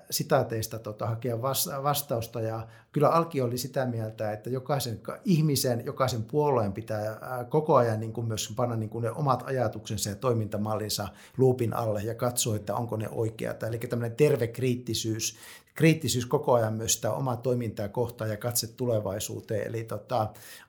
sitaateista 0.09 0.79
tota, 0.79 1.07
hakea 1.07 1.41
vastausta. 1.83 2.41
Ja 2.41 2.67
kyllä 2.91 3.09
Alki 3.09 3.41
oli 3.41 3.57
sitä 3.57 3.85
mieltä, 3.85 4.31
että 4.31 4.49
jokaisen 4.49 4.99
ihmisen, 5.25 5.85
jokaisen 5.85 6.23
puolueen 6.23 6.73
pitää 6.73 7.19
koko 7.49 7.75
ajan 7.75 7.99
niin 7.99 8.13
kuin 8.13 8.27
myös 8.27 8.53
panna 8.55 8.75
niin 8.75 8.89
kuin 8.89 9.01
ne 9.01 9.11
omat 9.11 9.43
ajatuksensa 9.45 10.09
ja 10.09 10.15
toimintamallinsa 10.15 11.07
luupin 11.37 11.73
alle 11.73 12.01
ja 12.03 12.15
katsoa, 12.15 12.55
että 12.55 12.75
onko 12.75 12.97
ne 12.97 13.09
oikeat. 13.09 13.63
Eli 13.63 13.77
tämmöinen 13.77 14.17
terve 14.17 14.47
kriittisyys 14.47 15.37
kriittisyys 15.73 16.25
koko 16.25 16.53
ajan 16.53 16.73
myös 16.73 16.93
sitä 16.93 17.11
omaa 17.11 17.37
toimintaa 17.37 17.87
kohtaan 17.87 18.29
ja 18.29 18.37
katse 18.37 18.67
tulevaisuuteen. 18.67 19.67
Eli 19.67 19.83
tota, 19.83 20.27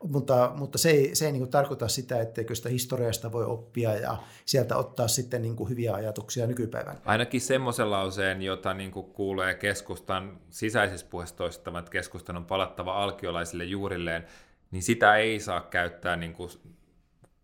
mutta, 0.08 0.52
mutta 0.54 0.78
se 0.78 0.90
ei, 0.90 1.14
se 1.14 1.26
ei 1.26 1.32
niin 1.32 1.40
kuin 1.40 1.50
tarkoita 1.50 1.88
sitä, 1.88 2.20
etteikö 2.20 2.54
sitä 2.54 2.68
historiasta 2.68 3.32
voi 3.32 3.44
oppia 3.44 3.94
ja 3.94 4.16
sieltä 4.44 4.76
ottaa 4.76 5.08
sitten 5.08 5.42
niin 5.42 5.56
kuin 5.56 5.70
hyviä 5.70 5.94
ajatuksia 5.94 6.46
nykypäivän. 6.46 6.98
Ainakin 7.04 7.40
semmoisen 7.40 7.90
lauseen, 7.90 8.42
jota 8.42 8.74
niin 8.74 8.90
kuin 8.90 9.06
kuulee 9.06 9.54
keskustan 9.54 10.40
sisäisessä 10.50 11.06
puheessa 11.10 11.36
toistamaan, 11.36 11.80
että 11.80 11.92
keskustan 11.92 12.36
on 12.36 12.44
palattava 12.44 13.02
alkiolaisille 13.02 13.64
juurilleen, 13.64 14.24
niin 14.70 14.82
sitä 14.82 15.16
ei 15.16 15.40
saa 15.40 15.60
käyttää 15.60 16.16
niin 16.16 16.32
kuin 16.32 16.50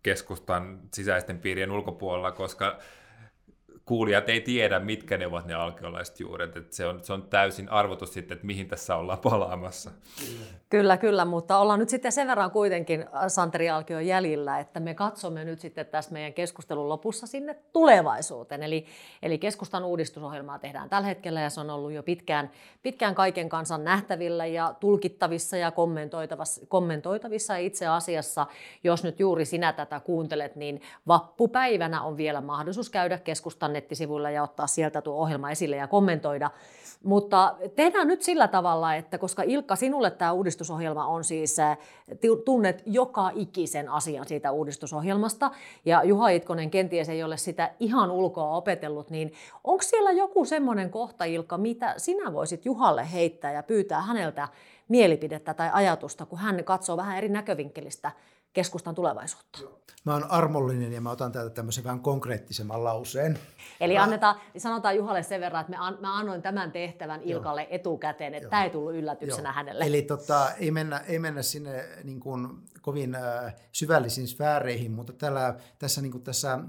keskustan 0.03 0.79
sisäisten 0.93 1.39
piirien 1.39 1.71
ulkopuolella, 1.71 2.31
koska 2.31 2.79
kuulijat 3.85 4.29
ei 4.29 4.41
tiedä, 4.41 4.79
mitkä 4.79 5.17
ne 5.17 5.27
ovat 5.27 5.45
ne 5.45 5.53
alkeolaiset 5.53 6.19
juuret. 6.19 6.57
Että 6.57 6.75
se, 6.75 6.85
on, 6.85 7.03
se 7.03 7.13
on 7.13 7.23
täysin 7.23 7.69
arvotus 7.69 8.13
sitten, 8.13 8.35
että 8.35 8.47
mihin 8.47 8.67
tässä 8.67 8.95
ollaan 8.95 9.19
palaamassa. 9.19 9.91
Kyllä, 10.69 10.97
kyllä, 10.97 11.25
mutta 11.25 11.57
ollaan 11.57 11.79
nyt 11.79 11.89
sitten 11.89 12.11
sen 12.11 12.27
verran 12.27 12.51
kuitenkin 12.51 13.01
äh, 13.01 13.07
Santeri 13.27 13.69
Alkio 13.69 13.99
jäljillä, 13.99 14.59
että 14.59 14.79
me 14.79 14.93
katsomme 14.93 15.45
nyt 15.45 15.59
sitten 15.59 15.85
tässä 15.85 16.11
meidän 16.11 16.33
keskustelun 16.33 16.89
lopussa 16.89 17.27
sinne 17.27 17.53
tulevaisuuteen. 17.73 18.63
Eli, 18.63 18.85
eli 19.21 19.37
keskustan 19.37 19.83
uudistusohjelmaa 19.83 20.59
tehdään 20.59 20.89
tällä 20.89 21.07
hetkellä 21.07 21.41
ja 21.41 21.49
se 21.49 21.59
on 21.59 21.69
ollut 21.69 21.91
jo 21.91 22.03
pitkään, 22.03 22.51
pitkään 22.83 23.15
kaiken 23.15 23.49
kansan 23.49 23.83
nähtävillä 23.83 24.45
ja 24.45 24.75
tulkittavissa 24.79 25.57
ja 25.57 25.71
kommentoitavissa, 25.71 26.65
kommentoitavissa. 26.67 27.55
Itse 27.55 27.87
asiassa, 27.87 28.47
jos 28.83 29.03
nyt 29.03 29.19
juuri 29.19 29.45
sinä 29.45 29.73
tätä 29.73 29.99
kuuntelet, 29.99 30.55
niin 30.55 30.81
vappupäivänä 31.07 32.01
on 32.01 32.17
vielä 32.17 32.41
mahdollisuus 32.41 32.89
käydä 32.89 33.17
keskustan 33.17 33.70
nettisivuilla 33.73 34.29
ja 34.29 34.43
ottaa 34.43 34.67
sieltä 34.67 35.01
tuo 35.01 35.15
ohjelma 35.15 35.51
esille 35.51 35.75
ja 35.75 35.87
kommentoida. 35.87 36.51
Mutta 37.03 37.55
tehdään 37.75 38.07
nyt 38.07 38.21
sillä 38.21 38.47
tavalla, 38.47 38.95
että 38.95 39.17
koska 39.17 39.43
Ilkka, 39.43 39.75
sinulle 39.75 40.11
tämä 40.11 40.31
uudistusohjelma 40.31 41.07
on 41.07 41.23
siis, 41.23 41.57
tunnet 42.45 42.83
joka 42.85 43.31
ikisen 43.35 43.89
asian 43.89 44.27
siitä 44.27 44.51
uudistusohjelmasta, 44.51 45.51
ja 45.85 46.03
Juha 46.03 46.29
Itkonen 46.29 46.71
kenties 46.71 47.09
ei 47.09 47.23
ole 47.23 47.37
sitä 47.37 47.71
ihan 47.79 48.11
ulkoa 48.11 48.55
opetellut, 48.55 49.09
niin 49.09 49.33
onko 49.63 49.81
siellä 49.81 50.11
joku 50.11 50.45
semmoinen 50.45 50.89
kohta, 50.89 51.25
Ilkka, 51.25 51.57
mitä 51.57 51.93
sinä 51.97 52.33
voisit 52.33 52.65
Juhalle 52.65 53.11
heittää 53.11 53.51
ja 53.51 53.63
pyytää 53.63 54.01
häneltä 54.01 54.47
mielipidettä 54.87 55.53
tai 55.53 55.69
ajatusta, 55.73 56.25
kun 56.25 56.39
hän 56.39 56.63
katsoo 56.63 56.97
vähän 56.97 57.17
eri 57.17 57.29
näkövinkkelistä 57.29 58.11
keskustan 58.53 58.95
tulevaisuutta? 58.95 59.59
Mä 60.05 60.13
oon 60.13 60.31
armollinen 60.31 60.93
ja 60.93 61.01
mä 61.01 61.11
otan 61.11 61.31
täältä 61.31 61.55
tämmöisen 61.55 61.83
vähän 61.83 61.99
konkreettisemman 61.99 62.83
lauseen. 62.83 63.39
Eli 63.79 63.97
annetaan, 63.97 64.35
sanotaan 64.57 64.95
Juhalle 64.95 65.23
sen 65.23 65.41
verran, 65.41 65.61
että 65.61 65.77
mä 66.01 66.17
annoin 66.17 66.41
tämän 66.41 66.71
tehtävän 66.71 67.21
Ilkalle 67.21 67.61
Joo. 67.61 67.69
etukäteen, 67.71 68.33
että 68.33 68.45
Joo. 68.45 68.49
tämä 68.49 68.63
ei 68.63 68.69
tullut 68.69 68.93
yllätyksenä 68.93 69.49
Joo. 69.49 69.53
hänelle. 69.53 69.85
Eli 69.85 70.01
tota, 70.01 70.49
ei, 70.59 70.71
mennä, 70.71 70.97
ei 70.97 71.19
mennä 71.19 71.41
sinne 71.41 71.89
niin 72.03 72.19
kuin, 72.19 72.47
kovin 72.81 73.15
äh, 73.15 73.55
syvällisiin 73.71 74.27
sfääreihin, 74.27 74.91
mutta 74.91 75.13
täällä, 75.13 75.55
tässä, 75.79 76.01
niin 76.01 76.11
kuin 76.11 76.23
tässä 76.23 76.59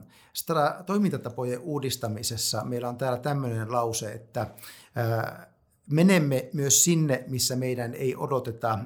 toimintatapojen 0.87 1.61
uudistamisessa 1.61 2.65
meillä 2.65 2.89
on 2.89 2.99
täällä 2.99 3.19
tämmöinen 3.19 3.73
lause, 3.73 4.13
että 4.13 4.41
äh, 4.41 5.47
menemme 5.93 6.49
myös 6.53 6.85
sinne, 6.85 7.25
missä 7.27 7.57
meidän 7.57 7.95
ei 7.95 8.17
odoteta 8.17 8.79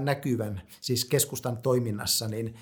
näkyvän, 0.00 0.62
siis 0.80 1.04
keskustan 1.04 1.56
toiminnassa, 1.56 2.28
niin 2.28 2.54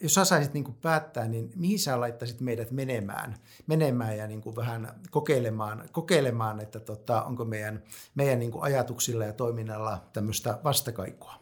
jos 0.00 0.14
sä 0.14 0.24
saisit 0.24 0.54
niin 0.54 0.64
kuin 0.64 0.76
päättää, 0.82 1.28
niin 1.28 1.50
mihin 1.56 1.78
sä 1.78 2.00
laittaisit 2.00 2.40
meidät 2.40 2.70
menemään, 2.70 3.34
menemään 3.66 4.16
ja 4.16 4.26
niin 4.26 4.40
kuin 4.40 4.56
vähän 4.56 5.00
kokeilemaan, 5.10 5.88
kokeilemaan 5.92 6.60
että 6.60 6.80
tota, 6.80 7.22
onko 7.22 7.44
meidän, 7.44 7.82
meidän 8.14 8.38
niin 8.38 8.50
kuin 8.52 8.64
ajatuksilla 8.64 9.24
ja 9.24 9.32
toiminnalla 9.32 10.04
tämmöistä 10.12 10.58
vastakaikua? 10.64 11.34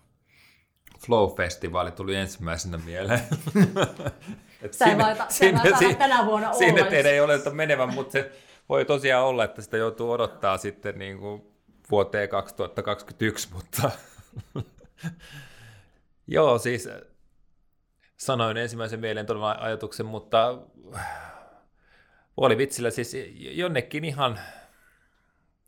Flow-festivaali 0.99 1.91
tuli 1.91 2.15
ensimmäisenä 2.15 2.79
mieleen. 2.79 3.21
Sä 4.71 4.85
ei 4.85 4.99
vaita, 4.99 5.27
sinne, 5.29 5.61
sinne, 5.79 5.95
tänä 5.95 6.27
vuonna 6.27 6.53
Sinne 6.53 6.85
teidän 6.85 7.13
ei 7.13 7.21
oleta 7.21 7.51
menevän, 7.51 7.95
mutta 7.95 8.13
se 8.13 8.33
voi 8.69 8.85
tosiaan 8.85 9.27
olla, 9.27 9.45
että 9.45 9.63
sitä 9.63 9.77
joutuu 9.77 10.11
odottaa 10.11 10.59
sitten 10.59 10.99
niin 10.99 11.19
kuin 11.19 11.52
vuoteen 11.93 12.29
2021, 12.29 13.49
mutta 13.53 13.91
joo, 16.27 16.59
siis 16.59 16.89
sanoin 18.17 18.57
ensimmäisen 18.57 19.01
mieleen 19.01 19.27
todella 19.27 19.57
ajatuksen, 19.61 20.07
mutta 20.07 20.59
oli 22.37 22.59
vitsillä 22.59 22.91
siis 22.91 23.17
jonnekin 23.35 24.05
ihan, 24.05 24.41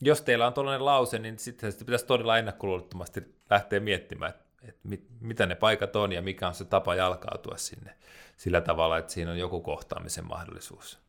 jos 0.00 0.22
teillä 0.22 0.46
on 0.46 0.54
tuollainen 0.54 0.84
lause, 0.84 1.18
niin 1.18 1.38
sitten 1.38 1.72
sitä 1.72 1.84
pitäisi 1.84 2.06
todella 2.06 2.38
ennakkoluulottomasti 2.38 3.34
lähteä 3.50 3.80
miettimään, 3.80 4.30
että, 4.30 4.44
että 4.62 4.88
mit, 4.88 5.06
mitä 5.20 5.46
ne 5.46 5.54
paikat 5.54 5.96
on 5.96 6.12
ja 6.12 6.22
mikä 6.22 6.48
on 6.48 6.54
se 6.54 6.64
tapa 6.64 6.94
jalkautua 6.94 7.56
sinne 7.56 7.96
sillä 8.36 8.60
tavalla, 8.60 8.98
että 8.98 9.12
siinä 9.12 9.30
on 9.30 9.38
joku 9.38 9.60
kohtaamisen 9.60 10.26
mahdollisuus. 10.26 11.04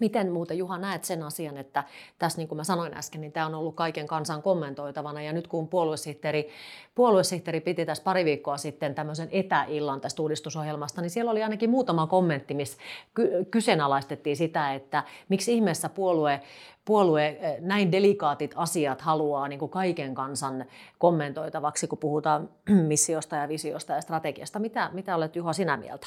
Miten 0.00 0.32
muuten 0.32 0.58
Juha 0.58 0.78
näet 0.78 1.04
sen 1.04 1.22
asian, 1.22 1.56
että 1.56 1.84
tässä 2.18 2.38
niin 2.38 2.48
kuin 2.48 2.56
mä 2.56 2.64
sanoin 2.64 2.94
äsken, 2.94 3.20
niin 3.20 3.32
tämä 3.32 3.46
on 3.46 3.54
ollut 3.54 3.74
kaiken 3.74 4.06
kansan 4.06 4.42
kommentoitavana 4.42 5.22
ja 5.22 5.32
nyt 5.32 5.46
kun 5.46 5.68
puoluesihteeri, 5.68 6.48
puoluesihteeri 6.94 7.60
piti 7.60 7.86
tässä 7.86 8.04
pari 8.04 8.24
viikkoa 8.24 8.56
sitten 8.56 8.94
tämmöisen 8.94 9.28
etäillan 9.32 10.00
tästä 10.00 10.22
uudistusohjelmasta, 10.22 11.00
niin 11.00 11.10
siellä 11.10 11.30
oli 11.30 11.42
ainakin 11.42 11.70
muutama 11.70 12.06
kommentti, 12.06 12.54
missä 12.54 12.78
ky- 13.14 13.44
kyseenalaistettiin 13.50 14.36
sitä, 14.36 14.74
että 14.74 15.04
miksi 15.28 15.52
ihmeessä 15.52 15.88
puolue, 15.88 16.40
puolue 16.84 17.26
eh, 17.26 17.60
näin 17.60 17.92
delikaatit 17.92 18.52
asiat 18.56 19.00
haluaa 19.00 19.48
niin 19.48 19.58
kuin 19.58 19.70
kaiken 19.70 20.14
kansan 20.14 20.64
kommentoitavaksi, 20.98 21.86
kun 21.86 21.98
puhutaan 21.98 22.48
missiosta 22.88 23.36
ja 23.36 23.48
visiosta 23.48 23.92
ja 23.92 24.00
strategiasta. 24.00 24.58
Mitä, 24.58 24.90
mitä 24.92 25.16
olet 25.16 25.36
Juha 25.36 25.52
sinä 25.52 25.76
mieltä? 25.76 26.06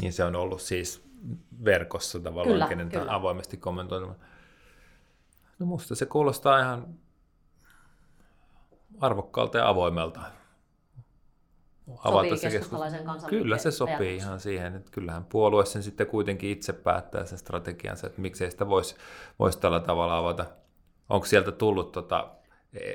Niin 0.00 0.12
se 0.12 0.24
on 0.24 0.36
ollut 0.36 0.62
siis 0.62 1.09
verkossa 1.64 2.20
tavallaan, 2.20 2.52
kyllä, 2.52 2.68
kenen 2.68 2.88
kyllä. 2.88 3.14
avoimesti 3.14 3.56
kommentoimaan. 3.56 4.16
No 5.58 5.66
musta 5.66 5.94
se 5.94 6.06
kuulostaa 6.06 6.60
ihan 6.60 6.94
arvokkaalta 9.00 9.58
ja 9.58 9.68
avoimelta. 9.68 10.20
Avata 12.04 12.36
sopii 12.36 12.50
keskustalaisen 12.50 13.04
Kyllä 13.28 13.58
se 13.58 13.70
sopii 13.70 13.94
ajatus. 13.94 14.22
ihan 14.22 14.40
siihen, 14.40 14.74
että 14.74 14.90
kyllähän 14.90 15.24
puolue 15.24 15.66
sen 15.66 15.82
sitten 15.82 16.06
kuitenkin 16.06 16.50
itse 16.50 16.72
päättää 16.72 17.26
sen 17.26 17.38
strategiansa, 17.38 18.06
että 18.06 18.20
miksei 18.20 18.50
sitä 18.50 18.68
voisi 18.68 18.96
vois 19.38 19.56
tällä 19.56 19.80
tavalla 19.80 20.16
avata. 20.16 20.46
Onko 21.08 21.26
sieltä 21.26 21.52
tullut 21.52 21.92
tota, 21.92 22.30
e, 22.72 22.94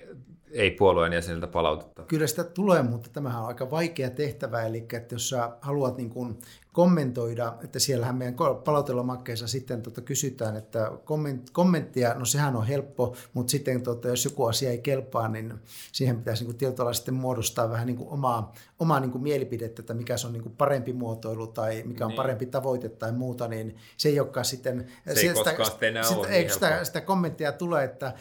ei 0.56 0.72
puolueen 0.72 1.14
jäseniltä 1.14 1.48
palautetta? 1.48 2.04
Kyllä 2.04 2.28
sitä 2.28 2.44
tulee, 2.44 2.84
mutta 2.84 3.10
tämähän 3.14 3.42
on 3.42 3.48
aika 3.48 3.72
vaikea 3.72 4.10
tehtävä, 4.10 4.64
eli 4.64 4.86
että 4.94 5.16
jos 5.16 5.30
sä 5.30 5.50
haluat 5.62 5.98
niin 5.98 6.10
kuin 6.10 6.38
kommentoida, 6.76 7.54
että 7.64 7.80
siellähän 7.80 8.16
meidän 8.16 8.36
palautelomakkeessa 8.64 9.48
sitten 9.48 9.82
tota 9.82 10.02
kysytään, 10.02 10.58
että 10.58 10.92
komment, 11.06 11.50
kommenttia, 11.50 12.14
no 12.14 12.26
sehän 12.26 12.56
on 12.56 12.68
helppo, 12.68 13.16
mutta 13.34 13.52
sitten 13.52 13.82
tota, 13.82 14.08
jos 14.08 14.26
joku 14.26 14.46
asia 14.46 14.70
ei 14.70 14.78
kelpaa, 14.78 15.28
niin 15.28 15.54
siihen 15.92 16.18
pitäisi 16.18 16.44
niin 16.44 16.48
kuin 16.48 16.58
tietyllä 16.58 16.94
sitten 16.94 17.14
muodostaa 17.14 17.70
vähän 17.70 17.88
niin 17.88 17.98
kuin 17.98 18.10
omaa, 18.10 18.54
omaa 18.80 19.00
niin 19.00 19.12
kuin 19.12 19.24
mielipidettä, 19.24 19.82
että 19.82 19.94
mikä 19.94 20.18
se 20.18 20.28
on 20.28 20.34
niin 20.34 20.44
kuin 20.44 20.56
parempi 20.56 20.94
muotoilu 20.94 21.48
tai 21.48 21.84
mikä 21.86 22.06
on 22.06 22.10
niin. 22.10 22.18
parempi 22.18 22.46
tavoite 22.46 22.90
tai 22.90 23.12
muuta, 23.12 23.48
niin 23.48 23.76
se 23.98 24.10
ei 24.10 24.20
olekaan 24.20 24.46
sitten... 24.46 24.88
Se 25.14 25.20
ei 25.20 25.36
sitä, 25.36 25.56
sitä, 25.66 25.88
enää 25.88 26.04
sitä, 26.04 26.28
niin 26.28 26.50
sitä, 26.50 26.84
sitä 26.84 27.02
kommenttia 27.02 27.52
tulee, 27.52 27.84
että, 27.84 28.14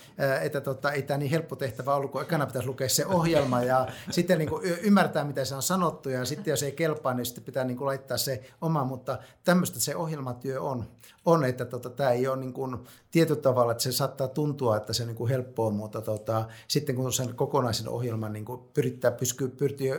että 0.43 0.61
tota, 0.61 0.93
ei 0.93 1.03
tämä 1.03 1.19
niin 1.19 1.31
helppo 1.31 1.57
tehtävä 1.57 1.95
ollut, 1.95 2.11
kun 2.11 2.23
ekana 2.25 2.47
pitäisi 2.47 2.69
lukea 2.69 2.89
se 2.89 3.07
ohjelma 3.07 3.63
ja 3.63 3.87
sitten 4.11 4.39
niin 4.39 4.49
kuin 4.49 4.65
ymmärtää, 4.65 5.25
mitä 5.25 5.45
se 5.45 5.55
on 5.55 5.63
sanottu 5.63 6.09
ja 6.09 6.25
sitten 6.25 6.53
jos 6.53 6.63
ei 6.63 6.73
kelpaa, 6.73 7.15
niin 7.15 7.27
sitten 7.27 7.45
pitää 7.45 7.65
niin 7.65 7.77
kuin 7.77 7.87
laittaa 7.87 8.17
se 8.17 8.43
oma, 8.61 8.85
mutta 8.85 9.19
tämmöistä 9.45 9.81
se 9.81 9.97
ohjelmatyö 9.97 10.61
on, 10.61 10.85
on 11.25 11.45
että 11.45 11.65
tota, 11.65 11.91
tämä 11.91 12.11
ei 12.11 12.29
ole 12.29 12.37
niin 12.37 12.53
kuin 12.53 12.77
tietyllä 13.11 13.41
tavalla, 13.41 13.73
että 13.73 13.83
se 13.83 13.93
saattaa 13.93 14.29
tuntua, 14.29 14.77
että 14.77 14.93
se 14.93 15.03
on 15.03 15.07
niin 15.07 15.17
kuin 15.17 15.31
helppoa, 15.31 15.71
mutta 15.71 16.01
tota, 16.01 16.45
sitten 16.69 16.95
kun 16.95 17.13
sen 17.13 17.35
kokonaisen 17.35 17.89
ohjelman 17.89 18.33
niin 18.33 18.45
kuin 18.45 18.61
pyrittää, 18.75 19.11
pystyy, 19.11 19.49
pyrkii 19.49 19.93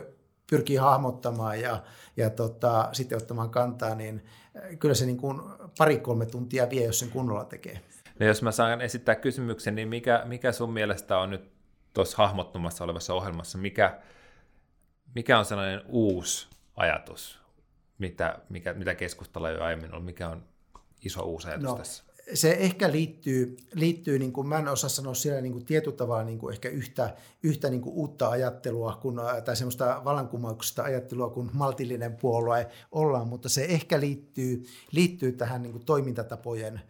pyrkii 0.50 0.76
hahmottamaan 0.76 1.60
ja, 1.60 1.82
ja 2.16 2.30
tota, 2.30 2.88
sitten 2.92 3.18
ottamaan 3.18 3.50
kantaa, 3.50 3.94
niin 3.94 4.24
kyllä 4.78 4.94
se 4.94 5.06
niin 5.06 5.16
kuin 5.16 5.40
pari-kolme 5.78 6.26
tuntia 6.26 6.70
vie, 6.70 6.86
jos 6.86 6.98
sen 6.98 7.10
kunnolla 7.10 7.44
tekee. 7.44 7.80
No 8.18 8.26
jos 8.26 8.42
mä 8.42 8.52
saan 8.52 8.80
esittää 8.80 9.14
kysymyksen, 9.14 9.74
niin 9.74 9.88
mikä, 9.88 10.22
mikä 10.24 10.52
sun 10.52 10.72
mielestä 10.72 11.18
on 11.18 11.30
nyt 11.30 11.55
tuossa 11.96 12.16
hahmottumassa 12.16 12.84
olevassa 12.84 13.14
ohjelmassa, 13.14 13.58
mikä, 13.58 14.00
mikä 15.14 15.38
on 15.38 15.44
sellainen 15.44 15.82
uusi 15.88 16.48
ajatus, 16.76 17.38
mitä, 17.98 18.38
mikä, 18.48 18.72
mitä 18.72 18.94
keskustella 18.94 19.50
jo 19.50 19.64
aiemmin 19.64 19.94
on, 19.94 20.02
mikä 20.02 20.28
on 20.28 20.44
iso 21.04 21.22
uusi 21.22 21.48
ajatus 21.48 21.64
no, 21.64 21.76
tässä? 21.76 22.04
se 22.34 22.50
ehkä 22.52 22.92
liittyy, 22.92 23.56
liittyy 23.74 24.18
niin 24.18 24.32
kuin, 24.32 24.48
mä 24.48 24.58
en 24.58 24.68
osaa 24.68 24.90
sanoa 24.90 25.14
siellä 25.14 25.40
niin 25.40 25.52
kuin 25.52 25.64
tietyllä 25.64 25.96
tavalla 25.96 26.24
niin 26.24 26.38
kuin 26.38 26.52
ehkä 26.52 26.68
yhtä, 26.68 27.16
yhtä 27.42 27.70
niin 27.70 27.80
kuin 27.80 27.94
uutta 27.94 28.28
ajattelua 28.28 28.98
kun, 29.02 29.20
tai 29.44 29.56
semmoista 29.56 30.02
vallankumouksesta 30.04 30.82
ajattelua 30.82 31.30
kuin 31.30 31.50
maltillinen 31.52 32.16
puolue 32.16 32.68
ollaan, 32.92 33.28
mutta 33.28 33.48
se 33.48 33.64
ehkä 33.64 34.00
liittyy, 34.00 34.64
liittyy 34.92 35.32
tähän 35.32 35.62
niin 35.62 35.72
kuin 35.72 35.84
toimintatapojen, 35.84 36.80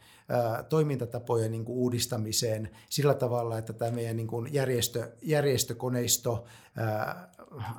toimintatapojen 0.69 1.51
niin 1.51 1.65
kuin 1.65 1.79
uudistamiseen 1.79 2.69
sillä 2.91 3.15
tavalla, 3.15 3.59
että 3.59 3.73
tämä 3.73 3.91
meidän 3.91 4.17
niin 4.17 4.27
kuin 4.27 4.55
järjestö, 4.55 5.13
järjestökoneisto 5.23 6.45
ää, 6.77 7.29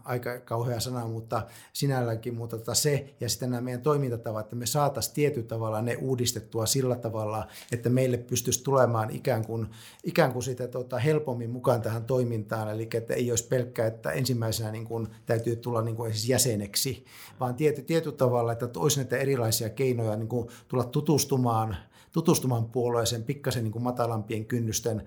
aika 0.03 0.39
kauhea 0.39 0.79
sana, 0.79 1.07
mutta 1.07 1.41
sinälläkin, 1.73 2.35
mutta 2.35 2.57
tota 2.57 2.73
se 2.73 3.13
ja 3.19 3.29
sitten 3.29 3.49
nämä 3.49 3.61
meidän 3.61 3.81
toimintatavat, 3.81 4.45
että 4.45 4.55
me 4.55 4.65
saataisiin 4.65 5.15
tietyllä 5.15 5.47
tavalla 5.47 5.81
ne 5.81 5.95
uudistettua 5.95 6.65
sillä 6.65 6.95
tavalla, 6.95 7.47
että 7.71 7.89
meille 7.89 8.17
pystyisi 8.17 8.63
tulemaan 8.63 9.09
ikään 9.09 9.45
kuin, 9.45 9.67
ikään 10.03 10.33
kuin 10.33 10.43
sitä 10.43 10.67
tota, 10.67 10.99
helpommin 10.99 11.49
mukaan 11.49 11.81
tähän 11.81 12.05
toimintaan, 12.05 12.71
eli 12.71 12.89
että 12.93 13.13
ei 13.13 13.31
olisi 13.31 13.47
pelkkää, 13.47 13.87
että 13.87 14.11
ensimmäisenä 14.11 14.71
niin 14.71 14.85
kuin, 14.85 15.07
täytyy 15.25 15.55
tulla 15.55 15.81
niin 15.81 15.95
kuin, 15.95 16.13
jäseneksi, 16.27 17.05
vaan 17.39 17.55
tiety, 17.55 17.81
tietyllä 17.81 18.17
tavalla, 18.17 18.51
että 18.51 18.69
olisi 18.75 18.99
näitä 18.99 19.17
erilaisia 19.17 19.69
keinoja 19.69 20.15
niin 20.15 20.29
kuin, 20.29 20.47
tulla 20.67 20.83
tutustumaan 20.83 21.77
tutustumaan 22.17 22.65
puolueeseen 22.65 23.23
pikkasen 23.23 23.63
niin 23.63 23.71
kuin 23.71 23.83
matalampien 23.83 24.45
kynnysten 24.45 25.03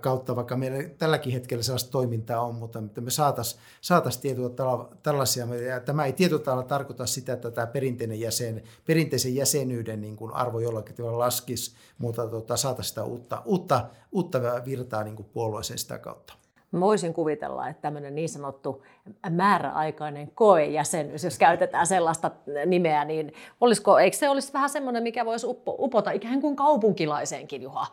kautta, 0.00 0.36
vaikka 0.36 0.56
meillä 0.56 0.88
tälläkin 0.98 1.32
hetkellä 1.32 1.62
sellaista 1.62 1.90
toimintaa 1.90 2.40
on, 2.40 2.54
mutta 2.54 2.78
että 2.78 3.00
me 3.00 3.10
saataisiin 3.10 3.60
saatais 3.80 4.18
tietyllä 4.18 4.50
tällaisia, 5.02 5.54
ja 5.54 5.80
tämä 5.80 6.04
ei 6.04 6.12
tietyllä 6.12 6.62
tarkoita 6.62 7.06
sitä, 7.06 7.32
että 7.32 7.50
tämä 7.50 7.66
perinteinen 7.66 8.20
jäsen, 8.20 8.62
perinteisen 8.86 9.34
jäsenyyden 9.34 10.00
niin 10.00 10.16
kuin 10.16 10.34
arvo 10.34 10.60
jollakin 10.60 10.94
tavalla 10.94 11.18
laskisi, 11.18 11.74
mutta 11.98 12.28
tota, 12.28 12.56
saataisiin 12.56 12.88
sitä 12.88 13.04
uutta, 13.04 13.42
uutta, 13.44 13.86
uutta 14.12 14.40
virtaa 14.64 15.04
niin 15.04 15.16
kuin 15.16 15.28
puolueeseen 15.32 15.78
sitä 15.78 15.98
kautta. 15.98 16.34
Mä 16.72 16.80
voisin 16.80 17.14
kuvitella, 17.14 17.68
että 17.68 17.82
tämmöinen 17.82 18.14
niin 18.14 18.28
sanottu 18.28 18.84
määräaikainen 19.30 20.30
koejäsenyys, 20.30 21.24
jos 21.24 21.38
käytetään 21.38 21.86
sellaista 21.86 22.30
nimeä, 22.66 23.04
niin 23.04 23.32
olisiko, 23.60 23.98
eikö 23.98 24.16
se 24.16 24.28
olisi 24.28 24.52
vähän 24.52 24.70
semmoinen, 24.70 25.02
mikä 25.02 25.24
voisi 25.24 25.46
uppo, 25.46 25.76
upota 25.78 26.10
ikään 26.10 26.40
kuin 26.40 26.56
kaupunkilaiseenkin, 26.56 27.62
Juha? 27.62 27.86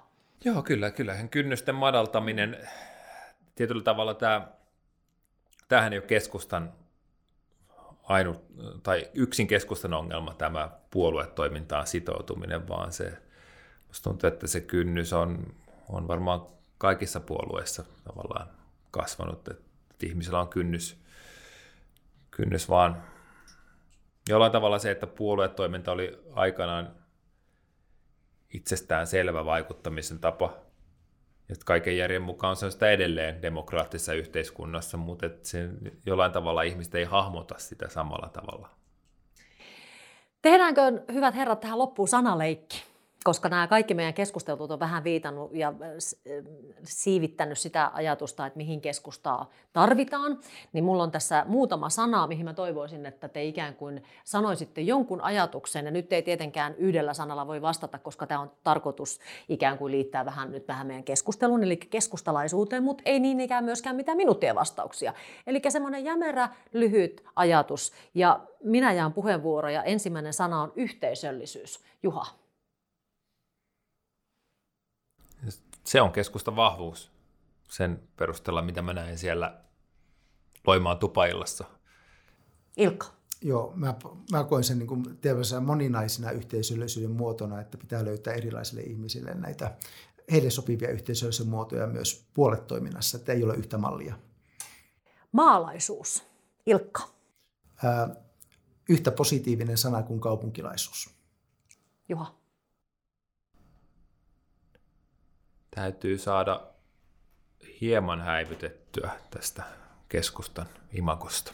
Joo, 0.46 0.62
kyllä, 0.62 0.92
kyllähän 0.92 1.30
kynnysten 1.30 1.76
madaltaminen, 1.76 2.58
tietyllä 3.56 3.84
tavalla 3.84 4.14
tämä, 4.14 4.48
tämähän 5.68 5.94
ei 5.94 6.00
ole 6.00 6.08
keskustan 6.08 6.74
ainut, 8.04 8.44
tai 8.84 9.08
yksin 9.14 9.48
keskustan 9.48 9.94
ongelma 9.94 10.34
tämä 10.34 10.70
puoluetoimintaan 10.92 11.88
sitoutuminen, 11.88 12.68
vaan 12.68 12.92
se, 12.92 13.14
musta 13.88 14.10
tuntuu, 14.10 14.28
että 14.28 14.48
se 14.48 14.62
kynnys 14.62 15.14
on, 15.14 15.54
on 15.90 16.08
varmaan 16.08 16.42
kaikissa 16.78 17.20
puolueissa 17.20 17.84
tavallaan 18.04 18.57
kasvanut, 18.98 19.48
että 19.48 20.06
ihmisellä 20.06 20.40
on 20.40 20.50
kynnys, 20.50 20.98
kynnys 22.32 22.70
vaan 22.70 23.04
jollain 24.30 24.52
tavalla 24.52 24.80
se, 24.80 24.92
että 24.92 25.08
puoluetoiminta 25.08 25.92
oli 25.92 26.20
aikanaan 26.34 26.96
itsestään 28.54 29.08
selvä 29.08 29.46
vaikuttamisen 29.46 30.20
tapa, 30.20 30.54
että 31.50 31.66
kaiken 31.66 31.98
järjen 31.98 32.22
mukaan 32.22 32.56
se 32.56 32.66
on 32.66 32.72
sitä 32.72 32.90
edelleen 32.90 33.42
demokraattisessa 33.42 34.14
yhteiskunnassa, 34.14 34.98
mutta 34.98 35.26
että 35.26 35.48
se 35.48 35.70
jollain 36.06 36.32
tavalla 36.32 36.62
ihmiset 36.62 36.96
ei 36.96 37.04
hahmota 37.06 37.56
sitä 37.58 37.90
samalla 37.90 38.30
tavalla. 38.30 38.70
Tehdäänkö, 40.42 40.82
hyvät 41.14 41.36
herrat, 41.36 41.60
tähän 41.60 41.80
loppuun 41.80 42.08
sanaleikki? 42.08 42.84
Koska 43.24 43.50
nämä 43.50 43.68
kaikki 43.68 43.94
meidän 43.94 44.14
keskustelut 44.14 44.72
on 44.72 44.80
vähän 44.80 45.04
viitannut 45.04 45.52
ja 45.54 45.74
äh, 45.82 45.90
äh, 45.90 46.44
siivittänyt 46.84 47.58
sitä 47.58 47.92
ajatusta, 47.94 48.46
että 48.46 48.58
mihin 48.58 48.82
keskustaa 48.82 49.50
tarvitaan, 49.74 50.40
niin 50.74 50.84
mulla 50.84 51.04
on 51.04 51.12
tässä 51.12 51.46
muutama 51.48 51.90
sana, 51.90 52.28
mihin 52.28 52.46
mä 52.46 52.54
toivoisin, 52.54 53.06
että 53.06 53.28
te 53.28 53.44
ikään 53.44 53.76
kuin 53.76 54.04
sanoisitte 54.24 54.82
jonkun 54.82 55.22
ajatuksen, 55.22 55.86
ja 55.86 55.92
nyt 55.92 56.14
ei 56.14 56.22
tietenkään 56.22 56.76
yhdellä 56.76 57.14
sanalla 57.14 57.48
voi 57.48 57.62
vastata, 57.62 58.00
koska 58.00 58.28
tämä 58.28 58.40
on 58.40 58.52
tarkoitus 58.64 59.20
ikään 59.50 59.78
kuin 59.78 59.92
liittää 59.92 60.26
vähän 60.26 60.52
nyt 60.52 60.68
vähän 60.68 60.88
meidän 60.88 61.04
keskusteluun, 61.04 61.64
eli 61.64 61.78
keskustalaisuuteen, 61.78 62.84
mutta 62.84 63.04
ei 63.06 63.20
niin 63.20 63.40
ikään 63.40 63.64
myöskään 63.64 63.96
mitään 63.96 64.18
minuuttien 64.18 64.56
vastauksia. 64.56 65.14
Eli 65.48 65.62
semmoinen 65.70 66.06
jämerä, 66.06 66.50
lyhyt 66.74 67.24
ajatus, 67.36 67.92
ja 68.16 68.40
minä 68.64 68.94
jään 68.94 69.14
puheenvuoroja. 69.14 69.84
Ensimmäinen 69.84 70.34
sana 70.34 70.62
on 70.62 70.74
yhteisöllisyys. 70.76 71.80
Juha. 72.04 72.47
Se 75.88 76.02
on 76.02 76.12
keskustan 76.12 76.56
vahvuus 76.56 77.12
sen 77.70 78.08
perusteella, 78.16 78.62
mitä 78.62 78.82
mä 78.82 78.94
näin 78.94 79.18
siellä 79.18 79.62
Loimaan 80.68 80.98
tupaillassa. 80.98 81.66
Ilkka. 82.78 83.08
Joo, 83.42 83.74
mä, 83.76 83.96
mä 84.32 84.44
koen 84.44 84.64
sen 84.64 84.80
niin 84.80 84.88
kuin 84.88 85.04
moninaisena 85.62 86.32
yhteisöllisyyden 86.32 87.12
muotona, 87.12 87.62
että 87.62 87.78
pitää 87.78 88.06
löytää 88.06 88.34
erilaisille 88.34 88.82
ihmisille 88.82 89.34
näitä 89.34 89.78
heille 90.32 90.50
sopivia 90.50 90.90
yhteisöllisiä 90.90 91.46
muotoja 91.46 91.88
myös 91.88 92.28
puoletoiminnassa, 92.34 93.18
että 93.18 93.34
ei 93.34 93.44
ole 93.44 93.56
yhtä 93.56 93.78
mallia. 93.78 94.20
Maalaisuus. 95.32 96.24
Ilkka. 96.66 97.10
Ää, 97.84 98.16
yhtä 98.90 99.12
positiivinen 99.12 99.78
sana 99.78 100.04
kuin 100.04 100.20
kaupunkilaisuus. 100.20 101.10
Juha. 102.10 102.37
Täytyy 105.78 106.18
saada 106.18 106.62
hieman 107.82 108.22
häivytettyä 108.22 109.12
tästä 109.30 109.64
keskustan 110.10 110.66
imakosta. 110.94 111.54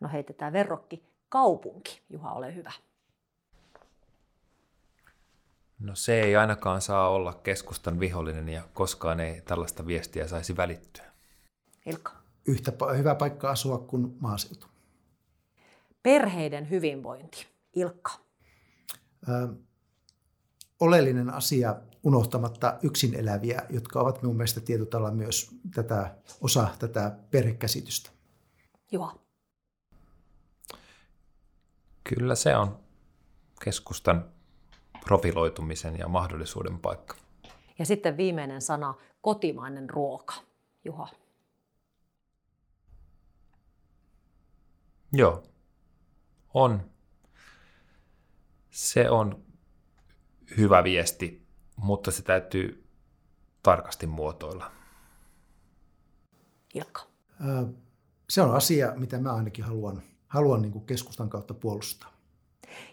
No 0.00 0.08
heitetään 0.12 0.52
verrokki. 0.52 1.04
Kaupunki. 1.28 2.02
Juha, 2.10 2.32
ole 2.32 2.54
hyvä. 2.54 2.72
No 5.78 5.94
se 5.94 6.20
ei 6.20 6.36
ainakaan 6.36 6.80
saa 6.80 7.08
olla 7.08 7.32
keskustan 7.32 8.00
vihollinen 8.00 8.48
ja 8.48 8.62
koskaan 8.74 9.20
ei 9.20 9.40
tällaista 9.40 9.86
viestiä 9.86 10.28
saisi 10.28 10.56
välittyä. 10.56 11.04
Ilkka. 11.86 12.12
Yhtä 12.46 12.72
hyvä 12.96 13.14
paikka 13.14 13.50
asua 13.50 13.78
kuin 13.78 14.16
maaseutu. 14.20 14.66
Perheiden 16.02 16.70
hyvinvointi. 16.70 17.46
Ilkka. 17.74 18.12
Ö, 19.28 19.48
oleellinen 20.80 21.30
asia 21.30 21.76
unohtamatta 22.06 22.78
yksin 22.82 23.14
eläviä, 23.14 23.62
jotka 23.70 24.00
ovat 24.00 24.22
minun 24.22 24.36
mielestä 24.36 24.60
tietyllä 24.60 25.10
myös 25.10 25.50
tätä, 25.74 26.16
osa 26.40 26.68
tätä 26.78 27.18
perhekäsitystä. 27.30 28.10
Joo. 28.92 29.12
Kyllä 32.04 32.34
se 32.34 32.56
on 32.56 32.78
keskustan 33.64 34.24
profiloitumisen 35.04 35.98
ja 35.98 36.08
mahdollisuuden 36.08 36.78
paikka. 36.78 37.16
Ja 37.78 37.86
sitten 37.86 38.16
viimeinen 38.16 38.62
sana, 38.62 38.94
kotimainen 39.20 39.90
ruoka. 39.90 40.34
Juha. 40.84 41.08
Joo, 45.12 45.42
on. 46.54 46.90
Se 48.70 49.10
on 49.10 49.44
hyvä 50.56 50.84
viesti 50.84 51.45
mutta 51.76 52.10
se 52.10 52.22
täytyy 52.22 52.84
tarkasti 53.62 54.06
muotoilla. 54.06 54.70
Ilkka. 56.74 57.02
Se 58.28 58.42
on 58.42 58.54
asia, 58.54 58.92
mitä 58.96 59.18
mä 59.18 59.32
ainakin 59.34 59.64
haluan, 59.64 60.02
haluan 60.28 60.62
niin 60.62 60.72
kuin 60.72 60.86
keskustan 60.86 61.30
kautta 61.30 61.54
puolustaa. 61.54 62.16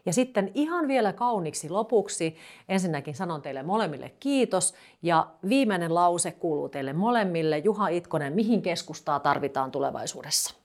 Ja 0.05 0.13
sitten 0.13 0.51
ihan 0.53 0.87
vielä 0.87 1.13
kauniksi 1.13 1.69
lopuksi 1.69 2.35
ensinnäkin 2.69 3.15
sanon 3.15 3.41
teille 3.41 3.63
molemmille 3.63 4.09
kiitos. 4.19 4.73
Ja 5.01 5.31
viimeinen 5.49 5.95
lause 5.95 6.31
kuuluu 6.31 6.69
teille 6.69 6.93
molemmille. 6.93 7.57
Juha 7.57 7.87
Itkonen, 7.87 8.33
mihin 8.33 8.61
keskustaa 8.61 9.19
tarvitaan 9.19 9.71
tulevaisuudessa? 9.71 10.55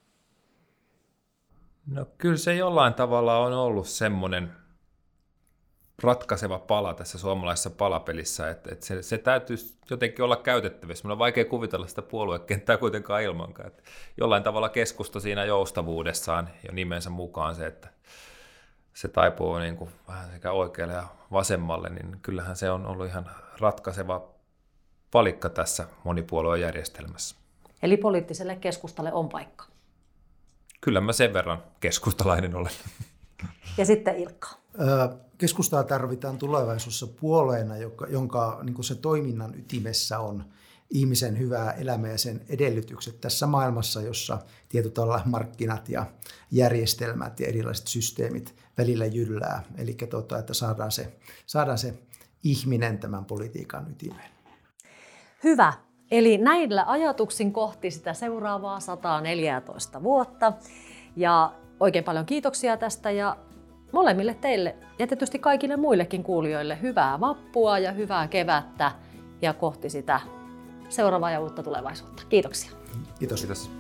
No 1.87 2.07
kyllä 2.19 2.37
se 2.37 2.55
jollain 2.55 2.95
tavalla 2.95 3.39
on 3.39 3.53
ollut 3.53 3.89
semmoinen 3.89 4.53
ratkaiseva 6.03 6.59
pala 6.59 6.95
tässä 6.95 7.19
suomalaisessa 7.19 7.71
palapelissä, 7.71 8.51
että, 8.51 8.73
että 8.73 8.87
se, 8.87 9.03
se 9.03 9.19
täytyy 9.19 9.57
jotenkin 9.91 10.25
olla 10.25 10.37
käytettävissä. 10.37 11.05
Minulla 11.05 11.15
on 11.15 11.19
vaikea 11.19 11.45
kuvitella 11.45 11.87
sitä 11.87 12.03
puoluekenttää 12.03 12.77
kuitenkaan 12.77 13.23
ilmankaan. 13.23 13.67
Että 13.69 13.83
jollain 14.17 14.43
tavalla 14.43 14.69
keskusta 14.69 15.21
siinä 15.21 15.45
joustavuudessaan 15.45 16.49
jo 16.69 16.73
nimensä 16.73 17.11
mukaan 17.11 17.55
se, 17.55 17.67
että 17.67 17.89
se 18.95 19.09
taipuu 19.09 19.59
niin 19.59 19.77
kuin 19.77 19.91
vähän 20.09 20.31
sekä 20.31 20.53
oikealle 20.53 20.95
ja 20.95 21.07
vasemmalle, 21.33 21.89
niin 21.89 22.17
kyllähän 22.23 22.57
se 22.57 22.71
on 22.71 22.87
ollut 22.87 23.07
ihan 23.07 23.31
ratkaiseva 23.61 24.29
palikka 25.11 25.49
tässä 25.49 25.87
monipuoluejärjestelmässä. 26.05 27.37
Eli 27.83 27.97
poliittiselle 27.97 28.57
keskustalle 28.57 29.13
on 29.13 29.29
paikka. 29.29 29.65
Kyllä 30.81 31.01
mä 31.01 31.13
sen 31.13 31.33
verran 31.33 31.63
keskustalainen 31.81 32.55
olen. 32.55 32.73
Ja 33.79 33.87
sitten 33.87 34.17
Ilkka. 34.17 34.49
Keskustaa 35.39 35.85
tarvitaan 35.85 36.39
tulevaisuudessa 36.39 37.07
puolueena, 37.07 37.77
jonka, 37.77 38.07
jonka 38.07 38.61
niin 38.63 38.85
se 38.85 38.95
toiminnan 38.95 39.55
ytimessä 39.55 40.19
on 40.19 40.45
ihmisen 40.91 41.39
hyvää 41.39 41.73
elämää 41.73 42.11
ja 42.11 42.19
sen 42.19 42.45
edellytykset 42.49 43.21
tässä 43.21 43.47
maailmassa, 43.47 44.03
jossa 44.03 44.39
tietyllä 44.69 45.21
markkinat 45.25 45.89
ja 45.89 46.07
järjestelmät 46.51 47.41
ja 47.41 47.49
erilaiset 47.49 47.87
systeemit 47.87 48.55
välillä 48.79 49.07
jyllää. 49.07 49.63
Eli 49.79 49.97
tuota, 50.11 50.39
että 50.39 50.55
saadaan 50.55 50.93
se, 50.93 51.19
saadaan 51.47 51.79
se 51.79 51.95
ihminen 52.45 52.99
tämän 52.99 53.25
politiikan 53.25 53.91
ytimeen. 53.91 54.31
Hyvä. 55.45 55.73
Eli 56.11 56.39
näillä 56.39 56.85
ajatuksin 56.87 57.53
kohti 57.53 57.91
sitä 57.91 58.15
seuraavaa 58.15 58.81
114 58.81 60.03
vuotta. 60.03 60.53
Ja 61.17 61.55
oikein 61.81 62.05
paljon 62.05 62.27
kiitoksia 62.27 62.77
tästä 62.77 63.11
ja 63.11 63.37
molemmille 63.93 64.35
teille 64.35 64.77
ja 64.99 65.07
tietysti 65.07 65.39
kaikille 65.39 65.77
muillekin 65.77 66.23
kuulijoille 66.23 66.79
hyvää 66.83 67.21
vappua 67.21 67.79
ja 67.79 67.93
hyvää 67.93 68.29
kevättä 68.29 68.93
ja 69.43 69.55
kohti 69.55 69.91
sitä 69.91 70.21
seuraavaa 70.89 71.31
ja 71.31 71.41
uutta 71.41 71.63
tulevaisuutta. 71.63 72.23
Kiitoksia. 72.29 72.71
Kiitos. 73.19 73.41
Kiitos. 73.41 73.78